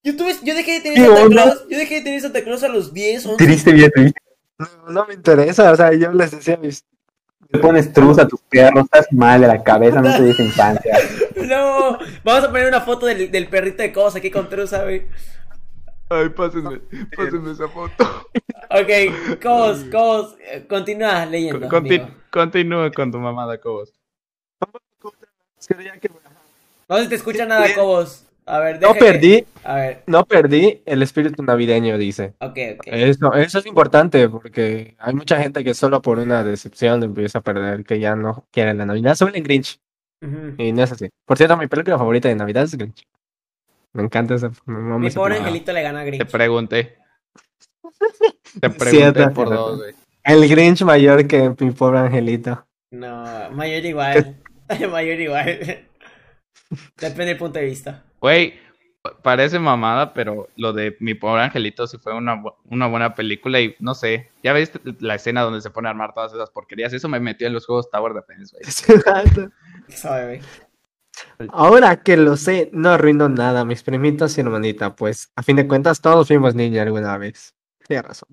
Yo, 0.05 0.17
tuve, 0.17 0.35
yo 0.43 0.55
dejé 0.55 0.73
de 0.73 0.81
tener 0.81 0.99
¿Qué 0.99 1.05
Santa 1.07 1.23
onda? 1.23 1.43
Claus. 1.45 1.67
Yo 1.71 1.79
dejé 1.79 1.95
de 1.97 2.01
tener 2.03 2.21
Santa 2.21 2.43
Claus 2.43 2.63
a 2.65 2.69
los 2.69 2.93
10, 2.93 3.27
11. 3.27 3.45
Triste, 3.45 3.73
bien 3.73 3.91
triste. 3.95 4.21
No, 4.59 4.67
no 4.91 5.07
me 5.07 5.15
interesa. 5.15 5.71
O 5.73 5.77
sea, 5.77 5.93
yo 5.93 6.11
les 6.13 6.31
decía 6.33 6.55
a 6.55 6.57
mis 6.57 6.85
Le 7.51 7.59
pones 7.61 7.93
truz 7.93 8.19
a 8.19 8.27
tus 8.27 8.41
perros, 8.49 8.85
estás 8.85 9.07
mal 9.13 9.41
de 9.43 9.47
la 9.47 9.63
cabeza, 9.63 10.01
no 10.01 10.17
tuviste 10.17 10.43
infancia. 10.47 10.97
No, 11.37 11.99
vamos 12.25 12.45
a 12.45 12.51
poner 12.51 12.67
una 12.67 12.81
foto 12.81 13.05
del, 13.07 13.31
del 13.31 13.47
perrito 13.49 13.83
de 13.83 13.93
Cobos 13.93 14.17
aquí 14.17 14.31
con 14.31 14.49
Truza, 14.49 14.83
güey. 14.85 15.03
Ay, 16.15 16.29
pásenme, 16.31 16.81
pásenme 17.17 17.53
esa 17.53 17.69
foto. 17.69 18.05
Ok, 18.71 19.39
Cobos, 19.43 19.85
Cobos, 19.91 20.37
continúa 20.69 21.25
leyendo. 21.27 21.69
Conti- 21.69 21.97
amigo. 22.01 22.15
continúa 22.31 22.91
con 22.91 23.11
tu 23.11 23.19
mamada, 23.19 23.59
Cobos. 23.59 23.93
No 26.89 26.99
se 26.99 27.07
te 27.09 27.15
escucha 27.15 27.47
nada, 27.47 27.67
Cobos. 27.75 28.27
A 28.45 28.59
ver, 28.59 28.81
No 28.83 28.93
que- 28.93 28.99
perdí, 28.99 29.45
A 29.63 29.75
ver, 29.77 30.03
no 30.09 30.25
perdí 30.25 30.83
el 30.85 31.01
espíritu 31.03 31.43
navideño, 31.45 31.97
dice. 31.97 32.35
ok, 32.41 32.59
ok. 32.77 32.87
Eso, 32.87 33.33
eso 33.35 33.59
es 33.61 33.67
importante 33.67 34.29
porque 34.29 34.97
hay 34.99 35.15
mucha 35.15 35.41
gente 35.41 35.63
que 35.63 35.75
solo 35.75 36.03
por 36.03 36.19
una 36.19 36.43
decepción 36.43 37.03
empieza 37.05 37.39
a 37.39 37.43
perder, 37.43 37.85
que 37.85 38.01
ya 38.01 38.17
no 38.17 38.45
quiere 38.51 38.75
la 38.75 38.85
Navidad. 38.85 39.15
Sobre 39.15 39.39
el 39.39 39.45
Grinch. 39.45 39.79
Y 40.59 40.73
no 40.73 40.83
es 40.83 40.91
así. 40.93 41.09
Por 41.25 41.37
cierto, 41.39 41.57
mi 41.57 41.69
película 41.69 41.97
favorita 41.99 42.29
de 42.29 42.35
Navidad 42.35 42.65
es 42.65 42.77
Grinch. 42.77 43.05
Me 43.93 44.03
encanta 44.03 44.35
esa. 44.35 44.51
no 44.67 44.99
Mi 44.99 45.11
pobre 45.11 45.37
angelito 45.39 45.73
le 45.73 45.83
gana 45.83 46.01
a 46.01 46.05
Te 46.05 46.11
Grinch. 46.11 46.31
pregunté. 46.31 46.97
Te 48.61 48.71
pregunté 48.71 48.91
Cierto. 48.91 49.33
por 49.35 49.51
dos, 49.51 49.79
güey. 49.79 49.95
El 50.25 50.49
Grinch 50.49 50.83
mayor 50.83 51.27
que 51.27 51.55
mi 51.59 51.71
pobre 51.73 51.99
angelito. 51.99 52.67
No, 52.91 53.51
mayor 53.53 53.85
igual. 53.85 54.37
mayor 54.91 55.21
igual. 55.21 55.87
Depende 56.97 57.27
del 57.27 57.37
punto 57.37 57.59
de 57.59 57.65
vista. 57.67 58.05
Güey, 58.21 58.55
pa- 59.03 59.19
parece 59.21 59.59
mamada, 59.59 60.15
pero 60.15 60.49
lo 60.57 60.73
de 60.73 60.97
mi 61.01 61.15
pobre 61.15 61.43
angelito 61.43 61.87
sí 61.87 61.99
fue 61.99 62.15
una, 62.15 62.41
una 62.67 62.87
buena 62.87 63.15
película 63.15 63.61
y 63.61 63.75
no 63.79 63.95
sé, 63.95 64.31
ya 64.43 64.53
viste 64.53 64.81
la 65.01 65.17
escena 65.17 65.43
donde 65.43 65.61
se 65.61 65.71
pone 65.71 65.89
a 65.89 65.91
armar 65.91 66.15
todas 66.15 66.33
esas 66.33 66.51
porquerías, 66.51 66.93
eso 66.93 67.09
me 67.09 67.21
metió 67.21 67.47
en 67.47 67.53
los 67.53 67.67
juegos 67.67 67.91
Tower 67.91 68.15
Defense, 68.15 68.57
güey. 68.57 69.49
Ahora 71.51 72.03
que 72.03 72.17
lo 72.17 72.37
sé, 72.37 72.71
no 72.73 72.91
arruino 72.91 73.29
nada, 73.29 73.65
mis 73.65 73.83
primitos 73.83 74.37
y 74.37 74.41
hermanita, 74.41 74.95
pues 74.95 75.31
a 75.37 75.43
fin 75.43 75.57
de 75.57 75.67
cuentas 75.67 76.01
todos 76.01 76.29
fuimos 76.29 76.55
niños 76.55 76.83
alguna 76.83 77.19
vez. 77.19 77.55
Tienes 77.87 78.07
razón. 78.07 78.29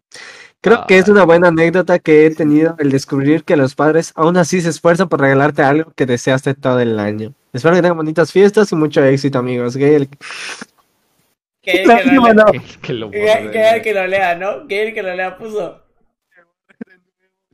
Creo 0.61 0.85
que 0.87 0.97
es 0.97 1.07
una 1.07 1.23
buena 1.23 1.47
anécdota 1.47 1.99
que 1.99 2.25
he 2.25 2.35
tenido 2.35 2.75
el 2.79 2.91
descubrir 2.91 3.43
que 3.43 3.55
los 3.55 3.75
padres 3.75 4.11
aún 4.15 4.37
así 4.37 4.61
se 4.61 4.69
esfuerzan 4.69 5.07
por 5.07 5.21
regalarte 5.21 5.61
algo 5.63 5.91
que 5.95 6.05
deseaste 6.05 6.53
todo 6.53 6.79
el 6.81 6.99
año. 6.99 7.33
Espero 7.53 7.75
que 7.75 7.81
tengan 7.81 7.97
bonitas 7.97 8.31
fiestas 8.31 8.71
y 8.71 8.75
mucho 8.75 9.03
éxito, 9.03 9.39
amigos. 9.39 9.75
Gail. 9.75 10.09
Que 11.61 11.83
el 11.83 11.87
que 13.81 13.93
lo 13.93 14.07
lea, 14.07 14.35
no. 14.35 14.67
Que, 14.67 14.93
que 14.93 15.03
lo 15.03 15.15
lea 15.15 15.37
puso. 15.37 15.81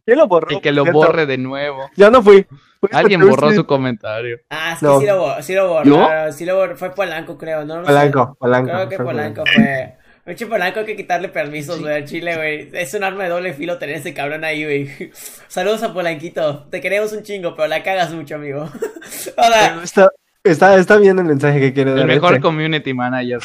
¿Quién 0.06 0.18
lo 0.20 0.28
borró? 0.28 0.56
Y 0.56 0.62
que 0.62 0.72
lo 0.72 0.84
Cierto. 0.84 1.00
borre 1.00 1.26
de 1.26 1.38
nuevo. 1.38 1.90
Ya 1.96 2.10
no 2.10 2.22
fui. 2.22 2.46
Alguien 2.92 3.28
borró 3.28 3.50
sí. 3.50 3.56
su 3.56 3.66
comentario. 3.66 4.40
Ah, 4.50 4.74
es 4.74 4.80
que 4.80 4.86
No. 4.86 5.00
sí 5.00 5.06
lo 5.08 5.20
borró, 5.20 5.42
sí 5.42 5.54
lo 5.56 5.68
borró. 5.68 5.86
¿Yo? 5.86 6.32
Sí 6.32 6.46
lo 6.46 6.56
borró. 6.56 6.76
Fue 6.78 6.94
Polanco, 6.94 7.38
creo, 7.38 7.66
¿no? 7.66 7.78
No 7.82 7.82
sé. 7.82 7.88
Polanco, 7.88 8.38
Polanco. 8.40 8.72
Creo 8.72 8.90
que 8.90 8.98
Polanco 8.98 9.44
fue. 9.54 9.96
Mucho 10.28 10.50
Polanco 10.50 10.80
hay 10.80 10.86
que 10.88 10.96
quitarle 10.96 11.30
permisos, 11.30 11.80
güey, 11.82 11.94
al 11.96 12.06
Chile, 12.06 12.36
güey. 12.36 12.70
Es 12.74 12.94
un 12.96 13.04
arma 13.04 13.24
de 13.26 13.30
doble 13.30 13.54
filo 13.54 13.78
tener 13.78 13.98
ese 13.98 14.14
cabrón 14.14 14.44
ahí, 14.44 14.64
güey. 14.64 15.12
Saludos 15.48 15.84
a 15.84 15.94
Polanquito. 15.94 16.64
Te 16.70 16.82
queremos 16.82 17.14
un 17.14 17.22
chingo, 17.24 17.56
pero 17.56 17.68
la 17.68 17.84
cagas 17.84 18.12
mucho, 18.12 18.36
amigo. 18.36 18.70
Pero 19.36 19.82
Está, 19.84 20.10
está, 20.44 20.76
está 20.78 20.98
bien 20.98 21.18
el 21.20 21.26
mensaje 21.26 21.60
que 21.60 21.74
quiere 21.74 21.92
dar. 21.92 22.00
El 22.02 22.08
mejor 22.08 22.34
este. 22.34 22.42
community 22.42 22.94
manager. 22.94 23.40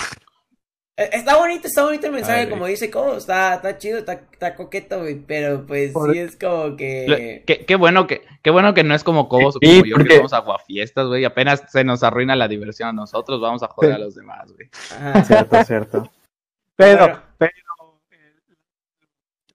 Eh, 1.00 1.10
está 1.12 1.36
bonito, 1.36 1.66
está 1.66 1.84
bonito 1.84 2.06
el 2.06 2.12
mensaje, 2.12 2.40
Ay, 2.40 2.44
güey. 2.46 2.50
como 2.54 2.66
dice 2.66 2.90
Cobo. 2.90 3.16
Está, 3.16 3.54
está 3.54 3.78
chido, 3.78 3.98
está, 3.98 4.12
está 4.32 4.54
coqueto, 4.54 5.00
güey. 5.00 5.16
Pero 5.16 5.66
pues 5.66 5.92
Por- 5.92 6.12
sí 6.12 6.18
es 6.18 6.36
como 6.36 6.76
que. 6.76 7.42
Qué, 7.46 7.64
qué 7.66 7.74
bueno 7.76 8.06
que, 8.06 8.22
qué 8.42 8.50
bueno 8.50 8.74
que 8.74 8.84
no 8.84 8.94
es 8.94 9.02
como 9.04 9.28
Cobos 9.28 9.56
o 9.56 9.58
Sí, 9.60 9.66
como 9.80 9.84
yo 9.86 9.96
que 9.96 10.02
porque- 10.02 10.16
somos 10.16 10.32
aguafiestas, 10.32 11.06
güy. 11.06 11.24
Apenas 11.24 11.64
se 11.68 11.82
nos 11.84 12.02
arruina 12.02 12.36
la 12.36 12.48
diversión 12.48 12.88
a 12.90 12.92
nosotros, 12.92 13.40
vamos 13.40 13.62
a 13.62 13.68
joder 13.68 13.92
a 13.94 13.98
los 13.98 14.14
demás, 14.14 14.52
güey. 14.52 14.68
Ajá. 14.96 15.24
Cierto, 15.24 15.64
cierto. 15.64 16.10
Pero, 16.76 17.22
pero. 17.36 17.52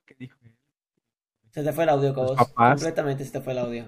¿Qué 0.05 0.15
dijo? 0.19 0.37
Se 1.51 1.63
te 1.63 1.71
fue 1.73 1.83
el 1.85 1.89
audio, 1.89 2.13
Cobos. 2.13 2.37
papás. 2.37 2.75
Completamente 2.81 3.25
se 3.25 3.31
te 3.31 3.41
fue 3.41 3.53
el 3.53 3.59
audio. 3.59 3.85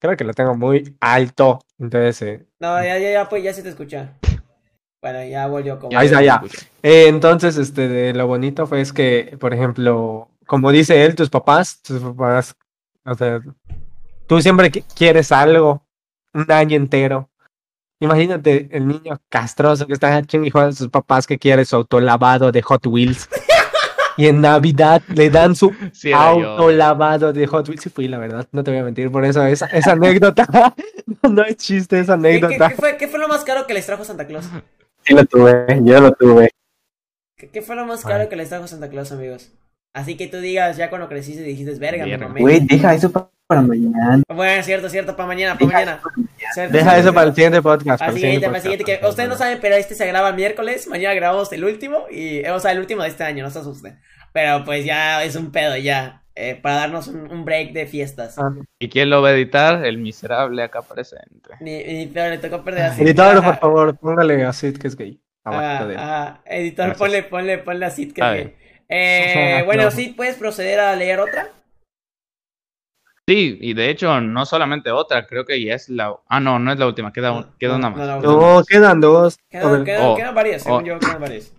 Creo 0.00 0.16
que 0.16 0.24
lo 0.24 0.34
tengo 0.34 0.54
muy 0.56 0.96
alto. 1.00 1.60
Entonces, 1.78 2.22
eh, 2.22 2.46
No, 2.58 2.82
ya, 2.82 2.98
ya, 2.98 3.10
ya, 3.12 3.28
pues 3.28 3.42
ya 3.42 3.52
se 3.52 3.62
te 3.62 3.68
escucha. 3.70 4.12
Bueno, 5.02 5.24
ya 5.24 5.46
volvió 5.46 5.78
Cobos. 5.78 5.94
Ahí 5.96 6.06
está, 6.06 6.22
ya. 6.22 6.42
Eh, 6.82 7.06
entonces, 7.08 7.56
este, 7.56 7.88
de 7.88 8.12
lo 8.14 8.26
bonito 8.26 8.66
fue 8.66 8.80
es 8.80 8.92
que, 8.92 9.36
por 9.38 9.52
ejemplo, 9.54 10.28
como 10.46 10.70
dice 10.72 11.04
él, 11.04 11.14
tus 11.14 11.30
papás, 11.30 11.80
tus 11.82 12.00
papás, 12.00 12.56
o 13.04 13.14
sea, 13.14 13.40
tú 14.26 14.40
siempre 14.40 14.70
qui- 14.72 14.84
quieres 14.96 15.30
algo 15.32 15.84
un 16.34 16.50
año 16.50 16.76
entero. 16.76 17.28
Imagínate 18.00 18.68
el 18.72 18.88
niño 18.88 19.18
castroso 19.28 19.86
que 19.86 19.92
está 19.94 20.08
juega 20.50 20.68
a 20.68 20.72
sus 20.72 20.88
papás 20.88 21.26
que 21.26 21.38
quiere 21.38 21.64
su 21.64 21.76
autolavado 21.76 22.50
de 22.52 22.60
Hot 22.62 22.86
Wheels. 22.86 23.28
Y 24.18 24.26
en 24.28 24.40
Navidad 24.40 25.02
le 25.08 25.28
dan 25.30 25.54
su 25.54 25.72
Sí, 25.92 26.10
yo. 26.10 26.56
de 27.32 27.46
Hot 27.46 27.68
Wheels. 27.68 27.82
Sí 27.82 27.90
fui, 27.90 28.08
la 28.08 28.18
verdad, 28.18 28.46
no 28.52 28.64
te 28.64 28.70
voy 28.70 28.80
a 28.80 28.84
mentir. 28.84 29.10
Por 29.10 29.24
eso 29.24 29.44
esa, 29.44 29.66
esa 29.66 29.92
anécdota, 29.92 30.74
no 31.30 31.42
es 31.44 31.56
chiste 31.58 32.00
esa 32.00 32.16
¿Qué, 32.16 32.22
qué- 32.22 32.28
anécdota. 32.28 32.68
qué 32.70 32.74
fue, 32.74 32.96
¿Qué 32.96 33.08
fue 33.08 33.18
lo 33.18 33.28
más 33.28 33.44
caro 33.44 33.66
que 33.66 33.74
les 33.74 33.86
trajo 33.86 34.04
Santa 34.04 34.26
Claus? 34.26 34.46
Sí 35.06 35.14
lo 35.14 35.24
tuve, 35.24 35.66
yo 35.82 36.00
lo 36.00 36.12
tuve. 36.12 36.50
¿Qué, 37.36 37.48
qué 37.48 37.62
fue 37.62 37.76
lo 37.76 37.84
más 37.86 38.02
caro 38.02 38.22
Ay. 38.22 38.28
que 38.28 38.36
les 38.36 38.48
trajo 38.48 38.66
Santa 38.66 38.88
Claus, 38.88 39.12
amigos? 39.12 39.52
Así 39.94 40.16
que 40.16 40.26
tú 40.26 40.38
digas, 40.38 40.76
ya 40.76 40.90
cuando 40.90 41.08
creciste 41.08 41.42
dijiste, 41.42 41.74
verga, 41.78 42.04
Verga. 42.04 42.28
Güey, 42.38 42.60
deja 42.60 42.94
eso 42.94 43.10
pa- 43.12 43.30
para 43.46 43.62
mañana. 43.62 44.22
Bueno, 44.28 44.62
cierto, 44.62 44.88
cierto, 44.90 45.16
para 45.16 45.26
mañana, 45.28 45.56
para 45.56 45.66
Deja 45.66 45.78
mañana. 45.78 46.00
eso 46.00 46.02
para 46.02 46.52
Suerte, 46.54 46.72
Deja 46.72 46.84
suerte. 46.90 47.00
eso 47.00 47.14
para 47.14 47.26
el 47.28 47.34
siguiente 47.34 47.62
podcast. 47.62 48.02
El 48.02 48.08
siguiente, 48.14 48.20
siguiente 48.20 48.46
al 48.56 48.62
siguiente, 48.62 48.84
podcast. 48.84 49.00
que 49.02 49.08
ustedes 49.08 49.28
no 49.28 49.36
saben, 49.36 49.58
pero 49.62 49.76
este 49.76 49.94
se 49.94 50.06
graba 50.06 50.32
miércoles, 50.32 50.86
mañana 50.88 51.14
grabamos 51.14 51.52
el 51.52 51.64
último, 51.64 52.06
y, 52.10 52.44
o 52.46 52.58
sea, 52.60 52.72
el 52.72 52.80
último 52.80 53.02
de 53.02 53.08
este 53.08 53.24
año, 53.24 53.44
no 53.44 53.50
se 53.50 53.60
asusten. 53.60 53.98
Pero 54.32 54.64
pues 54.64 54.84
ya 54.84 55.22
es 55.24 55.36
un 55.36 55.50
pedo 55.52 55.76
ya, 55.76 56.24
eh, 56.36 56.54
para 56.62 56.76
darnos 56.76 57.08
un, 57.08 57.30
un 57.30 57.44
break 57.44 57.72
de 57.72 57.86
fiestas. 57.86 58.38
Ah. 58.38 58.52
¿Y 58.78 58.88
quién 58.88 59.10
lo 59.10 59.22
va 59.22 59.30
a 59.30 59.32
editar? 59.32 59.84
El 59.84 59.98
miserable 59.98 60.62
acá 60.62 60.82
presente. 60.82 61.50
Ni, 61.60 61.82
ni 61.82 62.06
peor, 62.06 62.30
le 62.30 62.38
tocó 62.38 62.62
perder 62.62 62.84
así. 62.84 63.02
Editor, 63.02 63.38
Ajá, 63.38 63.42
por 63.42 63.58
favor, 63.58 63.96
póngale 63.98 64.44
a 64.44 64.52
Sid 64.52 64.76
que 64.78 64.86
es 64.86 64.96
gay. 64.96 65.18
de 65.44 65.92
él. 65.94 65.98
ajá. 65.98 66.40
Editor, 66.44 66.86
Gracias. 66.86 66.98
ponle, 66.98 67.22
ponle, 67.24 67.58
ponle 67.58 67.88
que... 68.14 68.22
A 68.22 68.32
que- 68.32 68.38
ver. 68.38 68.54
Eh, 68.88 69.54
Ajá, 69.56 69.64
bueno, 69.64 69.82
no. 69.84 69.90
sí, 69.90 70.14
¿puedes 70.16 70.36
proceder 70.36 70.78
a 70.78 70.94
leer 70.94 71.18
otra? 71.18 71.48
Sí, 73.28 73.58
y 73.60 73.74
de 73.74 73.90
hecho, 73.90 74.20
no 74.20 74.46
solamente 74.46 74.92
otra, 74.92 75.26
creo 75.26 75.44
que 75.44 75.60
ya 75.64 75.74
es 75.74 75.88
la. 75.88 76.14
Ah, 76.28 76.38
no, 76.38 76.60
no 76.60 76.72
es 76.72 76.78
la 76.78 76.86
última, 76.86 77.12
queda, 77.12 77.32
un- 77.32 77.46
queda 77.58 77.74
una 77.74 77.90
más. 77.90 77.98
no, 77.98 78.20
No, 78.58 78.62
quedan 78.64 79.00
dos. 79.00 79.34
A 79.34 79.48
Quedan, 79.50 79.84
Oh, 80.00 80.14
quedan 80.16 80.34
varias, 80.34 80.62
según 80.62 80.82
oh. 80.82 80.86
yo, 80.86 80.98
quedan 81.00 81.20
varias. 81.20 81.52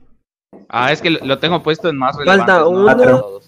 Ah, 0.69 0.93
es 0.93 1.01
que 1.01 1.09
lo 1.09 1.39
tengo 1.39 1.61
puesto 1.61 1.89
en 1.89 1.97
más 1.97 2.15
Falta 2.15 2.59
relevantes. 2.63 3.07
¿no? 3.07 3.27
uno. 3.27 3.39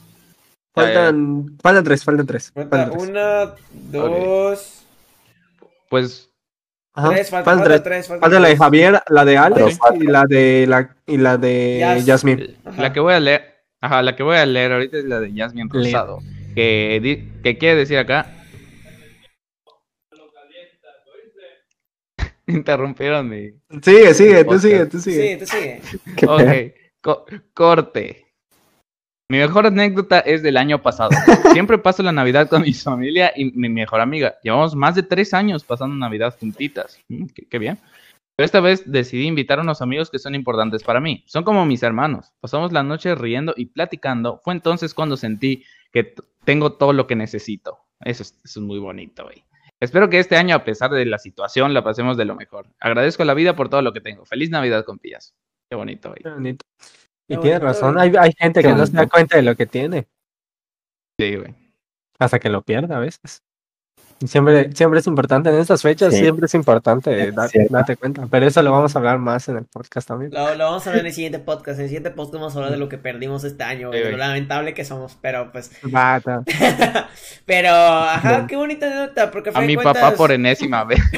Faltan, 0.74 1.58
faltan 1.62 1.84
tres, 1.84 2.04
faltan 2.04 2.28
tres. 2.28 2.52
Falta 2.52 2.78
Faltan 2.78 2.98
tres. 2.98 3.10
una, 3.10 3.56
dos, 3.72 4.86
Pues 5.90 6.30
Ajá, 6.94 7.10
tres, 7.10 7.30
falta, 7.30 7.46
faltan 7.46 7.64
falta 7.66 7.84
tres. 7.84 7.84
tres, 7.84 8.08
falta 8.08 8.22
Falta 8.22 8.40
la 8.40 8.48
de. 8.50 8.58
Javier, 8.58 9.02
la 9.10 9.26
de 9.26 9.38
Alex 9.38 9.80
y 10.00 10.04
la 10.08 10.26
de 10.26 10.66
la 10.68 10.96
y 11.08 11.18
la 11.18 11.38
de. 11.38 11.84
Ajá. 12.66 12.82
la 12.82 12.94
que 12.94 13.00
voy 13.00 13.14
a 13.14 13.20
leer. 13.20 13.56
Ajá, 13.82 14.02
la 14.02 14.16
que 14.16 14.24
voy 14.24 14.36
a 14.38 14.46
leer 14.46 14.74
ahorita 14.74 14.98
es 14.98 15.06
la 15.06 15.20
de 15.20 15.32
Jasmine. 15.34 15.70
Rosado. 15.72 16.20
Que, 16.56 17.00
di- 17.02 17.42
que 17.42 17.58
quiere 17.58 17.76
decir 17.78 17.98
acá. 17.98 18.26
Interrumpieron 22.48 23.30
mi. 23.30 23.52
Sigue, 23.82 24.14
sigue, 24.14 24.44
tú 24.44 24.60
sigue, 24.60 24.86
tú 24.88 25.00
sigue. 25.00 25.34
Sí, 25.40 25.40
tú 25.40 25.46
sigue. 25.46 25.82
Ok, 26.28 26.74
co- 27.02 27.26
corte. 27.54 28.26
Mi 29.32 29.38
mejor 29.38 29.68
anécdota 29.68 30.22
es 30.22 30.42
del 30.42 30.58
año 30.58 30.82
pasado. 30.82 31.12
Siempre 31.54 31.78
paso 31.78 32.02
la 32.02 32.12
Navidad 32.12 32.50
con 32.50 32.63
mi 32.63 32.74
familia 32.74 33.32
y 33.36 33.46
mi 33.52 33.70
mejor 33.70 34.02
amiga. 34.02 34.36
Llevamos 34.42 34.76
más 34.76 34.96
de 34.96 35.04
tres 35.04 35.36
años 35.36 35.63
pasando 35.63 35.96
Navidad 35.96 36.36
juntitas. 36.39 37.00
Mm, 37.10 37.28
qué, 37.28 37.46
qué 37.48 37.60
bien. 37.60 37.78
Pero 38.36 38.46
esta 38.46 38.60
vez 38.60 38.92
decidí 38.92 39.28
invitar 39.28 39.60
a 39.60 39.62
unos 39.62 39.84
amigos 39.84 40.10
que 40.10 40.18
son 40.18 40.34
importantes 40.34 40.82
para 40.82 41.00
mí. 41.00 41.24
Son 41.28 41.44
como 41.44 41.63
mis 41.63 41.84
hermanos. 41.84 42.34
Pasamos 42.39 42.72
la 42.72 42.82
noche 42.82 43.13
riendo 43.13 43.54
y 43.56 43.68
platicando. 43.68 44.42
Fue 44.44 44.54
entonces 44.54 44.96
cuando 44.96 45.15
sentí 45.15 45.63
que 45.92 46.15
tengo 46.44 46.74
todo 46.74 46.94
lo 46.94 47.06
que 47.06 47.15
necesito. 47.15 47.78
Eso 48.00 48.24
es, 48.24 48.36
eso 48.44 48.60
es 48.60 48.65
muy 48.65 48.80
bonito, 48.80 49.26
güey. 49.26 49.44
Espero 49.80 50.10
que 50.10 50.18
este 50.18 50.38
año, 50.38 50.56
a 50.56 50.63
pesar 50.63 50.89
de 50.89 51.06
la 51.06 51.20
situación, 51.20 51.76
la 51.76 51.84
pasemos 51.84 52.18
de 52.18 52.26
lo 52.26 52.36
mejor. 52.36 52.65
Agradezco 52.80 53.22
a 53.22 53.28
la 53.28 53.36
vida 53.36 53.56
por 53.56 53.70
todo 53.70 53.84
lo 53.84 53.94
que 53.94 54.02
tengo. 54.02 54.26
Feliz 54.26 54.50
Navidad, 54.50 54.86
compillas. 54.86 55.36
Qué 55.70 55.76
bonito, 55.76 56.10
güey. 56.10 56.24
Qué 56.24 56.30
bonito. 56.30 56.65
Y 57.30 57.36
Qué 57.36 57.42
tienes 57.42 57.62
razón, 57.62 57.98
hay, 58.00 58.12
hay 58.20 58.34
gente 58.38 58.62
que 58.62 58.74
no 58.74 58.86
se 58.86 58.92
da 58.92 59.08
cuenta 59.08 59.38
de 59.38 59.44
lo 59.44 59.56
que 59.56 59.65
tiene, 59.68 60.08
Sí, 61.18 61.36
güey. 61.36 61.54
hasta 62.18 62.39
que 62.39 62.50
lo 62.50 62.62
pierde 62.63 62.94
a 62.94 63.00
veces. 63.00 63.44
Siempre, 64.26 64.70
siempre 64.74 65.00
es 65.00 65.08
importante, 65.08 65.50
en 65.50 65.56
estas 65.60 65.82
fechas 65.82 66.13
Sí. 66.13 66.20
siempre 66.20 66.48
es 66.48 66.54
importante 66.54 67.32
dar- 67.32 67.50
darte 67.70 67.96
cuenta, 67.96 68.28
pero 68.30 68.48
eso 68.48 68.62
lo 68.62 68.72
vamos 68.72 68.94
a 68.94 69.00
hablar 69.00 69.18
más 69.18 69.48
en 69.48 69.56
el 69.58 69.63
podcast 69.65 70.08
también. 70.10 70.34
Lo, 70.34 70.56
lo 70.56 70.65
vamos 70.65 70.86
a 70.88 70.92
ver 70.92 71.00
en 71.02 71.06
el 71.06 71.13
siguiente 71.13 71.39
podcast. 71.39 71.78
En 71.80 71.84
el 71.84 71.88
siguiente 71.89 72.12
podcast 72.12 72.34
vamos 72.34 72.54
a 72.54 72.58
hablar 72.58 72.72
de 72.74 72.78
lo 72.80 72.89
que 72.89 72.98
perdimos 72.98 73.46
este 73.46 73.63
año, 73.63 73.92
Sí, 73.94 74.00
lo 74.12 74.18
lamentable 74.18 74.74
que 74.74 74.84
somos, 74.84 75.18
pero 75.22 75.52
pues. 75.54 75.72
Bata. 75.84 76.44
pero, 77.46 77.70
ajá, 77.72 78.46
qué 78.48 78.58
bonita 78.58 78.94
nota, 78.94 79.32
porque 79.32 79.52
A 79.54 79.62
mi 79.62 79.78
papá 79.78 80.12
por 80.15 80.32
enésima 80.34 80.84
vez. 80.86 81.00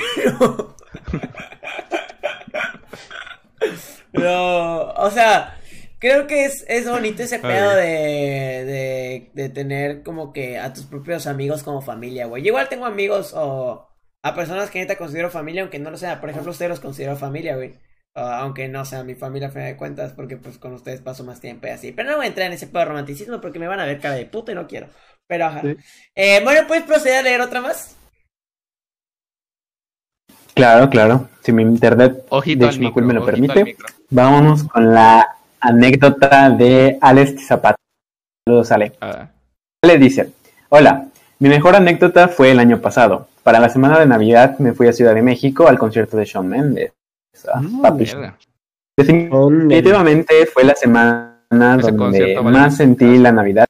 No, 4.14 4.90
o 4.92 5.10
sea, 5.12 5.58
creo 6.02 6.26
que 6.26 6.46
es, 6.46 6.66
es 6.68 6.90
bonito 6.90 7.22
ese 7.22 7.38
pedo 7.40 7.76
de, 7.76 7.84
de, 7.86 9.32
de 9.34 9.50
tener 9.50 10.02
como 10.02 10.34
que 10.34 10.58
a 10.58 10.74
tus 10.74 10.86
propios 10.86 11.28
amigos 11.28 11.62
como 11.62 11.82
familia, 11.82 12.26
güey. 12.26 12.42
Yo 12.42 12.48
igual 12.48 12.68
tengo 12.70 12.88
amigos 12.88 13.34
o 13.36 13.88
a 14.24 14.36
personas 14.36 14.72
que 14.72 14.80
neta 14.80 14.98
considero 14.98 15.30
familia, 15.30 15.62
aunque 15.62 15.78
no 15.80 15.92
lo 15.92 15.98
sea. 15.98 16.20
Por 16.20 16.32
ejemplo, 16.32 16.52
ustedes 16.52 16.70
los 16.70 16.80
considero 16.80 17.16
familia, 17.16 17.56
güey. 17.56 17.76
Aunque 18.16 18.68
no 18.68 18.84
sea 18.84 19.04
mi 19.04 19.14
familia 19.14 19.48
a 19.48 19.52
fin 19.52 19.62
de 19.62 19.78
cuentas, 19.78 20.12
porque 20.14 20.38
pues 20.38 20.58
con 20.58 20.74
ustedes 20.74 21.02
paso 21.02 21.24
más 21.24 21.40
tiempo 21.40 21.68
y 21.68 21.70
así. 21.70 21.92
Pero 21.92 22.10
no 22.10 22.18
voy 22.18 22.26
a 22.26 22.30
entrar 22.30 22.48
en 22.48 22.54
ese 22.54 22.68
pedo 22.68 22.80
de 22.80 22.86
romanticismo 22.86 23.40
porque 23.40 23.60
me 23.60 23.68
van 23.68 23.80
a 23.80 23.86
ver 23.86 24.00
cara 24.00 24.16
de 24.16 24.26
puta 24.26 24.52
y 24.52 24.56
no 24.56 24.68
quiero. 24.68 24.90
Pero 25.28 25.46
ajá. 25.46 25.62
Sí. 25.62 25.78
Eh, 26.16 26.42
bueno, 26.44 26.68
¿puedes 26.68 26.84
proceder 26.84 27.20
a 27.20 27.22
leer 27.22 27.42
otra 27.42 27.62
más? 27.62 27.96
Claro, 30.56 30.90
claro. 30.90 31.30
Si 31.42 31.52
mi 31.52 31.62
internet 31.62 32.26
Ojito 32.30 32.66
de 32.66 32.66
al 32.66 32.74
Chimacul 32.74 33.04
micro. 33.04 33.08
me 33.08 33.20
lo 33.20 33.26
permite, 33.26 33.78
vámonos 34.10 34.64
con 34.66 34.94
la 34.94 35.38
anécdota 35.62 36.50
de 36.50 36.98
Alex 37.00 37.48
Zapata. 37.48 37.76
Saludos, 38.46 38.72
Ale. 38.72 38.94
Ah, 39.02 39.30
Le 39.86 39.98
dice, 39.98 40.32
hola, 40.70 41.08
mi 41.40 41.50
mejor 41.50 41.76
anécdota 41.76 42.28
fue 42.28 42.52
el 42.52 42.60
año 42.60 42.82
pasado. 42.82 43.28
Para 43.44 43.60
la 43.60 43.70
semana 43.70 44.00
de 44.00 44.06
Navidad 44.06 44.58
me 44.60 44.74
fui 44.74 44.88
a 44.88 44.94
Ciudad 44.94 45.16
de 45.16 45.22
México 45.22 45.68
al 45.68 45.80
concierto 45.80 46.18
de 46.18 46.26
Shawn 46.26 46.48
Mendes. 46.48 46.92
Ah, 47.52 47.62
Mm, 47.62 47.82
papi. 47.82 48.12
Definitivamente 48.98 50.46
fue 50.46 50.64
la 50.64 50.76
semana 50.76 51.78
Ese 51.80 51.92
donde 51.92 52.36
vale 52.36 52.42
más 52.52 52.78
sentí 52.78 53.18
la 53.18 53.32
Navidad. 53.32 53.66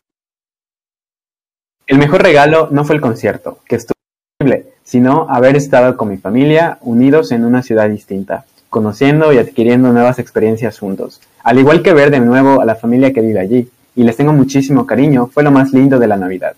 El 1.87 1.97
mejor 1.97 2.23
regalo 2.23 2.69
no 2.71 2.83
fue 2.85 2.95
el 2.95 3.01
concierto, 3.01 3.59
que 3.65 3.75
estuvo 3.75 3.95
increíble, 4.39 4.73
sino 4.83 5.27
haber 5.29 5.55
estado 5.55 5.97
con 5.97 6.09
mi 6.09 6.17
familia 6.17 6.77
unidos 6.81 7.31
en 7.31 7.45
una 7.45 7.61
ciudad 7.61 7.89
distinta, 7.89 8.45
conociendo 8.71 9.33
y 9.33 9.37
adquiriendo 9.37 9.91
nuevas 9.91 10.17
experiencias 10.17 10.79
juntos. 10.79 11.19
Al 11.43 11.59
igual 11.59 11.83
que 11.83 11.93
ver 11.93 12.09
de 12.09 12.21
nuevo 12.21 12.61
a 12.61 12.65
la 12.65 12.75
familia 12.75 13.11
que 13.11 13.19
vive 13.19 13.39
allí, 13.41 13.69
y 13.95 14.03
les 14.05 14.15
tengo 14.15 14.31
muchísimo 14.31 14.85
cariño, 14.85 15.27
fue 15.27 15.43
lo 15.43 15.51
más 15.51 15.73
lindo 15.73 15.99
de 15.99 16.07
la 16.07 16.15
Navidad. 16.15 16.55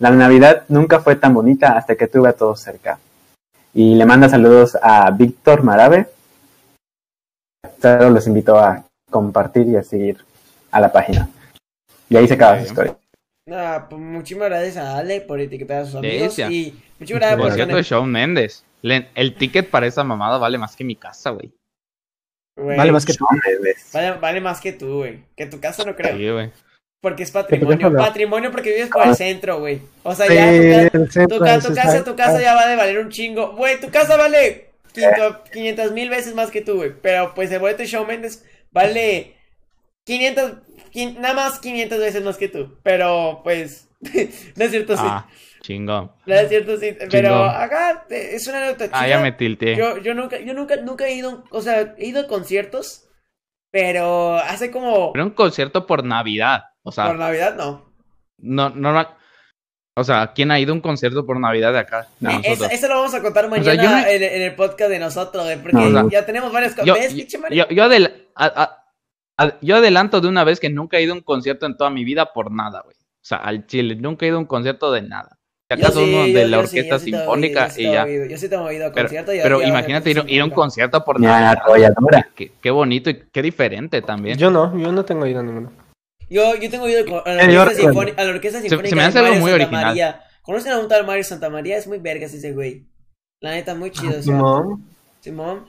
La 0.00 0.10
Navidad 0.10 0.64
nunca 0.68 0.98
fue 0.98 1.14
tan 1.14 1.32
bonita 1.32 1.78
hasta 1.78 1.94
que 1.94 2.08
tuve 2.08 2.28
a 2.28 2.32
todos 2.32 2.60
cerca. 2.60 2.98
Y 3.72 3.94
le 3.94 4.04
manda 4.04 4.28
saludos 4.28 4.76
a 4.82 5.08
Víctor 5.12 5.62
Marabe. 5.62 6.08
Solo 7.80 8.10
los 8.10 8.26
invito 8.26 8.58
a 8.58 8.82
compartir 9.08 9.68
y 9.68 9.76
a 9.76 9.84
seguir 9.84 10.24
a 10.72 10.80
la 10.80 10.90
página. 10.90 11.28
Y 12.08 12.16
ahí 12.16 12.26
se 12.26 12.34
acaba 12.34 12.58
su 12.58 12.64
historia. 12.64 12.96
Nada, 13.46 13.88
pues 13.88 14.00
muchísimas 14.00 14.48
gracias 14.48 14.76
a 14.78 14.96
Ale 14.98 15.20
por 15.20 15.38
etiquetar 15.40 15.82
a 15.82 15.84
sus 15.84 15.96
amigos. 15.96 16.18
Delicia. 16.36 16.50
Y 16.50 16.80
muchísimas 16.98 17.20
gracias 17.36 17.38
por 17.40 17.66
de 17.66 17.72
poner- 17.72 17.84
Shawn 17.84 18.10
Mendes. 18.10 18.64
Le- 18.82 19.08
el 19.14 19.34
ticket 19.34 19.68
para 19.70 19.86
esa 19.86 20.02
mamada 20.04 20.38
vale 20.38 20.58
más 20.58 20.76
que 20.76 20.84
mi 20.84 20.96
casa, 20.96 21.30
güey. 21.30 21.52
Vale 22.56 22.92
más 22.92 23.04
que 23.04 23.14
tú. 23.14 23.26
Vale, 23.92 24.12
vale 24.12 24.40
más 24.40 24.60
que 24.60 24.72
tú, 24.72 24.98
güey. 24.98 25.24
Que 25.36 25.46
tu 25.46 25.60
casa 25.60 25.84
no 25.84 25.94
creo. 25.96 26.16
Sí, 26.16 26.30
güey. 26.30 26.50
Porque 27.02 27.22
es 27.24 27.30
patrimonio. 27.30 27.92
Patrimonio 27.92 28.50
porque 28.50 28.72
vives 28.72 28.88
por 28.88 29.02
el 29.02 29.10
Ah. 29.10 29.14
centro, 29.14 29.58
güey. 29.58 29.80
O 30.04 30.14
sea, 30.14 30.26
Sí, 30.26 30.34
ya 30.34 30.90
tu, 30.90 31.38
ca- 31.38 31.54
el 31.56 31.62
tu, 31.62 31.68
ca- 31.68 31.82
casa, 31.82 32.04
tu 32.04 32.16
casa 32.16 32.40
ya 32.40 32.54
va 32.54 32.66
de 32.66 32.76
valer 32.76 32.98
un 32.98 33.10
chingo. 33.10 33.54
Güey, 33.56 33.78
tu 33.80 33.90
casa 33.90 34.16
vale 34.16 34.70
500 35.52 35.92
mil 35.92 36.08
veces 36.08 36.34
más 36.34 36.50
que 36.50 36.62
tú, 36.62 36.76
güey. 36.76 36.92
Pero 37.02 37.34
pues 37.34 37.50
el 37.50 37.58
boleto 37.58 37.82
de 37.82 37.86
Shawn 37.88 38.06
Mendes 38.06 38.44
vale 38.70 39.34
500, 40.06 40.52
quin- 40.52 40.63
nada 41.18 41.34
más 41.34 41.58
500 41.58 41.98
veces 41.98 42.22
más 42.24 42.36
que 42.36 42.48
tú. 42.48 42.78
Pero 42.82 43.40
pues, 43.44 43.88
no 44.56 44.64
es 44.64 44.70
cierto, 44.70 44.96
sí. 44.96 45.02
Ah, 45.04 45.26
chingón. 45.60 46.12
No 46.26 46.34
es 46.34 46.48
cierto, 46.48 46.76
sí. 46.78 46.96
Pero 47.10 47.44
acá 47.44 48.06
eh, 48.10 48.30
es 48.32 48.46
una 48.46 48.66
nota 48.66 48.88
Ah, 48.92 49.08
ya 49.08 49.18
me 49.20 49.32
tilteé. 49.32 49.76
Yo, 49.76 49.98
yo 49.98 50.14
nunca, 50.14 50.38
yo 50.40 50.54
nunca, 50.54 50.76
nunca 50.76 51.06
he 51.06 51.14
ido, 51.14 51.44
o 51.50 51.60
sea, 51.62 51.94
he 51.98 52.06
ido 52.06 52.22
a 52.22 52.26
conciertos, 52.26 53.08
pero 53.72 54.36
hace 54.36 54.70
como 54.70 55.12
Pero 55.12 55.24
un 55.24 55.30
concierto 55.32 55.86
por 55.86 56.04
Navidad. 56.04 56.64
O 56.82 56.92
sea, 56.92 57.06
por 57.06 57.16
Navidad 57.18 57.54
no. 57.56 57.90
no, 58.38 58.70
normal. 58.70 59.08
O 59.96 60.02
sea, 60.02 60.32
¿quién 60.34 60.50
ha 60.50 60.58
ido 60.58 60.72
a 60.72 60.74
un 60.74 60.80
concierto 60.80 61.24
por 61.24 61.38
Navidad 61.38 61.72
de 61.72 61.78
acá? 61.78 62.08
De 62.18 62.30
Eh. 62.32 62.40
Eso, 62.44 62.64
eso 62.66 62.88
lo 62.88 62.96
vamos 62.96 63.14
a 63.14 63.22
contar 63.22 63.48
mañana 63.48 64.02
no- 64.02 64.06
en, 64.08 64.22
en 64.24 64.42
el 64.42 64.54
podcast 64.56 64.90
de 64.90 64.98
nosotros, 64.98 65.44
güey, 65.44 65.56
porque 65.62 65.76
No, 65.76 66.10
ya 66.10 66.26
tenemos 66.26 66.52
varios 66.52 66.74
co- 66.74 66.84
yo, 66.84 66.94
¿Ves, 66.94 67.14
yo- 67.14 67.38
yo- 67.48 67.68
yo 67.68 67.84
adel- 67.84 68.26
a- 68.34 68.44
a- 68.46 68.62
a- 68.64 68.83
yo 69.60 69.76
adelanto 69.76 70.20
de 70.20 70.28
una 70.28 70.44
vez 70.44 70.60
que 70.60 70.70
nunca 70.70 70.98
he 70.98 71.02
ido 71.02 71.12
a 71.12 71.16
un 71.16 71.22
concierto 71.22 71.66
en 71.66 71.76
toda 71.76 71.90
mi 71.90 72.04
vida 72.04 72.32
por 72.32 72.50
nada, 72.52 72.82
güey. 72.84 72.94
O 72.96 73.26
sea, 73.26 73.38
al 73.38 73.66
Chile, 73.66 73.96
nunca 73.96 74.24
he 74.24 74.28
ido 74.28 74.36
a 74.36 74.40
un 74.40 74.46
concierto 74.46 74.92
de 74.92 75.02
nada. 75.02 75.38
Si 75.68 75.80
acaso 75.80 76.00
sí, 76.04 76.12
uno 76.14 76.26
yo- 76.26 76.34
de 76.38 76.44
la 76.48 76.56
yo 76.58 76.62
orquesta 76.64 76.98
sí 76.98 77.04
sinfónica 77.10 77.60
oído, 77.64 77.68
yo 77.68 77.74
sí 77.74 77.80
y 77.80 77.84
ya. 77.92 78.06
Yo 78.30 78.36
sí 78.38 78.48
te 78.48 78.54
he 78.54 78.58
oído 78.58 78.86
a 78.86 78.92
Pero, 78.92 79.04
concierto. 79.06 79.34
y- 79.34 79.40
pero 79.40 79.62
imagínate 79.62 80.10
ir, 80.10 80.40
a 80.40 80.44
un 80.44 80.50
concierto 80.50 81.02
por 81.04 81.18
Ni 81.18 81.26
a 81.26 81.30
la 81.30 81.40
Navidad. 81.40 81.62
arrolladora. 81.64 82.28
Qué, 82.34 82.52
qué 82.60 82.70
bonito 82.70 83.08
y 83.10 83.22
qué 83.32 83.40
diferente 83.42 84.02
también. 84.02 84.36
Yo 84.38 84.50
no, 84.50 84.76
yo 84.78 84.92
no 84.92 85.04
tengo 85.04 85.26
ido 85.26 85.40
a 85.40 85.42
ninguno. 85.42 85.72
Yo, 86.28 86.54
yo 86.56 86.70
tengo 86.70 86.84
oído 86.84 87.00
a 87.24 87.32
la 87.32 87.62
orquesta, 87.62 87.82
sinfónica, 87.82 88.20
a 88.22 88.24
la 88.26 88.30
orquesta 88.32 88.60
sinfónica 88.60 88.88
se 88.90 88.94
me 88.96 89.02
hace 89.04 89.18
algo 89.18 89.28
Mario 89.30 89.40
muy 89.40 89.50
Santa 89.50 89.64
original. 89.64 89.84
María. 89.86 90.20
¿Conocen 90.42 90.72
a 90.72 90.78
un 90.78 90.88
tal 90.88 91.06
Mario 91.06 91.24
Santa 91.24 91.48
María? 91.50 91.76
Es 91.78 91.86
muy 91.86 91.98
vergas 91.98 92.34
ese 92.34 92.52
güey. 92.52 92.86
La 93.40 93.52
neta, 93.52 93.74
muy 93.74 93.90
chido. 93.90 94.22
Simón. 94.22 94.84
Simón, 95.20 95.66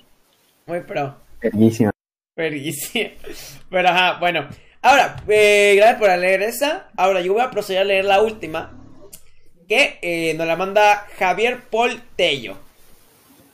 muy 0.65 0.81
pro. 0.81 1.15
Verguísima. 1.41 1.91
Verguísima. 2.35 3.09
Pero 3.69 3.89
ajá, 3.89 4.17
bueno. 4.19 4.47
Ahora, 4.81 5.15
eh, 5.27 5.73
gracias 5.77 5.99
por 5.99 6.09
leer 6.17 6.41
esa. 6.43 6.89
Ahora 6.95 7.21
yo 7.21 7.33
voy 7.33 7.41
a 7.41 7.49
proceder 7.49 7.81
a 7.81 7.85
leer 7.85 8.05
la 8.05 8.21
última. 8.21 8.71
Que 9.67 9.97
eh, 10.01 10.35
nos 10.35 10.45
la 10.45 10.55
manda 10.55 11.07
Javier 11.17 11.61
Paul 11.71 12.01
Tello. 12.15 12.57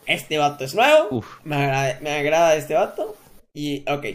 Este 0.06 0.38
vato 0.38 0.66
es 0.66 0.76
nuevo. 0.76 1.08
Uf. 1.12 1.26
Me 1.46 1.56
agrada, 1.56 2.00
me 2.02 2.12
agrada 2.12 2.56
este 2.56 2.74
vato. 2.74 3.16
Y, 3.54 3.86
ok. 3.90 4.06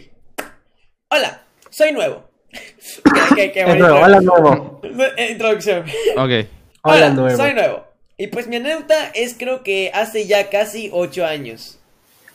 Hola, 1.09 1.41
soy 1.71 1.91
nuevo. 1.91 2.29
Qué- 3.35 3.65
nuevo, 3.65 3.99
hola 3.99 4.19
nuevo. 4.21 4.81
Eh, 5.17 5.31
Introducción. 5.31 5.85
Ok. 6.17 6.47
Hola 6.83 7.09
nuevo. 7.09 7.35
soy 7.35 7.53
nuevo. 7.53 7.85
Y 8.17 8.27
pues 8.27 8.47
mi 8.47 8.57
anécdota 8.57 9.11
es 9.13 9.35
creo 9.37 9.63
que 9.63 9.91
hace 9.93 10.27
ya 10.27 10.49
casi 10.49 10.89
8 10.91 11.25
años. 11.25 11.76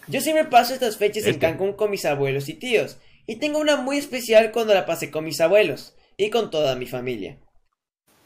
Yo 0.08 0.20
siempre 0.20 0.44
paso 0.44 0.74
estas 0.74 0.96
fechas 0.96 1.24
en 1.24 1.30
Este. 1.30 1.40
Cancún 1.46 1.74
con 1.74 1.90
mis 1.90 2.04
abuelos 2.04 2.48
y 2.48 2.54
tíos. 2.54 2.98
Y 3.26 3.36
tengo 3.36 3.58
una 3.58 3.76
muy 3.76 3.98
especial 3.98 4.50
cuando 4.52 4.74
la 4.74 4.86
pasé 4.86 5.10
con 5.10 5.24
mis 5.24 5.40
abuelos 5.40 5.96
y 6.16 6.30
con 6.30 6.50
toda 6.50 6.74
mi 6.76 6.86
familia. 6.86 7.38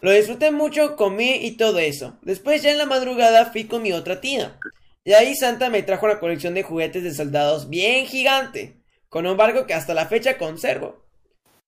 Lo 0.00 0.12
disfruté 0.12 0.50
mucho, 0.50 0.96
comí 0.96 1.34
y 1.34 1.56
todo 1.56 1.78
eso. 1.78 2.18
Después 2.22 2.62
ya 2.62 2.70
en 2.70 2.78
la 2.78 2.86
madrugada 2.86 3.46
fui 3.46 3.64
con 3.64 3.82
mi 3.82 3.92
otra 3.92 4.20
tía. 4.20 4.58
Y 5.04 5.12
ahí 5.12 5.34
Santa 5.34 5.70
me 5.70 5.82
trajo 5.82 6.06
una 6.06 6.18
colección 6.18 6.54
de 6.54 6.62
juguetes 6.62 7.02
de 7.02 7.14
soldados 7.14 7.68
bien 7.68 8.06
gigante. 8.06 8.82
Con 9.08 9.26
un 9.26 9.36
barco 9.36 9.66
que 9.66 9.74
hasta 9.74 9.94
la 9.94 10.06
fecha 10.06 10.38
conservo. 10.38 11.06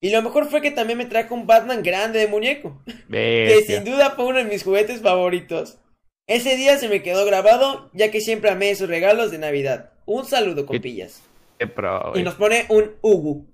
Y 0.01 0.11
lo 0.11 0.23
mejor 0.23 0.49
fue 0.49 0.61
que 0.61 0.71
también 0.71 0.99
me 0.99 1.07
trajo 1.07 1.35
un 1.35 1.47
Batman 1.47 1.83
grande 1.83 2.21
de 2.21 2.29
muñeco 2.29 2.83
que 3.11 3.65
sin 3.67 3.85
duda 3.85 4.11
fue 4.11 4.27
uno 4.27 4.39
de 4.39 4.45
mis 4.45 4.63
juguetes 4.63 5.01
favoritos. 5.01 5.79
Ese 6.27 6.57
día 6.57 6.79
se 6.79 6.89
me 6.89 7.03
quedó 7.03 7.25
grabado, 7.25 7.91
ya 7.95 8.11
que 8.11 8.21
siempre 8.21 8.51
amé 8.51 8.71
esos 8.71 8.89
regalos 8.89 9.31
de 9.31 9.39
Navidad. 9.39 9.93
Un 10.09 10.25
saludo, 10.25 10.65
compillas. 10.67 11.23
Qué 11.59 11.67
pro, 11.67 12.09
Y 12.09 12.11
güey. 12.13 12.23
nos 12.25 12.35
pone 12.35 12.65
un 12.71 12.91
Ugu. 13.03 13.47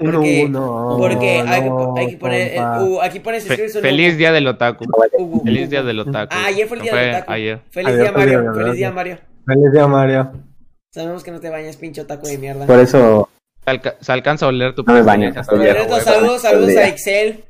Un 0.00 0.12
Porque, 0.12 0.44
uno, 0.46 0.96
porque 0.96 1.40
hay, 1.40 1.62
que- 1.62 1.68
no, 1.68 1.94
hay 1.96 2.06
que 2.10 2.16
poner 2.18 2.52
el. 2.54 2.62
Ugu. 2.82 3.00
Aquí 3.02 3.18
pone 3.20 3.40
Fe- 3.40 3.68
feliz 3.68 4.16
día 4.16 4.30
del 4.32 4.46
otaku. 4.46 4.84
Ugu. 5.18 5.44
Feliz 5.44 5.68
día 5.68 5.82
del 5.82 5.98
otaku. 6.00 6.32
Ah, 6.34 6.46
ayer 6.46 6.66
fue 6.68 6.76
el 6.76 6.82
día 6.84 6.92
Fue 6.92 7.00
del 7.00 7.14
otaku. 7.16 7.32
Ayer. 7.32 7.60
Feliz 7.70 7.88
Ayer 7.88 8.02
día, 8.02 8.12
Mario. 8.12 8.54
Feliz 8.54 8.74
día. 8.76 8.90
Mario. 8.92 9.18
Feliz 9.44 9.72
día, 9.72 9.86
Mario. 9.88 10.32
Sabemos 10.94 11.22
que 11.24 11.30
no 11.32 11.40
te 11.40 11.50
bañas, 11.50 11.76
pinche 11.76 12.00
otaku 12.00 12.26
de 12.28 12.38
mierda. 12.38 12.64
Por 12.66 12.78
eso, 12.78 13.28
Se, 13.64 13.70
alca- 13.70 13.96
se 14.00 14.12
alcanza 14.12 14.46
a 14.46 14.48
oler 14.48 14.74
tu 14.74 14.82
No 14.84 14.94
me 14.94 15.02
baño, 15.02 15.34
Saludos, 15.44 16.40
saludos, 16.42 16.76
a. 16.76 16.88
Excel, 16.88 17.44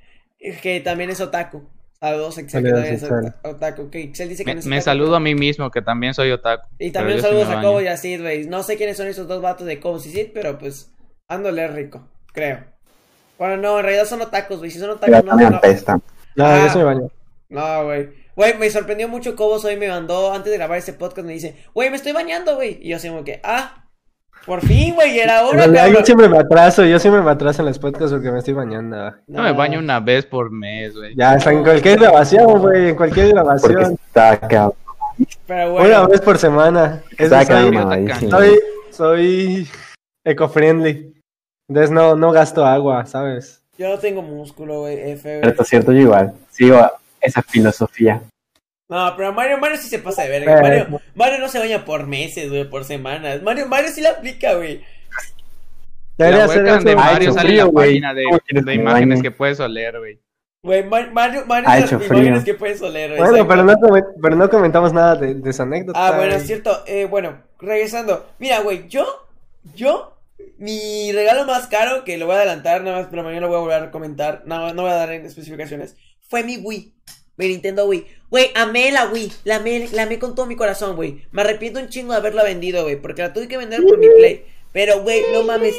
que 0.62 0.80
también 0.80 1.10
es 1.10 1.20
otaku. 1.20 1.62
Saludos 2.00 2.38
Excel, 2.38 2.62
que 2.62 2.68
Saludos, 2.70 2.74
también 2.84 2.94
es 2.94 3.02
Excel. 3.02 3.18
ota- 3.42 3.48
otaku. 3.50 3.90
Que 3.90 4.00
Excel 4.02 4.28
dice 4.28 4.44
que 4.44 4.54
Me, 4.54 4.60
no 4.76 4.80
saludo 4.80 5.16
a 5.16 5.20
mí 5.20 5.34
mismo, 5.34 5.70
que 5.70 5.82
también 5.82 6.14
soy 6.14 6.30
otaku. 6.30 6.68
Y 6.78 6.92
también 6.92 7.20
saludos 7.20 7.48
a. 7.48 7.60
Cobo 7.60 7.80
y 7.80 7.88
a 7.88 7.96
Sid, 7.96 8.20
güey. 8.22 8.46
No 8.46 8.62
sé 8.62 8.76
quiénes 8.76 8.96
son 8.96 9.08
esos 9.08 9.26
dos 9.26 9.42
vatos 9.42 9.66
de 9.66 9.80
Cobo 9.80 9.96
y 9.98 10.00
Sid, 10.00 10.28
pero 10.32 10.58
pues 10.58 10.92
ándole 11.26 11.66
rico, 11.68 12.06
creo. 12.32 12.64
Bueno, 13.36 13.56
no, 13.56 13.78
en 13.78 13.84
realidad 13.84 14.06
son 14.06 14.20
otakus, 14.22 14.58
güey. 14.58 14.70
Si 14.70 14.78
son 14.78 14.90
otakus, 14.90 15.24
no, 15.24 15.36
me 15.36 15.50
no. 15.50 15.56
apesta. 15.56 16.00
No, 16.36 16.44
Ah. 16.46 16.70
yo 16.72 16.78
me 16.78 16.84
baño. 16.84 17.10
No, 17.48 17.84
güey. 17.84 18.08
Güey, 18.36 18.56
me 18.58 18.70
sorprendió 18.70 19.08
mucho 19.08 19.34
Cobos 19.34 19.64
hoy 19.64 19.76
me 19.76 19.88
mandó, 19.88 20.32
antes 20.32 20.52
de 20.52 20.58
grabar 20.58 20.78
este 20.78 20.92
podcast, 20.92 21.26
me 21.26 21.32
dice, 21.32 21.56
güey, 21.74 21.90
me 21.90 21.96
estoy 21.96 22.12
bañando, 22.12 22.54
güey. 22.54 22.78
Y 22.80 22.90
yo 22.90 22.96
así 22.96 23.08
como 23.08 23.24
que, 23.24 23.40
ah, 23.42 23.87
por 24.48 24.60
fin, 24.62 24.94
güey, 24.96 25.20
era 25.20 25.44
hora, 25.46 25.66
realidad, 25.66 25.86
yo 26.00 26.04
siempre 26.04 26.28
me 26.28 26.38
atraso, 26.38 26.84
yo 26.84 26.98
siempre 26.98 27.22
me 27.22 27.30
atraso 27.30 27.62
en 27.62 27.66
los 27.68 27.78
podcasts 27.78 28.10
porque 28.12 28.32
me 28.32 28.38
estoy 28.38 28.54
bañando. 28.54 29.12
No 29.28 29.42
me 29.42 29.52
baño 29.52 29.78
una 29.78 30.00
vez 30.00 30.26
por 30.26 30.50
mes, 30.50 30.96
güey. 30.96 31.14
Ya, 31.14 31.36
está 31.36 31.52
en 31.52 31.62
cualquier 31.62 32.00
grabación, 32.00 32.58
güey, 32.58 32.88
en 32.88 32.96
cualquier 32.96 33.30
Porque 33.30 33.42
grabación. 33.44 33.92
está 34.06 34.40
cabrón. 34.40 34.72
Pero 35.46 35.72
Una 35.74 35.80
bueno, 35.82 36.08
vez 36.08 36.20
por 36.20 36.38
semana. 36.38 37.02
Está 37.16 37.44
soy, 37.44 37.46
cabrón, 37.72 38.08
soy- 38.18 38.30
soy, 38.30 38.58
soy 38.90 39.68
eco-friendly. 40.24 41.14
Entonces 41.68 41.90
no, 41.90 42.16
no 42.16 42.32
gasto 42.32 42.64
agua, 42.64 43.04
¿sabes? 43.06 43.62
yo 43.76 43.88
no 43.88 43.98
tengo 43.98 44.22
músculo, 44.22 44.80
güey, 44.80 44.98
F, 45.12 45.28
güey. 45.28 45.40
Cierto, 45.42 45.64
cierto, 45.64 45.92
yo 45.92 46.00
igual. 46.00 46.32
Sigo 46.50 46.80
esa 47.20 47.42
filosofía. 47.42 48.22
No, 48.88 49.14
pero 49.16 49.32
Mario, 49.34 49.58
Mario 49.58 49.76
sí 49.76 49.88
se 49.88 49.98
pasa 49.98 50.22
de 50.22 50.30
verga. 50.30 50.62
Mario, 50.62 51.00
Mario 51.14 51.38
no 51.40 51.48
se 51.48 51.58
baña 51.58 51.84
por 51.84 52.06
meses, 52.06 52.48
güey, 52.48 52.68
por 52.68 52.84
semanas. 52.84 53.42
Mario, 53.42 53.66
Mario 53.66 53.90
sí 53.92 54.00
la 54.00 54.10
aplica, 54.10 54.54
güey. 54.54 54.82
Debería 56.16 56.38
La 56.40 56.44
hacer 56.46 56.64
webcam 56.64 56.84
de 56.84 56.96
Mario 56.96 57.32
sale 57.32 57.50
en 57.50 57.56
la 57.58 57.62
frío, 57.64 57.72
página 57.72 58.14
de, 58.14 58.24
¿Cómo 58.24 58.38
quieres 58.40 58.64
de 58.64 58.72
que 58.72 58.76
me 58.78 58.82
imágenes 58.82 59.22
que 59.22 59.30
puedes 59.30 59.60
oler, 59.60 59.98
güey. 59.98 60.18
Güey, 60.62 60.84
Mar- 60.84 61.12
Mario, 61.12 61.44
Mario 61.46 61.68
Ha 61.68 61.78
hecho 61.78 61.98
las 61.98 62.06
imágenes 62.10 62.40
frío. 62.40 62.44
que 62.44 62.54
puedes 62.58 62.82
oler, 62.82 63.10
güey. 63.16 63.20
Bueno, 63.30 63.46
pero 63.46 63.62
no, 63.62 63.76
pero 64.20 64.36
no 64.36 64.50
comentamos 64.50 64.92
nada 64.92 65.14
de, 65.14 65.34
de 65.34 65.50
esa 65.50 65.62
anécdota. 65.62 66.08
Ah, 66.08 66.16
bueno, 66.16 66.34
es 66.34 66.46
cierto. 66.46 66.82
Eh, 66.86 67.04
bueno, 67.04 67.42
regresando. 67.60 68.26
Mira, 68.40 68.60
güey, 68.60 68.88
yo, 68.88 69.06
yo, 69.74 70.18
mi 70.56 71.12
regalo 71.12 71.44
más 71.44 71.68
caro, 71.68 72.02
que 72.04 72.18
lo 72.18 72.26
voy 72.26 72.34
a 72.34 72.38
adelantar 72.38 72.82
nada 72.82 72.98
más, 72.98 73.06
pero 73.08 73.22
mañana 73.22 73.42
lo 73.42 73.48
voy 73.48 73.56
a 73.58 73.60
volver 73.60 73.82
a 73.84 73.90
comentar, 73.92 74.42
no, 74.46 74.74
no 74.74 74.82
voy 74.82 74.90
a 74.90 74.94
dar 74.94 75.12
en 75.12 75.24
especificaciones, 75.24 75.94
fue 76.28 76.42
mi 76.42 76.56
Wii. 76.56 76.94
Mi 77.36 77.46
Nintendo 77.46 77.86
Wii. 77.86 78.04
Güey, 78.30 78.50
amé 78.54 78.92
la 78.92 79.06
Wii. 79.08 79.32
La 79.44 79.56
amé, 79.56 79.88
la 79.92 80.02
amé 80.02 80.18
con 80.18 80.34
todo 80.34 80.46
mi 80.46 80.56
corazón, 80.56 80.96
güey. 80.96 81.24
Me 81.32 81.42
arrepiento 81.42 81.80
un 81.80 81.88
chingo 81.88 82.12
de 82.12 82.18
haberla 82.18 82.42
vendido, 82.44 82.82
güey. 82.82 82.96
Porque 82.96 83.22
la 83.22 83.32
tuve 83.32 83.48
que 83.48 83.56
vender 83.56 83.82
por 83.82 83.98
mi 83.98 84.08
Play. 84.08 84.44
Pero, 84.72 85.00
güey, 85.02 85.22
no 85.32 85.44
mames. 85.44 85.74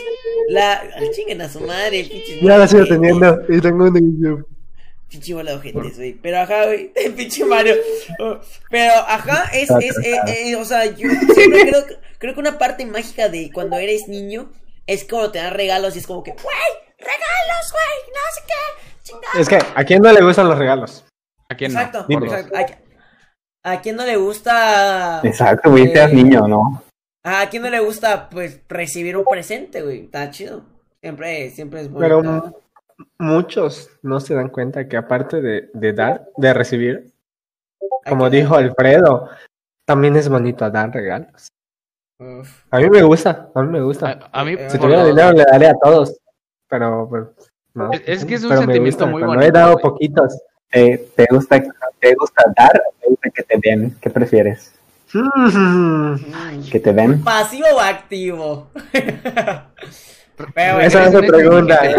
La. 0.49 0.73
ah, 0.73 1.01
Chinguen 1.13 1.41
a 1.41 1.49
su 1.49 1.59
madre, 1.61 1.99
el 1.99 2.09
pinche. 2.09 2.39
Ya 2.41 2.57
la 2.57 2.67
sigo 2.67 2.85
teniendo 2.85 3.41
y 3.47 3.61
tengo 3.61 3.85
un 3.85 4.19
YouTube. 4.19 4.47
Pinche 5.07 5.33
bola 5.33 5.51
de 5.51 5.57
ojetes, 5.57 5.97
güey. 5.97 6.13
Pero 6.13 6.39
ajá, 6.39 6.65
güey. 6.65 6.91
Pinche 7.15 7.45
Mario. 7.45 7.75
Pero 8.69 8.93
ajá, 8.93 9.49
es, 9.53 9.69
es, 9.69 9.97
eh, 10.05 10.19
eh, 10.27 10.55
o 10.55 10.65
sea, 10.65 10.85
yo 10.85 11.09
siempre 11.33 11.61
creo, 11.61 11.85
creo 12.17 12.33
que 12.33 12.39
una 12.39 12.57
parte 12.57 12.85
mágica 12.85 13.29
de 13.29 13.51
cuando 13.51 13.77
eres 13.77 14.07
niño 14.07 14.51
es 14.85 15.03
cuando 15.03 15.31
te 15.31 15.39
dan 15.39 15.53
regalos 15.53 15.95
y 15.95 15.99
es 15.99 16.07
como 16.07 16.23
que, 16.23 16.31
güey, 16.31 16.45
regalos, 16.97 17.71
güey, 17.71 18.13
no 18.13 18.21
sé 18.35 18.41
qué, 18.47 19.03
chingada. 19.03 19.39
Es 19.39 19.49
que, 19.49 19.59
¿a 19.75 19.83
quién 19.83 20.01
no 20.01 20.11
le 20.11 20.21
gustan 20.21 20.47
los 20.47 20.57
regalos? 20.57 21.05
¿A 21.49 21.55
quién 21.55 21.71
Exacto, 21.71 22.05
no? 22.07 22.25
Exacto. 22.25 22.55
¿A, 23.63 23.71
a 23.73 23.81
quién 23.81 23.95
no 23.95 24.05
le 24.05 24.15
gusta? 24.17 25.21
Exacto, 25.23 25.71
güey, 25.71 25.91
Eh, 25.91 26.09
niño, 26.13 26.47
¿no? 26.47 26.83
¿A 27.23 27.47
quién 27.49 27.63
no 27.63 27.69
le 27.69 27.79
gusta, 27.79 28.29
pues, 28.29 28.61
recibir 28.69 29.17
un 29.17 29.25
presente, 29.25 29.81
güey? 29.81 30.05
Está 30.05 30.29
chido. 30.29 30.63
Siempre, 31.01 31.49
siempre 31.49 31.81
es 31.81 31.89
Pero 31.89 32.21
bonito. 32.21 32.45
m- 32.45 32.53
muchos 33.17 33.89
no 34.01 34.19
se 34.19 34.35
dan 34.35 34.49
cuenta 34.49 34.87
que 34.87 34.97
aparte 34.97 35.41
de, 35.41 35.69
de 35.73 35.93
dar, 35.93 36.29
de 36.37 36.53
recibir, 36.53 37.11
como 38.07 38.29
dijo 38.29 38.55
Alfredo, 38.55 39.29
también 39.85 40.15
es 40.15 40.29
bonito 40.29 40.69
dar 40.69 40.91
regalos. 40.93 41.47
Uf. 42.19 42.63
A 42.69 42.79
mí 42.79 42.89
me 42.89 43.01
gusta, 43.01 43.49
a 43.55 43.61
mí 43.61 43.69
me 43.69 43.81
gusta. 43.81 44.19
A, 44.31 44.41
a 44.41 44.45
mí, 44.45 44.55
Si 44.67 44.77
tuviera 44.77 45.05
dinero 45.05 45.31
le 45.31 45.43
daría 45.45 45.71
a 45.71 45.79
todos, 45.81 46.17
pero 46.69 47.07
pues, 47.09 47.23
no. 47.73 47.91
Es- 47.93 48.03
es 48.05 48.25
que 48.25 48.35
es 48.35 48.43
un 48.43 48.49
Pero 48.49 48.61
sentimiento 48.61 49.05
gusta, 49.05 49.05
muy 49.11 49.23
bonito, 49.23 49.45
he 49.47 49.51
dado 49.51 49.73
güey. 49.73 49.83
poquitos. 49.83 50.37
¿Te, 50.72 51.09
te 51.15 51.28
gusta, 51.32 51.61
¿Te 51.99 52.13
gusta 52.15 52.43
dar 52.55 52.72
o 52.88 52.93
te 52.99 53.07
gusta 53.09 53.30
que 53.30 53.43
te 53.43 53.57
den? 53.61 53.97
¿Qué 53.99 54.09
prefieres? 54.09 54.74
¿Que 56.72 56.80
te 56.80 56.93
den? 56.93 57.24
¿Pasivo 57.24 57.65
o 57.76 57.80
activo? 57.80 58.70
pero 58.93 60.74
bueno, 60.74 60.80
Esa 60.82 61.05
es 61.05 61.13
la 61.13 61.20
Ahí 61.20 61.28
pregunta, 61.28 61.80
¿eh? 61.84 61.95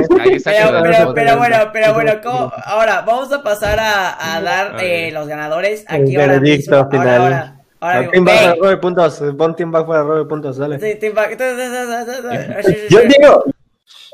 Pero, 1.15 1.37
bueno, 1.37 1.71
pero 1.73 1.95
bueno, 1.95 2.13
¿cómo? 2.23 2.53
ahora 2.65 3.01
vamos 3.03 3.33
a 3.33 3.43
pasar 3.43 3.81
a, 3.81 4.37
a 4.37 4.41
dar 4.41 4.77
A 4.77 4.83
eh, 4.85 5.11
los 5.11 5.27
ganadores 5.27 5.85
El 5.89 6.03
aquí 6.03 6.17
ahora 6.17 6.39
veredicto 6.39 6.71
mismo. 6.71 6.77
Ahora, 6.77 6.91
final. 6.91 7.21
ahora, 7.21 7.57
ahora 7.81 7.99
mismo. 8.03 8.13
Team 8.13 8.25
back 8.25 8.37
para 8.39 8.53
Ey, 8.53 8.61
robe 8.61 8.77
puntos, 8.77 9.23
pon 9.37 9.57
team 9.57 9.73
back 9.73 9.87
para 9.87 10.03
robe 10.03 10.25
puntos, 10.27 10.57
dale. 10.57 10.79
sí, 10.79 10.99
team 10.99 11.15
back. 11.15 11.37
Yo 12.91 13.01
digo, 13.01 13.45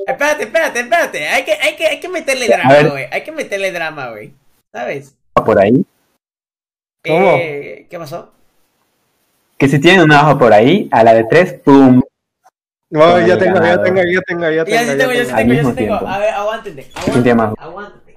Espérate, 0.07 0.45
espérate, 0.45 0.81
espérate. 0.81 1.29
Hay 1.29 1.45
que, 1.45 1.53
hay 1.53 1.75
que, 1.77 1.87
hay 1.87 2.01
que 2.01 2.09
meterle 2.09 2.49
drama, 2.49 2.83
güey. 2.83 3.07
Hay 3.11 3.23
que 3.23 3.33
meterle 3.33 3.73
drama, 3.73 4.11
güey. 4.11 4.33
¿Sabes? 4.77 5.17
por 5.33 5.59
ahí, 5.59 5.87
¿Cómo? 7.07 7.31
Eh, 7.39 7.87
¿Qué 7.89 7.99
pasó? 7.99 8.31
que 9.57 9.69
si 9.69 9.79
tienen 9.81 10.03
un 10.03 10.13
ajo 10.13 10.39
por 10.39 10.53
ahí, 10.53 10.87
a 10.93 11.03
la 11.03 11.15
de 11.15 11.25
tres, 11.25 11.55
¡pum! 11.65 12.03
No, 12.91 13.27
ya 13.27 13.39
tengo, 13.39 13.57
ya 13.65 13.83
tengo, 13.83 14.03
ya 14.03 14.21
tengo, 14.27 14.43
ya 14.43 14.51
Ya 14.51 14.65
tengo. 14.67 14.93
sí 14.93 14.99
tengo, 14.99 15.13
ya 15.15 15.25
sí 15.25 15.35
tengo. 15.35 15.53
Ya 15.55 15.65
sí 15.65 15.73
tengo. 15.73 15.95
A 15.95 16.19
ver, 16.19 16.29
aguántenme. 16.35 16.87
Aguántate. 17.59 18.17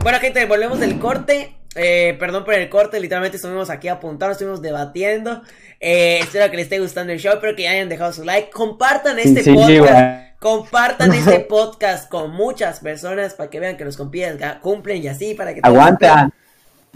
Bueno, 0.00 0.18
gente, 0.20 0.46
volvemos 0.46 0.78
del 0.78 1.00
corte. 1.00 1.56
Eh, 1.74 2.16
perdón 2.20 2.44
por 2.44 2.54
el 2.54 2.68
corte, 2.68 3.00
literalmente 3.00 3.36
estuvimos 3.36 3.68
aquí 3.68 3.88
apuntando, 3.88 4.30
estuvimos 4.30 4.62
debatiendo. 4.62 5.42
Eh, 5.80 6.20
espero 6.20 6.48
que 6.52 6.56
les 6.58 6.66
esté 6.66 6.78
gustando 6.78 7.12
el 7.12 7.18
show, 7.18 7.34
espero 7.34 7.56
que 7.56 7.66
hayan 7.68 7.88
dejado 7.88 8.12
su 8.12 8.22
like. 8.22 8.50
Compartan 8.50 9.18
este 9.18 9.42
Sí, 9.42 9.50
sí, 9.50 9.54
podcast. 9.56 10.25
Compartan 10.46 11.12
este 11.12 11.40
podcast 11.48 12.08
con 12.08 12.30
muchas 12.30 12.78
personas 12.80 13.34
para 13.34 13.50
que 13.50 13.58
vean 13.58 13.76
que 13.76 13.84
los 13.84 13.96
compillas 13.96 14.38
ga- 14.38 14.60
cumplen 14.60 15.02
y 15.02 15.08
así, 15.08 15.34
para 15.34 15.52
que 15.52 15.60
Aguanta. 15.62 16.30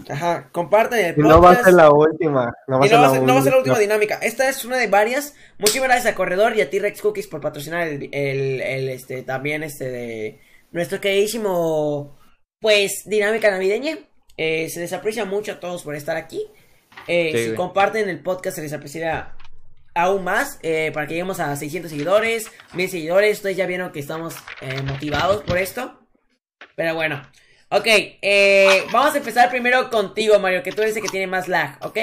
Ajá, 0.09 0.49
compartan 0.51 0.99
el 0.99 1.11
Y 1.11 1.13
podcast. 1.21 1.29
no 1.35 1.41
va 1.41 1.51
a 1.51 1.63
ser 1.63 1.73
la 1.73 1.91
última. 1.91 2.53
No 2.67 2.79
va 2.79 2.83
a 2.83 2.87
Y 2.87 2.89
ser 2.89 2.97
no 2.97 3.03
va, 3.03 3.07
la 3.07 3.13
a 3.13 3.15
ser, 3.17 3.27
no 3.27 3.33
va 3.33 3.39
a 3.39 3.43
ser 3.43 3.51
la 3.51 3.57
última 3.59 3.77
dinámica. 3.79 4.19
Esta 4.21 4.47
es 4.49 4.63
una 4.65 4.77
de 4.77 4.87
varias. 4.87 5.35
Muchísimas 5.59 5.89
gracias 5.89 6.13
a 6.13 6.15
Corredor 6.15 6.55
y 6.55 6.61
a 6.61 6.69
T-Rex 6.69 7.01
Cookies 7.01 7.27
por 7.27 7.41
patrocinar 7.41 7.87
el, 7.87 8.03
el, 8.13 8.61
el, 8.61 8.89
este, 8.89 9.21
también 9.23 9.63
este 9.63 9.89
de 9.91 10.39
nuestro 10.71 11.01
queridísimo, 11.01 12.17
pues, 12.59 13.03
dinámica 13.05 13.51
navideña. 13.51 13.97
Eh, 14.37 14.69
se 14.69 14.79
les 14.79 14.93
aprecia 14.93 15.25
mucho 15.25 15.51
a 15.51 15.59
todos 15.59 15.83
por 15.83 15.93
estar 15.95 16.15
aquí. 16.15 16.47
Eh, 17.07 17.31
Sí, 17.35 17.49
si 17.49 17.55
comparten 17.55 18.07
el 18.09 18.21
podcast 18.23 18.55
se 18.55 18.61
les 18.63 18.73
apreciará 18.73 19.35
aún 19.93 20.23
más 20.23 20.59
eh, 20.61 20.91
para 20.93 21.07
que 21.07 21.13
lleguemos 21.13 21.39
a 21.39 21.55
600 21.55 21.91
seguidores, 21.91 22.51
1000 22.73 22.89
seguidores. 22.89 23.37
Ustedes 23.37 23.57
ya 23.57 23.65
vieron 23.65 23.91
que 23.91 23.99
estamos 23.99 24.35
eh, 24.61 24.81
motivados 24.83 25.43
por 25.43 25.57
esto. 25.57 25.99
Pero 26.75 26.95
bueno. 26.95 27.21
Ok, 27.73 27.85
eh, 27.87 28.83
vamos 28.91 29.15
a 29.15 29.17
empezar 29.19 29.49
primero 29.49 29.89
contigo, 29.89 30.37
Mario, 30.39 30.61
que 30.61 30.73
tú 30.73 30.81
eres 30.81 30.93
el 30.97 31.01
que 31.01 31.07
tiene 31.07 31.25
más 31.25 31.47
lag, 31.47 31.77
¿ok? 31.79 31.97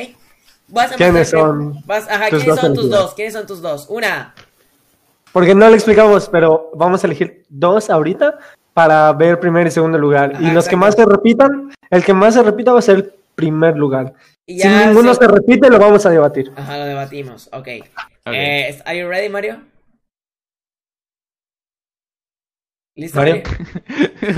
Vas 0.68 0.92
a 0.92 0.96
¿Quiénes 0.96 1.28
son 1.28 1.82
Vas, 1.84 2.08
ajá, 2.08 2.30
¿quiénes 2.30 2.58
son 2.58 2.74
tus 2.74 2.88
dos? 2.88 3.12
¿Quiénes 3.12 3.34
son 3.34 3.46
tus 3.46 3.60
dos? 3.60 3.86
Una. 3.90 4.34
Porque 5.30 5.54
no 5.54 5.68
le 5.68 5.74
explicamos, 5.74 6.30
pero 6.30 6.70
vamos 6.74 7.04
a 7.04 7.06
elegir 7.06 7.44
dos 7.50 7.90
ahorita 7.90 8.38
para 8.72 9.12
ver 9.12 9.40
primer 9.40 9.66
y 9.66 9.70
segundo 9.70 9.98
lugar. 9.98 10.36
y 10.40 10.50
los 10.52 10.66
que 10.68 10.76
más 10.76 10.94
se 10.94 11.04
repitan, 11.04 11.70
el 11.90 12.02
que 12.02 12.14
más 12.14 12.32
se 12.32 12.42
repita 12.42 12.72
va 12.72 12.78
a 12.78 12.82
ser 12.82 12.96
el 12.96 13.14
primer 13.34 13.76
lugar. 13.76 14.14
Y 14.50 14.60
si 14.60 14.66
ninguno 14.68 15.12
se- 15.12 15.20
se 15.20 15.28
repite, 15.28 15.68
lo 15.68 15.78
vamos 15.78 16.06
a 16.06 16.10
debatir. 16.10 16.50
Ajá, 16.56 16.78
lo 16.78 16.84
debatimos. 16.86 17.48
Ok. 17.52 17.68
Ok. 18.24 18.32
Eh, 18.32 18.82
¿Are 18.86 18.98
you 18.98 19.06
ready, 19.06 19.28
Mario? 19.28 19.60
¿Listo, 22.96 23.18
Mario. 23.18 23.42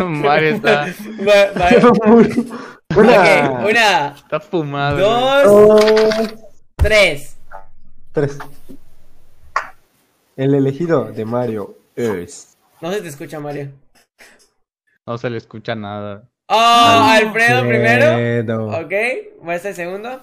Mario 0.07 0.49
está, 0.57 0.87
Va- 1.27 1.53
va- 1.59 2.71
Una, 2.97 3.65
una, 3.65 4.09
está 4.17 4.41
fumado. 4.41 4.99
dos, 5.69 6.35
tres. 6.77 7.37
tres. 8.13 8.39
El 10.37 10.55
elegido 10.55 11.05
de 11.13 11.25
Mario 11.25 11.79
es. 11.97 12.59
No 12.81 12.93
se 12.93 13.01
te 13.01 13.09
escucha, 13.09 13.41
Mario. 13.41 13.71
No 15.07 15.17
se 15.19 15.31
le 15.31 15.39
escucha 15.39 15.75
nada. 15.75 16.29
Oh, 16.53 17.07
Alfredo 17.09 17.61
primero. 17.66 18.68
Ok, 18.80 18.92
muestra 19.42 19.70
el 19.70 19.76
segundo. 19.76 20.20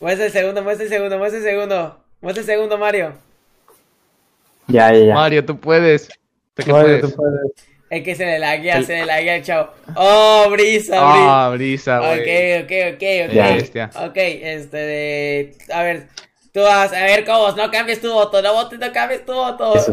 Muestra 0.00 0.26
el 0.26 0.32
segundo, 0.32 0.62
muestra 0.62 0.84
el 0.84 0.90
segundo, 0.90 1.18
muestra 1.18 1.38
el 1.38 1.44
segundo. 1.44 1.98
Muestra 2.20 2.40
el 2.42 2.46
segundo, 2.46 2.78
Mario. 2.78 3.14
Ya, 4.68 4.92
ya, 4.92 4.98
ya. 5.06 5.14
Mario, 5.14 5.44
tú 5.44 5.58
puedes. 5.58 6.08
¿Tú 6.54 6.62
qué 6.64 6.72
Mario, 6.72 6.86
puedes? 6.86 7.02
tú 7.02 7.16
puedes. 7.16 7.40
Es 7.90 8.04
que 8.04 8.14
se 8.14 8.26
le 8.26 8.38
laguea, 8.38 8.76
El- 8.76 8.86
se 8.86 8.92
le 8.92 9.06
laguea 9.06 9.36
el 9.36 9.42
chavo. 9.42 9.70
Oh, 9.96 10.46
brisa, 10.50 11.00
brisa. 11.00 11.46
Ah, 11.46 11.50
brisa, 11.50 11.98
güey. 11.98 12.20
Ok, 12.20 12.64
ok, 12.64 12.72
ok, 12.94 13.02
ok. 13.28 13.32
Ya. 13.34 13.54
Bestia. 13.54 13.90
Ok, 13.96 14.16
este 14.16 14.76
de... 14.76 15.56
A 15.72 15.82
ver, 15.82 16.06
tú 16.52 16.60
vas, 16.60 16.92
a 16.92 17.02
ver, 17.04 17.24
Cobos, 17.24 17.56
no 17.56 17.70
cambies 17.70 18.00
tu 18.00 18.12
voto, 18.12 18.42
no 18.42 18.52
votes, 18.52 18.78
no 18.78 18.92
cambies 18.92 19.24
tu 19.24 19.32
voto. 19.32 19.74
Eso. 19.74 19.92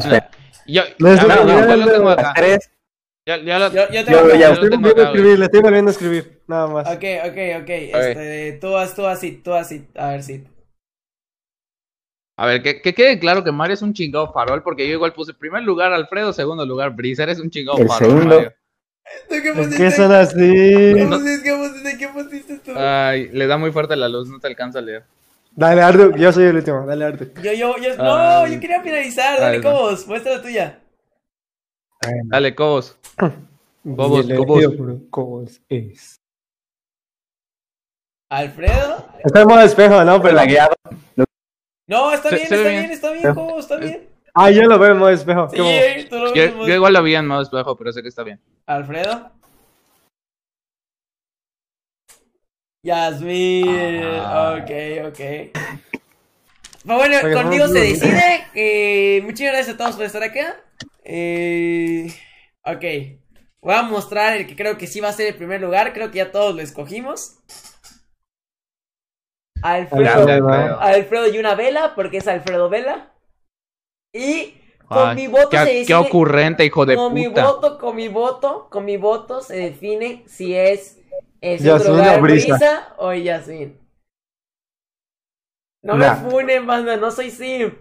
Yo, 0.67 0.83
No, 0.99 1.15
yo 1.15 1.27
no, 1.27 1.35
lo 1.45 1.77
no, 1.77 1.91
tengo 1.91 2.03
no, 2.03 2.09
acá. 2.09 2.33
Tres. 2.35 2.69
Ya, 3.25 3.37
ya 3.37 3.57
lo, 3.57 3.71
Yo, 3.73 3.87
yo 3.89 4.01
ya- 4.03 4.51
Estoy 4.51 4.69
lo 4.69 4.69
tengo 4.69 4.81
volviendo 4.81 5.01
a 5.01 5.05
escribir, 5.05 5.39
le 5.39 5.45
estoy 5.45 5.61
volviendo 5.61 5.89
a 5.89 5.91
escribir, 5.93 6.41
nada 6.47 6.67
más. 6.67 6.87
Ok, 6.87 7.03
ok, 7.25 7.37
ok. 7.61 7.69
Este, 7.69 8.57
tú 8.61 8.71
vas, 8.71 8.93
tú 8.95 9.01
vas, 9.01 9.19
sí, 9.19 9.41
tú 9.43 9.49
vas, 9.51 9.67
sí. 9.67 9.87
A 9.95 10.09
ver, 10.09 10.23
sí. 10.23 10.43
A 12.37 12.45
ver, 12.45 12.61
que, 12.61 12.81
que 12.81 12.93
quede 12.93 13.17
claro 13.17 13.43
que 13.43 13.51
Mario 13.51 13.73
es 13.75 13.81
un 13.81 13.93
chingado 13.93 14.31
farol, 14.31 14.61
porque 14.61 14.87
yo 14.87 14.93
igual 14.93 15.13
puse 15.13 15.33
primer 15.33 15.63
lugar 15.63 15.93
Alfredo, 15.93 16.33
segundo 16.33 16.65
lugar 16.65 16.93
Brisa, 16.95 17.23
eres 17.23 17.39
un 17.39 17.49
chingado 17.49 17.77
El 17.79 17.87
farol, 17.87 18.09
segundo. 18.09 18.35
Mario. 18.35 18.53
¿Tú 19.29 19.35
qué 19.41 19.51
¿Por 19.53 19.69
qué 19.69 19.91
son 19.91 20.11
así? 20.11 20.37
¿Qué 20.37 21.05
pusiste? 21.09 21.43
¿Qué 21.43 21.55
pusiste? 21.55 21.97
¿Qué 21.97 22.07
pusiste 22.09 22.57
tú? 22.59 22.71
Ay, 22.77 23.29
le 23.31 23.47
da 23.47 23.57
muy 23.57 23.71
fuerte 23.71 23.95
la 23.95 24.09
luz, 24.09 24.27
no 24.29 24.39
te 24.39 24.47
alcanza 24.47 24.79
a 24.79 24.81
leer. 24.81 25.03
Dale, 25.55 25.81
Ardu, 25.81 26.15
yo 26.17 26.31
soy 26.33 26.43
el 26.45 26.57
último, 26.57 26.85
dale, 26.85 27.05
Ardu. 27.05 27.25
Yo, 27.41 27.53
yo, 27.53 27.77
yo, 27.77 27.95
no, 27.97 28.45
yo 28.47 28.59
quería 28.59 28.81
finalizar, 28.81 29.39
dale. 29.39 29.61
Cobos, 29.61 30.05
muestra 30.07 30.33
la 30.35 30.41
tuya. 30.41 30.79
Dale, 32.25 32.55
Cobos. 32.55 32.97
El 33.17 33.95
Cobos. 33.95 34.25
Cobos 35.09 35.61
es. 35.69 36.15
¿Alfredo? 38.29 39.07
Está 39.23 39.41
en 39.41 39.47
modo 39.47 39.61
espejo, 39.61 40.03
¿no? 40.03 40.21
Pero 40.21 40.35
Lagueado. 40.35 40.75
No, 41.87 42.11
está 42.11 42.29
bien, 42.29 42.41
está 42.43 42.55
bien. 42.55 42.67
bien, 42.67 42.91
está 42.91 43.11
bien, 43.11 43.33
Cobos, 43.35 43.59
está 43.59 43.77
bien. 43.77 44.09
Ah, 44.33 44.49
yo 44.51 44.63
lo 44.63 44.77
veo 44.79 44.91
en 44.91 44.97
modo 44.97 45.09
espejo. 45.11 45.47
Sí, 45.49 46.07
tú 46.09 46.17
lo 46.17 46.33
ves 46.33 46.53
Yo, 46.53 46.67
yo 46.67 46.73
igual 46.73 46.93
lo 46.93 47.03
vi 47.03 47.15
en 47.15 47.27
modo 47.27 47.41
espejo, 47.41 47.77
pero 47.77 47.93
sé 47.93 48.01
que 48.01 48.09
está 48.09 48.23
bien. 48.23 48.39
¿Alfredo? 48.65 49.31
Yasmín, 52.83 54.03
Ah. 54.03 54.57
ok, 54.61 54.71
ok. 55.07 55.19
Pero 56.83 56.97
bueno, 56.97 57.17
Oye, 57.23 57.33
contigo 57.33 57.67
se 57.67 57.79
decide. 57.79 58.45
Eh, 58.53 59.21
muchas 59.23 59.47
gracias 59.47 59.69
a 59.69 59.77
todos 59.77 59.95
por 59.95 60.05
estar 60.05 60.21
acá. 60.21 60.57
Eh, 61.07 62.07
ok. 62.63 62.83
Voy 63.61 63.73
a 63.73 63.83
mostrar 63.83 64.35
el 64.35 64.47
que 64.47 64.55
creo 64.55 64.77
que 64.77 64.87
sí 64.87 64.99
va 64.99 65.09
a 65.09 65.13
ser 65.13 65.27
el 65.27 65.35
primer 65.35 65.61
lugar. 65.61 65.93
Creo 65.93 66.11
que 66.11 66.17
ya 66.17 66.31
todos 66.31 66.55
lo 66.55 66.61
escogimos. 66.61 67.37
Alfredo. 69.61 70.79
Alfredo. 70.79 71.27
Y 71.33 71.37
una 71.39 71.55
vela, 71.55 71.93
porque 71.95 72.17
es 72.17 72.27
Alfredo 72.27 72.69
Vela. 72.69 73.11
Y 74.13 74.55
con 74.87 75.09
Ay, 75.09 75.15
mi 75.15 75.27
voto 75.27 75.49
qué, 75.49 75.57
se 75.57 75.65
qué 75.65 75.73
decide. 75.79 75.95
ocurrente, 75.95 76.65
hijo 76.65 76.85
de 76.85 76.95
con 76.95 77.13
mi 77.13 77.27
voto, 77.27 77.77
con 77.79 77.95
mi 77.95 78.07
voto, 78.07 78.69
con 78.69 78.85
mi 78.85 78.97
voto 78.97 79.41
se 79.41 79.55
define 79.55 80.23
si 80.27 80.53
es 80.55 80.99
el 81.41 81.59
segundo 81.59 81.89
lugar 81.97 82.19
o 82.19 82.21
Brisa. 82.21 82.47
Brisa 82.57 82.93
o 82.97 83.13
Yasmin. 83.13 83.79
No 85.83 85.97
Nah. 85.97 86.15
me 86.15 86.29
funen, 86.31 86.65
banda, 86.67 86.97
no 86.97 87.11
soy 87.11 87.29
Sim. 87.31 87.73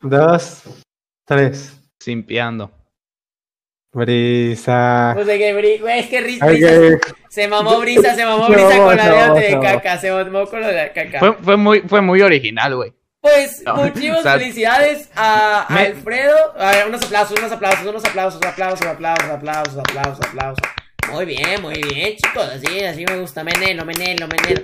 Dos, 0.00 0.62
tres. 1.26 1.80
Simpiando. 2.04 2.70
Brisa. 3.92 5.12
Pues 5.14 5.26
de 5.26 5.38
que 5.38 5.54
Bri- 5.56 5.80
güey, 5.80 6.00
es 6.00 6.08
que. 6.08 6.20
Brisa 6.20 6.46
se 7.30 7.48
mamó 7.48 7.80
Brisa, 7.80 8.14
se 8.14 8.24
mamó 8.26 8.42
No, 8.48 8.54
Brisa 8.54 8.76
con 8.76 8.96
la 8.96 9.28
no, 9.28 9.34
de 9.34 9.50
no. 9.52 9.60
caca, 9.62 9.98
se 9.98 10.10
mamó 10.10 10.46
con 10.46 10.60
la 10.60 10.68
de 10.68 10.92
caca. 10.92 11.18
Fue, 11.18 11.32
fue, 11.34 11.56
muy, 11.56 11.80
fue 11.80 12.00
muy 12.02 12.20
original, 12.20 12.76
güey. 12.76 12.92
Pues 13.20 13.62
No, 13.64 13.76
muchísimas 13.84 14.18
o 14.20 14.22
sea, 14.22 14.32
felicidades 14.38 15.10
a 15.16 15.66
me- 15.70 15.80
Alfredo. 15.86 16.36
A 16.58 16.72
ver, 16.72 16.88
unos 16.88 17.02
aplausos, 17.04 17.38
unos 17.38 17.52
aplausos, 17.52 17.86
unos 17.86 18.04
aplausos, 18.04 18.42
aplausos, 18.42 18.86
aplausos, 18.86 19.30
aplausos, 19.30 19.78
aplausos, 19.78 20.26
aplausos. 20.26 20.68
Muy 21.10 21.24
bien, 21.24 21.62
muy 21.62 21.80
bien, 21.80 22.16
chicos. 22.16 22.44
Así, 22.48 22.80
así 22.84 23.06
me 23.06 23.16
gusta. 23.18 23.44
Menelo, 23.44 23.86
menelo, 23.86 24.26
menelo. 24.28 24.62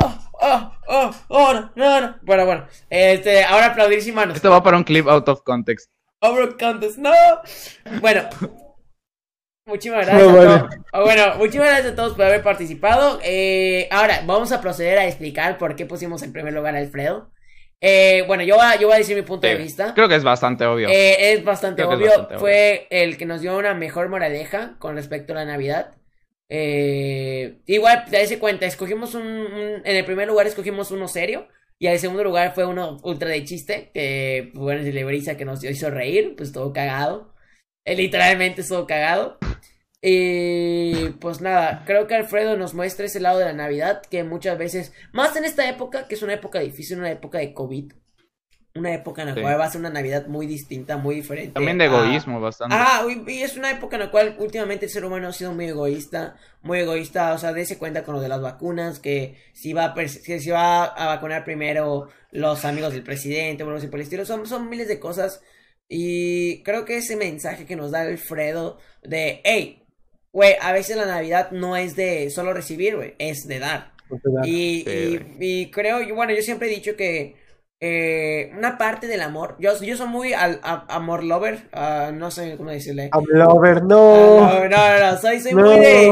Oh, 0.00 0.18
oh, 0.40 0.72
oh, 0.88 1.10
oh, 1.28 1.52
no, 1.54 1.70
no, 1.74 2.00
no. 2.00 2.16
Bueno, 2.22 2.46
bueno. 2.46 2.66
Este, 2.90 3.42
ahora 3.44 3.66
aplaudir 3.66 4.00
sin 4.02 4.14
manos. 4.14 4.36
Esto 4.36 4.50
va 4.50 4.62
para 4.62 4.76
un 4.76 4.84
clip 4.84 5.08
out 5.08 5.28
of 5.28 5.42
context. 5.42 5.90
Over 6.22 6.56
contest, 6.56 6.98
no. 6.98 7.10
Bueno. 8.00 8.28
Muchísimas 9.66 10.06
gracias 10.06 10.22
No, 10.26 10.30
a 10.30 10.44
vale. 10.44 10.58
todos. 10.58 10.74
Oh, 10.92 11.02
bueno, 11.04 11.34
muchísimas 11.36 11.68
gracias 11.68 11.92
a 11.92 11.96
todos 11.96 12.14
por 12.14 12.24
haber 12.24 12.42
participado. 12.42 13.20
Eh, 13.22 13.88
ahora, 13.90 14.22
vamos 14.26 14.50
a 14.52 14.60
proceder 14.60 14.98
a 14.98 15.06
explicar 15.06 15.58
por 15.58 15.76
qué 15.76 15.86
pusimos 15.86 16.22
en 16.22 16.32
primer 16.32 16.52
lugar 16.52 16.74
a 16.74 16.78
Alfredo. 16.78 17.30
Eh, 17.80 18.24
bueno, 18.26 18.42
yo 18.44 18.56
voy, 18.56 18.64
a, 18.64 18.76
yo 18.76 18.86
voy 18.88 18.94
a 18.94 18.98
decir 18.98 19.16
mi 19.16 19.22
punto 19.22 19.46
de 19.46 19.56
vista. 19.56 19.94
Creo 19.94 20.08
que 20.08 20.14
es 20.16 20.24
bastante 20.24 20.64
obvio. 20.64 20.88
Eh, 20.88 21.32
es 21.32 21.44
bastante 21.44 21.82
Creo 21.84 21.96
que 21.98 22.04
es 22.04 22.10
obvio. 22.10 22.18
bastante 22.18 22.38
Fue 22.38 22.86
el 22.90 23.16
que 23.18 23.26
nos 23.26 23.40
dio 23.40 23.56
una 23.56 23.74
mejor 23.74 24.08
moraleja 24.08 24.76
con 24.78 24.94
respecto 24.96 25.32
a 25.32 25.36
la 25.36 25.44
Navidad. 25.44 25.94
Eh, 26.48 27.58
igual, 27.66 28.04
te 28.10 28.18
das 28.20 28.36
cuenta, 28.38 28.66
escogimos 28.66 29.14
un, 29.14 29.22
un- 29.26 29.82
En 29.84 29.96
el 29.96 30.04
primer 30.04 30.28
lugar 30.28 30.46
escogimos 30.46 30.90
uno 30.90 31.08
serio. 31.08 31.48
Y 31.82 31.88
al 31.88 31.98
segundo 31.98 32.22
lugar 32.22 32.54
fue 32.54 32.64
uno 32.64 33.00
ultra 33.02 33.28
de 33.28 33.42
chiste. 33.42 33.90
Que, 33.92 34.50
pues, 34.54 34.62
bueno, 34.62 34.84
de 34.84 35.36
que 35.36 35.44
nos 35.44 35.64
hizo 35.64 35.90
reír. 35.90 36.36
Pues 36.36 36.52
todo 36.52 36.72
cagado. 36.72 37.34
Eh, 37.84 37.96
literalmente 37.96 38.60
estuvo 38.60 38.86
cagado. 38.86 39.36
Y 40.00 41.10
pues 41.20 41.40
nada, 41.40 41.82
creo 41.84 42.06
que 42.06 42.14
Alfredo 42.14 42.56
nos 42.56 42.74
muestra 42.74 43.06
ese 43.06 43.18
lado 43.18 43.40
de 43.40 43.46
la 43.46 43.52
Navidad 43.52 44.02
que 44.08 44.22
muchas 44.22 44.58
veces, 44.58 44.92
más 45.12 45.34
en 45.36 45.44
esta 45.44 45.68
época, 45.68 46.06
que 46.06 46.14
es 46.14 46.22
una 46.22 46.34
época 46.34 46.60
difícil, 46.60 46.98
una 46.98 47.10
época 47.10 47.38
de 47.38 47.52
COVID, 47.52 47.92
una 48.74 48.94
época 48.94 49.22
en 49.22 49.28
la 49.28 49.34
Sí. 49.34 49.40
cual 49.42 49.60
va 49.60 49.64
a 49.66 49.70
ser 49.70 49.80
una 49.80 49.90
Navidad 49.90 50.26
muy 50.28 50.46
distinta, 50.46 50.96
muy 50.96 51.16
diferente. 51.16 51.52
También 51.52 51.76
de 51.78 51.84
a- 51.84 51.86
egoísmo, 51.88 52.40
bastante. 52.40 52.74
Ah, 52.78 53.04
y 53.08 53.30
y 53.30 53.42
es 53.42 53.56
una 53.56 53.70
época 53.70 53.96
en 53.96 54.00
la 54.02 54.10
cual 54.10 54.36
últimamente 54.38 54.86
el 54.86 54.90
ser 54.90 55.04
humano 55.04 55.28
ha 55.28 55.32
sido 55.32 55.52
muy 55.52 55.66
egoísta, 55.66 56.36
muy 56.62 56.78
egoísta, 56.80 57.34
o 57.34 57.38
sea, 57.38 57.52
dése 57.52 57.76
cuenta 57.78 58.02
con 58.02 58.14
lo 58.14 58.20
de 58.22 58.28
las 58.28 58.40
vacunas, 58.40 58.98
que 58.98 59.36
si 59.52 59.72
va 59.74 59.86
a, 59.86 59.94
que 59.94 60.40
si 60.40 60.50
va 60.50 60.84
a 60.84 61.06
vacunar 61.06 61.44
primero 61.44 62.08
los 62.30 62.64
amigos 62.64 62.94
del 62.94 63.02
presidente, 63.02 63.62
bueno, 63.62 63.78
así 63.78 63.88
por 63.88 64.00
el 64.00 64.04
estilo, 64.04 64.24
son, 64.24 64.46
son 64.46 64.70
miles 64.70 64.88
de 64.88 64.98
cosas. 64.98 65.42
Y 65.88 66.62
creo 66.62 66.84
que 66.86 66.96
ese 66.96 67.16
mensaje 67.16 67.66
que 67.66 67.76
nos 67.76 67.90
da 67.90 68.02
Alfredo 68.02 68.78
de, 69.02 69.42
hey, 69.44 69.82
güey, 70.32 70.54
a 70.62 70.72
veces 70.72 70.96
la 70.96 71.04
Navidad 71.04 71.50
no 71.50 71.76
es 71.76 71.94
de 71.96 72.30
solo 72.30 72.54
recibir, 72.54 72.96
güey, 72.96 73.14
es 73.18 73.46
de 73.46 73.58
dar. 73.58 73.92
Y, 74.44 74.84
Sí, 74.86 75.18
y, 75.38 75.44
y 75.62 75.70
creo, 75.70 76.00
y 76.00 76.10
bueno, 76.12 76.32
yo 76.34 76.40
siempre 76.42 76.68
he 76.68 76.74
dicho 76.74 76.96
que 76.96 77.36
eh, 77.84 78.52
una 78.56 78.78
parte 78.78 79.08
del 79.08 79.20
amor, 79.22 79.56
yo, 79.58 79.72
yo 79.82 79.96
soy 79.96 80.06
muy 80.06 80.32
al, 80.34 80.60
a- 80.62 80.84
amor 80.88 81.24
lover, 81.24 81.68
ah, 81.72 82.12
no 82.14 82.30
sé 82.30 82.56
cómo 82.56 82.70
decirle. 82.70 83.10
I'm 83.12 83.24
lover, 83.28 83.78
Ah, 83.78 83.80
no. 83.84 84.40
no, 84.40 84.68
no, 84.68 84.68
no, 84.68 85.00
no, 85.10 85.18
soy, 85.18 85.40
soy 85.40 85.52
No. 85.52 85.62
muy 85.66 85.80
de, 85.80 86.06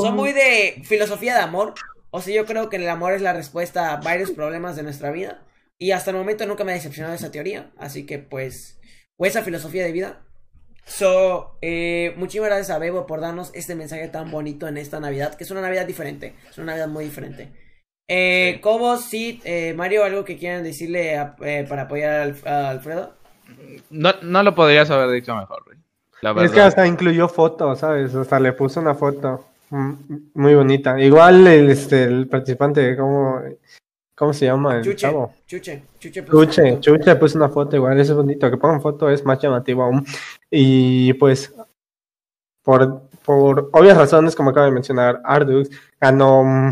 soy 0.00 0.12
muy 0.12 0.32
de 0.32 0.82
filosofía 0.84 1.34
de 1.34 1.40
amor. 1.40 1.74
O 2.12 2.20
sea, 2.20 2.32
yo 2.32 2.46
creo 2.46 2.68
que 2.68 2.76
el 2.76 2.88
amor 2.88 3.12
es 3.12 3.22
la 3.22 3.32
respuesta 3.32 3.92
a 3.92 3.96
varios 3.96 4.30
problemas 4.30 4.76
de 4.76 4.84
nuestra 4.84 5.10
vida. 5.10 5.42
Y 5.78 5.90
hasta 5.90 6.12
el 6.12 6.16
momento 6.16 6.46
nunca 6.46 6.62
me 6.62 6.70
ha 6.70 6.76
decepcionado 6.76 7.14
esa 7.16 7.32
teoría. 7.32 7.72
Así 7.76 8.06
que 8.06 8.18
pues, 8.20 8.78
o 9.16 9.26
esa 9.26 9.42
filosofía 9.42 9.82
de 9.84 9.90
vida. 9.92 10.20
So, 10.84 11.58
eh, 11.62 12.14
muchísimas 12.16 12.50
gracias 12.50 12.70
a 12.70 12.78
Bebo 12.78 13.06
por 13.06 13.20
darnos 13.20 13.50
este 13.54 13.74
mensaje 13.74 14.06
tan 14.06 14.30
bonito 14.30 14.68
en 14.68 14.76
esta 14.76 15.00
Navidad, 15.00 15.34
que 15.34 15.42
es 15.42 15.50
una 15.50 15.60
Navidad 15.60 15.84
diferente, 15.86 16.36
es 16.48 16.56
una 16.58 16.66
Navidad 16.68 16.86
muy 16.86 17.04
diferente. 17.04 17.52
Eh, 18.08 18.52
Sí. 18.54 18.60
Cobos, 18.60 19.04
Sid, 19.04 19.40
eh, 19.44 19.74
Mario, 19.74 20.04
¿algo 20.04 20.24
que 20.24 20.36
quieran 20.36 20.62
decirle 20.62 21.16
a- 21.18 21.34
eh, 21.42 21.66
para 21.68 21.82
apoyar 21.82 22.20
a, 22.20 22.24
Alf- 22.24 22.46
a 22.46 22.70
Alfredo? 22.70 23.12
No, 23.90 24.10
no 24.22 24.42
lo 24.42 24.54
podrías 24.54 24.90
haber 24.90 25.10
dicho 25.10 25.34
mejor, 25.34 25.64
güey. 25.64 25.78
La 26.22 26.32
verdad. 26.32 26.46
Es 26.46 26.52
que 26.52 26.60
hasta 26.60 26.86
incluyó 26.86 27.28
foto, 27.28 27.74
¿sabes? 27.76 28.14
Hasta 28.14 28.40
le 28.40 28.52
puso 28.52 28.80
una 28.80 28.94
foto. 28.94 29.44
Mm, 29.70 29.92
Muy 30.34 30.54
bonita. 30.54 30.98
Igual 31.00 31.46
el, 31.46 31.70
este, 31.70 32.04
el 32.04 32.28
participante, 32.28 32.96
¿cómo, 32.96 33.40
¿cómo 34.14 34.32
se 34.32 34.46
llama 34.46 34.76
el 34.76 34.82
Chuche, 34.84 34.96
chavo? 34.96 35.32
Chuche, 35.46 35.82
Chuche. 35.98 36.22
pues, 36.22 36.48
Chuche, 36.48 36.80
Chuche 36.80 37.16
puso 37.16 37.36
una 37.38 37.48
foto 37.48 37.74
igual, 37.76 37.98
eso 38.00 38.12
es 38.12 38.16
bonito. 38.16 38.48
Que 38.50 38.56
pongan 38.56 38.80
foto 38.80 39.10
es 39.10 39.24
más 39.24 39.40
llamativo 39.40 39.82
aún. 39.82 40.06
Y 40.50 41.12
pues, 41.14 41.52
por, 42.62 43.02
por 43.24 43.70
obvias 43.72 43.96
razones, 43.96 44.34
como 44.36 44.50
acaba 44.50 44.66
de 44.66 44.72
mencionar 44.72 45.20
Ardux, 45.24 45.68
ganó 46.00 46.44
mm, 46.44 46.70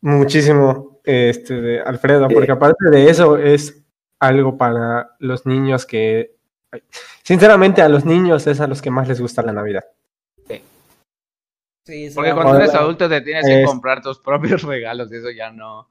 muchísimo 0.00 1.00
este, 1.04 1.60
de 1.60 1.80
Alfredo, 1.80 2.28
porque 2.28 2.52
aparte 2.52 2.90
de 2.90 3.10
eso 3.10 3.36
es 3.36 3.82
algo 4.20 4.56
para 4.56 5.16
los 5.18 5.46
niños 5.46 5.86
que, 5.86 6.34
sinceramente, 7.22 7.82
a 7.82 7.88
los 7.88 8.04
niños 8.04 8.46
es 8.46 8.60
a 8.60 8.66
los 8.66 8.82
que 8.82 8.90
más 8.90 9.08
les 9.08 9.20
gusta 9.20 9.42
la 9.42 9.52
Navidad. 9.52 9.84
Sí, 11.86 12.04
eso 12.04 12.16
Porque 12.16 12.34
cuando 12.34 12.56
eres 12.56 12.74
adulto 12.74 13.08
te 13.08 13.22
tienes 13.22 13.46
que 13.46 13.62
Es- 13.62 13.66
comprar 13.66 14.02
tus 14.02 14.18
propios 14.18 14.62
regalos 14.64 15.10
y 15.10 15.16
eso 15.16 15.30
ya 15.30 15.50
no. 15.50 15.88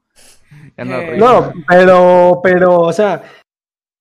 Ya 0.76 0.84
no 0.84 0.94
Eh. 0.96 1.16
No, 1.18 1.52
pero, 1.66 2.40
pero, 2.40 2.80
o 2.82 2.92
sea, 2.92 3.22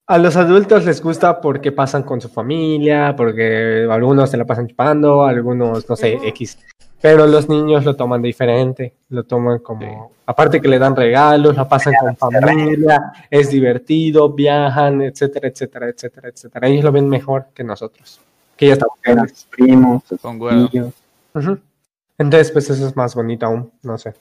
a 0.07 0.17
los 0.19 0.35
adultos 0.35 0.85
les 0.85 1.01
gusta 1.01 1.41
porque 1.41 1.71
pasan 1.71 2.03
con 2.03 2.21
su 2.21 2.29
familia, 2.29 3.15
porque 3.17 3.87
algunos 3.89 4.29
se 4.29 4.37
la 4.37 4.45
pasan 4.45 4.67
chupando, 4.67 5.23
algunos, 5.25 5.89
no 5.89 5.95
sé. 5.95 6.19
X. 6.23 6.59
Pero 6.99 7.27
los 7.27 7.47
niños 7.47 7.85
lo 7.85 7.95
toman 7.95 8.21
diferente, 8.21 8.93
lo 9.09 9.23
toman 9.23 9.59
como, 9.59 10.11
aparte 10.25 10.59
que 10.59 10.67
le 10.67 10.79
dan 10.79 10.95
regalos, 10.95 11.55
la 11.55 11.67
pasan 11.69 11.93
con 11.99 12.17
familia, 12.17 13.11
es 13.29 13.51
divertido, 13.51 14.33
viajan, 14.33 15.01
etcétera, 15.03 15.47
etcétera, 15.47 15.89
etcétera, 15.89 16.29
etcétera. 16.29 16.67
Ellos 16.67 16.83
lo 16.83 16.91
ven 16.91 17.07
mejor 17.07 17.47
que 17.53 17.63
nosotros, 17.63 18.19
que 18.55 18.67
ya 18.67 18.73
estamos 18.73 18.97
grandes. 19.03 19.31
sus 19.31 19.43
primos, 19.45 20.03
Con 20.21 20.41
huevo. 20.41 20.67
tíos. 20.69 20.93
Ujú. 21.35 21.59
Entonces, 22.17 22.51
pues 22.51 22.67
eso 22.71 22.87
es 22.87 22.95
más 22.95 23.13
bonito 23.13 23.45
aún, 23.45 23.71
no 23.83 23.97
sé. 23.99 24.13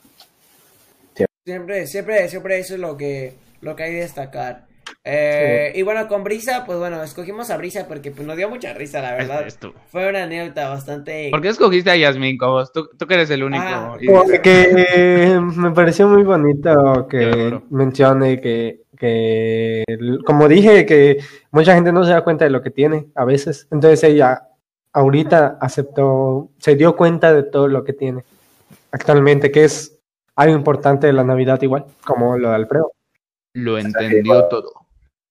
Siempre, 1.46 1.86
siempre, 1.86 2.28
siempre 2.28 2.58
eso 2.58 2.74
es 2.74 2.80
lo 2.80 2.96
que, 2.96 3.36
lo 3.62 3.74
que 3.74 3.84
hay 3.84 3.92
que 3.92 4.00
destacar. 4.00 4.66
Eh, 5.04 5.72
Y 5.74 5.82
bueno, 5.82 6.08
con 6.08 6.24
Brisa, 6.24 6.64
pues 6.66 6.78
bueno, 6.78 7.02
escogimos 7.02 7.50
a 7.50 7.56
Brisa 7.56 7.86
porque 7.88 8.10
pues, 8.10 8.26
nos 8.26 8.36
dio 8.36 8.48
mucha 8.48 8.72
risa, 8.72 9.00
la 9.00 9.12
verdad. 9.12 9.46
Es. 9.46 9.58
Fue 9.90 10.08
una 10.08 10.24
anécdota 10.24 10.68
bastante... 10.68 11.28
¿Por 11.30 11.40
qué 11.42 11.48
escogiste 11.48 11.90
a 11.90 11.96
Yasmin, 11.96 12.36
Cobos? 12.38 12.72
Tú, 12.72 12.88
tú 12.98 13.06
que 13.06 13.14
eres 13.14 13.30
el 13.30 13.44
único. 13.44 13.64
Ah, 13.66 13.96
y- 14.00 14.06
Porque 14.08 15.38
me 15.56 15.70
pareció 15.72 16.08
muy 16.08 16.22
bonito 16.22 17.06
que 17.08 17.60
mencione 17.70 18.40
que, 18.40 18.80
que, 18.98 19.84
como 20.24 20.48
dije, 20.48 20.86
que 20.86 21.18
mucha 21.50 21.74
gente 21.74 21.92
no 21.92 22.04
se 22.04 22.10
da 22.12 22.22
cuenta 22.24 22.44
de 22.44 22.50
lo 22.50 22.62
que 22.62 22.70
tiene 22.70 23.06
a 23.14 23.24
veces. 23.24 23.66
Entonces 23.70 24.02
ella 24.04 24.48
ahorita 24.92 25.58
aceptó, 25.60 26.48
se 26.58 26.74
dio 26.74 26.96
cuenta 26.96 27.32
de 27.32 27.42
todo 27.42 27.68
lo 27.68 27.84
que 27.84 27.92
tiene 27.92 28.24
actualmente, 28.90 29.50
que 29.50 29.64
es 29.64 29.98
algo 30.36 30.54
importante 30.56 31.06
de 31.06 31.12
la 31.12 31.24
Navidad 31.24 31.60
igual, 31.62 31.84
como 32.04 32.36
lo 32.38 32.48
de 32.50 32.54
Alfredo. 32.54 32.92
Lo 33.56 33.78
entendió 33.78 34.44
todo. 34.44 34.70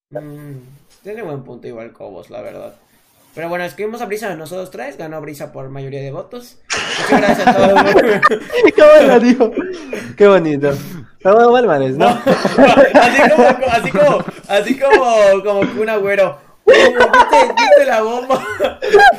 Mm, 0.10 0.56
tiene 1.04 1.22
buen 1.22 1.44
punto 1.44 1.68
igual 1.68 1.94
Cobos, 1.94 2.32
la 2.32 2.42
verdad. 2.42 2.74
Pero 3.36 3.50
bueno, 3.50 3.66
escribimos 3.66 4.02
a 4.02 4.06
Brisa 4.06 4.34
nosotros 4.36 4.72
tres, 4.72 4.98
ganó 4.98 5.22
Brisa 5.22 5.52
por 5.52 5.70
mayoría 5.70 6.02
de 6.02 6.12
votos. 6.12 6.58
Muchas 7.02 7.22
gracias 7.22 7.48
a 7.48 7.54
todos. 7.54 7.82
¡Qué 8.76 8.82
bueno, 8.82 9.20
dijo! 9.20 9.52
¡Qué 10.18 10.28
bonito! 10.28 10.72
No, 11.24 11.56
Álvarez, 11.56 11.98
¿no? 11.98 12.08
así 12.08 13.22
como, 13.30 13.48
así 13.70 13.92
como, 13.92 14.26
así 14.48 14.80
como, 14.80 15.44
como 15.44 15.74
Kun 15.76 15.90
Agüero. 15.90 16.40
Uh, 16.68 16.72
¿Viste, 16.72 17.54
¿Viste 17.60 17.86
la 17.86 18.02
bomba? 18.02 18.48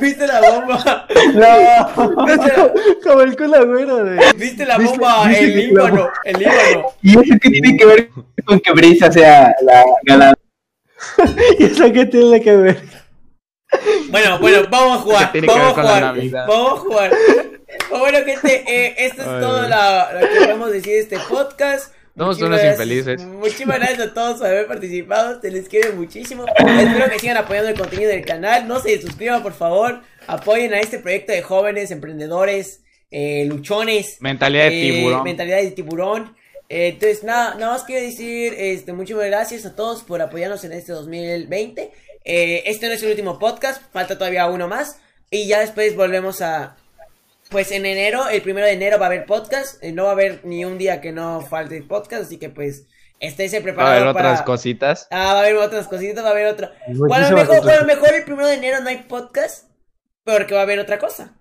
¿Viste 0.00 0.26
la 0.26 0.40
bomba? 0.40 1.06
No, 1.32 2.26
¿Viste 2.26 2.48
la, 2.56 2.72
como 3.04 3.20
el 3.20 3.36
culo 3.36 3.56
agüero 3.56 4.04
de... 4.04 4.18
viste 4.36 4.66
la 4.66 4.76
¿Viste- 4.78 4.98
bomba? 4.98 5.28
viste 5.28 5.44
El 5.44 5.56
Líbano, 5.68 6.08
el 6.24 6.38
Líbano. 6.40 6.86
¿Y 7.02 7.12
eso 7.12 7.34
qué 7.40 7.50
tiene 7.50 7.76
que 7.76 7.86
ver 7.86 8.10
con 8.46 8.60
que 8.60 8.72
Brisa 8.72 9.10
sea 9.12 9.54
la 9.62 9.84
ganadora? 10.04 10.38
¿Y 11.58 11.64
eso 11.64 11.92
qué 11.92 12.06
tiene 12.06 12.40
que 12.40 12.56
ver? 12.56 12.82
Bueno, 14.10 14.38
bueno, 14.38 14.66
vamos 14.70 14.98
a 14.98 15.02
jugar. 15.02 15.32
¿Qué 15.32 15.40
tiene 15.40 15.46
que 15.48 15.58
Vamos 15.60 15.78
a 15.78 15.82
jugar. 15.82 16.46
Vamos 16.46 16.72
a 16.72 16.76
jugar. 16.82 17.10
Bueno, 17.90 18.18
gente, 18.24 18.64
eh, 18.66 18.94
esto 18.98 19.22
es 19.22 19.28
Ay, 19.28 19.40
todo 19.40 19.62
lo 19.62 20.20
que 20.28 20.36
podemos 20.38 20.70
decir 20.72 20.92
de 20.92 20.98
este 21.00 21.18
podcast. 21.28 21.92
Somos 22.16 22.38
Muchísimas 22.38 22.40
unos 22.48 22.48
gracias- 22.62 22.72
infelices. 22.72 23.24
Muchísimas 23.26 23.76
gracias 23.80 24.00
a 24.00 24.14
todos 24.14 24.38
por 24.38 24.46
haber 24.46 24.66
participado. 24.66 25.40
Se 25.40 25.50
les 25.50 25.68
quiere 25.68 25.92
muchísimo. 25.92 26.46
Espero 26.46 27.10
que 27.10 27.18
sigan 27.18 27.36
apoyando 27.36 27.68
el 27.70 27.78
contenido 27.78 28.10
del 28.10 28.24
canal. 28.24 28.66
No 28.66 28.80
se 28.80 29.00
suscriban, 29.02 29.42
por 29.42 29.52
favor. 29.52 30.00
Apoyen 30.26 30.72
a 30.72 30.80
este 30.80 30.98
proyecto 30.98 31.32
de 31.32 31.42
jóvenes, 31.42 31.90
emprendedores, 31.90 32.82
eh, 33.10 33.44
luchones. 33.46 34.16
Mentalidad 34.20 34.68
de 34.70 34.88
eh, 34.88 34.92
tiburón. 34.94 35.24
mentalidad 35.24 35.58
de 35.58 35.70
tiburón. 35.72 36.36
Eh, 36.68 36.88
entonces, 36.88 37.22
nada, 37.24 37.54
nada 37.54 37.72
más 37.72 37.84
quiero 37.84 38.04
decir, 38.04 38.54
este, 38.56 38.92
muchísimas 38.92 39.26
gracias 39.26 39.64
a 39.66 39.76
todos 39.76 40.02
por 40.02 40.20
apoyarnos 40.20 40.64
en 40.64 40.72
este 40.72 40.92
2020. 40.92 41.92
Eh, 42.24 42.62
este 42.66 42.88
no 42.88 42.92
es 42.94 43.02
el 43.02 43.10
último 43.10 43.38
podcast, 43.38 43.82
falta 43.92 44.18
todavía 44.18 44.46
uno 44.46 44.68
más. 44.68 45.00
Y 45.30 45.46
ya 45.46 45.60
después 45.60 45.94
volvemos 45.96 46.40
a, 46.42 46.76
pues 47.50 47.70
en 47.70 47.86
enero, 47.86 48.28
el 48.28 48.42
primero 48.42 48.66
de 48.66 48.72
enero 48.72 48.98
va 48.98 49.06
a 49.06 49.08
haber 49.08 49.26
podcast. 49.26 49.82
eh, 49.82 49.92
no 49.92 50.04
va 50.04 50.10
a 50.10 50.12
haber 50.12 50.44
ni 50.44 50.64
un 50.64 50.78
día 50.78 51.00
que 51.00 51.12
no 51.12 51.40
falte 51.40 51.80
podcast, 51.82 52.24
así 52.24 52.38
que 52.38 52.48
pues 52.48 52.86
estése 53.20 53.60
Va 53.60 53.82
a 53.82 53.96
haber 53.96 54.12
para... 54.12 54.30
otras 54.30 54.42
cositas. 54.42 55.06
Ah, 55.10 55.34
va 55.34 55.40
a 55.40 55.42
haber 55.42 55.56
otras 55.56 55.86
cositas, 55.86 56.24
va 56.24 56.28
a 56.28 56.32
haber 56.32 56.46
otra. 56.46 56.72
Bueno, 56.88 57.26
a 57.26 57.30
lo 57.30 57.36
mejor, 57.36 57.62
bueno, 57.62 57.84
mejor 57.86 58.14
el 58.14 58.24
primero 58.24 58.48
de 58.48 58.54
enero 58.54 58.80
no 58.80 58.88
hay 58.88 59.02
podcast, 59.02 59.68
porque 60.24 60.54
va 60.54 60.60
a 60.60 60.64
haber 60.64 60.80
otra 60.80 60.98
cosa. 60.98 61.36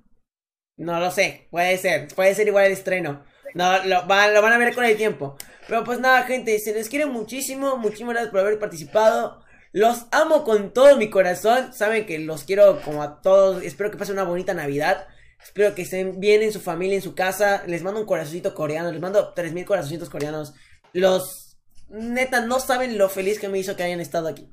No 0.78 1.00
lo 1.00 1.10
sé, 1.10 1.48
puede 1.52 1.78
ser, 1.78 2.10
puede 2.14 2.36
ser 2.36 2.48
igual 2.48 2.66
el 2.66 2.74
estreno. 2.74 3.24
No, 3.56 3.84
lo 3.86 4.06
van, 4.06 4.34
lo 4.34 4.42
van 4.42 4.52
a 4.52 4.58
ver 4.58 4.76
con 4.76 4.84
el 4.84 4.98
tiempo. 4.98 5.38
Pero 5.68 5.86
pues 5.86 6.00
nada, 6.00 6.24
gente, 6.24 6.60
se 6.60 6.74
les 6.74 6.90
quiere 6.90 7.06
muchísimo, 7.06 7.78
muchísimas 7.78 8.14
gracias 8.14 8.32
por 8.32 8.42
haber 8.42 8.60
participado. 8.60 9.42
Los 9.72 10.08
amo 10.12 10.44
con 10.44 10.74
todo 10.74 10.98
mi 10.98 11.10
corazón. 11.10 11.74
Saben 11.74 12.06
que 12.06 12.20
los 12.20 12.44
quiero 12.44 12.82
como 12.82 13.02
a 13.02 13.22
todos. 13.22 13.64
Espero 13.64 13.92
que 13.92 13.98
pasen 13.98 14.16
una 14.16 14.24
bonita 14.24 14.54
Navidad. 14.54 15.08
Espero 15.42 15.74
que 15.74 15.84
estén 15.84 16.20
bien 16.20 16.44
en 16.44 16.52
su 16.52 16.60
familia, 16.60 16.98
en 16.98 17.02
su 17.02 17.16
casa. 17.16 17.64
Les 17.66 17.82
mando 17.82 18.02
un 18.02 18.06
corazoncito 18.06 18.54
coreano. 18.54 18.92
Les 18.92 19.02
mando 19.02 19.34
3000 19.34 19.66
corazoncitos 19.66 20.10
coreanos. 20.10 20.54
Los 20.92 21.58
neta 21.88 22.42
no 22.42 22.60
saben 22.60 22.98
lo 22.98 23.08
feliz 23.10 23.40
que 23.40 23.48
me 23.48 23.60
hizo 23.60 23.78
que 23.78 23.84
hayan 23.84 24.02
estado 24.02 24.28
aquí. 24.28 24.50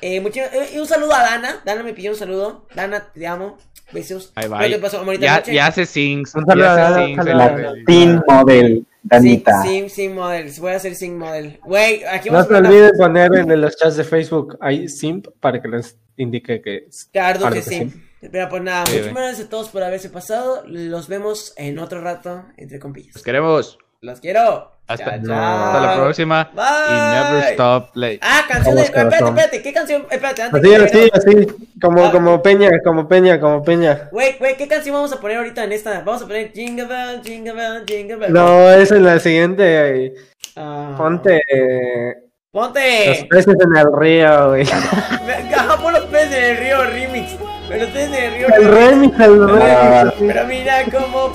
Eh, 0.00 0.20
muchi- 0.22 0.40
eh, 0.40 0.70
y 0.74 0.78
un 0.78 0.86
saludo 0.86 1.14
a 1.14 1.22
Dana. 1.22 1.60
Dana 1.64 1.82
me 1.82 1.92
pidió 1.94 2.10
un 2.12 2.16
saludo. 2.16 2.66
Dana, 2.74 3.10
te 3.12 3.26
amo. 3.26 3.58
Besos. 3.90 4.32
Ahí 4.34 4.46
va. 4.48 4.58
¿Qué 4.60 4.68
te 4.70 4.78
pasó, 4.78 5.02
bonita 5.04 5.24
Ya, 5.24 5.36
noche? 5.36 5.54
ya 5.54 5.66
hace 5.66 5.86
sings. 5.86 6.34
Un 6.34 6.44
saludo 6.44 6.64
Ya 6.66 6.72
a 6.72 6.88
hace 6.88 7.14
Dana. 7.24 7.72
Teen 7.86 8.22
Model, 8.28 8.86
Danita. 9.02 9.62
Sim, 9.62 9.88
sim, 9.88 10.12
model. 10.14 10.52
Voy 10.60 10.72
a 10.72 10.76
hacer 10.76 10.94
sim 10.94 11.16
model. 11.16 11.58
Güey, 11.64 12.04
aquí 12.04 12.28
No 12.28 12.34
vamos 12.34 12.48
se 12.48 12.54
a 12.54 12.56
poner 12.58 12.70
olviden 12.72 12.96
poner 12.98 13.34
en 13.34 13.60
los 13.62 13.76
chats 13.76 13.96
de 13.96 14.04
Facebook 14.04 14.58
ahí 14.60 14.88
simp 14.88 15.28
para 15.40 15.62
que 15.62 15.68
les 15.68 15.96
indique 16.18 16.60
que 16.60 16.84
es 16.88 17.08
Claro 17.12 17.50
que 17.50 17.62
sí. 17.62 17.90
Pero 18.30 18.48
pues 18.50 18.62
nada, 18.62 18.84
Sí, 18.86 18.92
muchísimas 18.92 19.12
güey. 19.14 19.24
gracias 19.26 19.46
a 19.46 19.50
todos 19.50 19.68
por 19.70 19.82
haberse 19.82 20.10
pasado. 20.10 20.64
Los 20.66 21.08
vemos 21.08 21.54
en 21.56 21.78
otro 21.78 22.00
rato, 22.02 22.44
entre 22.58 22.78
compillas. 22.78 23.14
Los 23.14 23.22
queremos. 23.24 23.78
Los 24.00 24.20
quiero. 24.20 24.70
Hasta, 24.86 25.04
Chao, 25.04 25.26
chao. 25.26 25.66
hasta 25.66 25.80
la 25.86 25.96
próxima. 26.02 26.50
Bye. 26.54 26.64
Y 26.88 27.32
never 27.34 27.52
stop 27.52 27.90
play. 27.92 28.18
Ah, 28.22 28.42
canción 28.48 28.76
de. 28.76 28.82
Espérate, 28.82 29.16
espérate. 29.24 29.62
¿Qué 29.62 29.72
canción? 29.72 30.06
Espérate, 30.10 30.42
antes 30.42 30.62
así, 30.62 30.70
que 30.70 30.84
así, 30.84 31.10
así, 31.12 31.46
como, 31.82 32.04
Ah. 32.06 32.12
como 32.12 32.40
Peña, 32.42 32.70
como 32.84 33.06
Peña, 33.08 33.38
como 33.40 33.62
Peña. 33.64 34.08
Güey, 34.12 34.38
güey, 34.38 34.56
¿qué 34.56 34.66
canción 34.68 34.94
vamos 34.94 35.12
a 35.12 35.20
poner 35.20 35.38
ahorita 35.38 35.64
en 35.64 35.72
esta? 35.72 36.00
Vamos 36.00 36.22
a 36.22 36.26
poner 36.26 36.52
Jingle 36.52 36.86
Bell, 36.86 37.20
Jingle 37.22 37.52
Bell, 37.52 37.84
Jingle 37.86 38.16
Bell. 38.16 38.32
No, 38.32 38.70
es 38.70 38.90
en 38.92 39.04
la 39.04 39.18
siguiente. 39.18 40.14
Ah. 40.56 40.94
Ponte 40.96 41.42
eh, 41.52 42.14
los 42.52 42.66
Ponte. 42.66 43.26
peces 43.28 43.56
en 43.60 43.76
el 43.76 43.86
río, 43.94 44.48
güey. 44.50 44.62
Ajá, 44.62 45.76
pon 45.82 45.92
los 45.92 46.04
peces 46.06 46.32
en 46.34 46.44
el 46.44 46.56
río 46.56 46.84
remix. 46.84 47.36
Pero 47.68 47.84
los 47.84 47.90
peces 47.90 48.08
en 48.08 48.14
el 48.14 48.64
remix, 48.70 49.20
el 49.20 49.42
Ah. 49.60 50.04
remix. 50.04 50.14
Pero 50.34 50.44
mira 50.46 50.84
cómo 50.90 51.28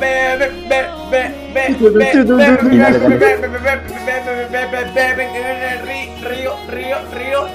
en 5.36 5.64
el 5.64 5.80
ri- 5.86 6.22
río, 6.24 6.56
río, 6.70 6.98
río, 7.14 7.48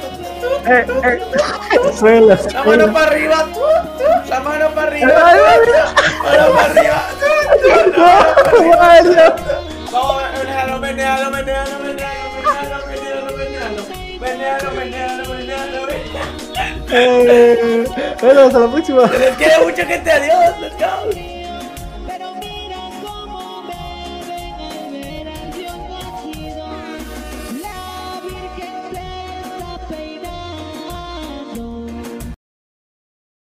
Eh, 0.67 0.87
eh, 1.05 1.19
La 2.53 2.63
mano 2.65 2.93
para 2.93 3.07
arriba, 3.07 3.47
la 4.29 4.41
mano 4.41 4.69
para 4.71 4.87
arriba, 4.87 5.13
la 5.13 5.25
mano 6.33 6.53
para 6.55 6.65
arriba. 6.71 7.03
Vamos, 9.93 10.23
menealo, 10.39 10.79
menealo, 10.79 11.31
menealo, 11.31 11.79
menealo, 11.83 12.79
menealo, 12.87 13.37
menealo, 13.37 13.83
menealo, 14.21 14.71
menealo. 14.71 15.18
Eh, 15.18 15.18
bueno, 18.21 18.41
hasta 18.43 18.59
la 18.59 18.71
próxima. 18.71 19.11
Les 19.19 19.37
quiere 19.37 19.59
mucho, 19.65 19.87
gente. 19.87 20.11
Adiós. 20.11 20.59
Let's 20.61 20.77
go. 20.79 21.38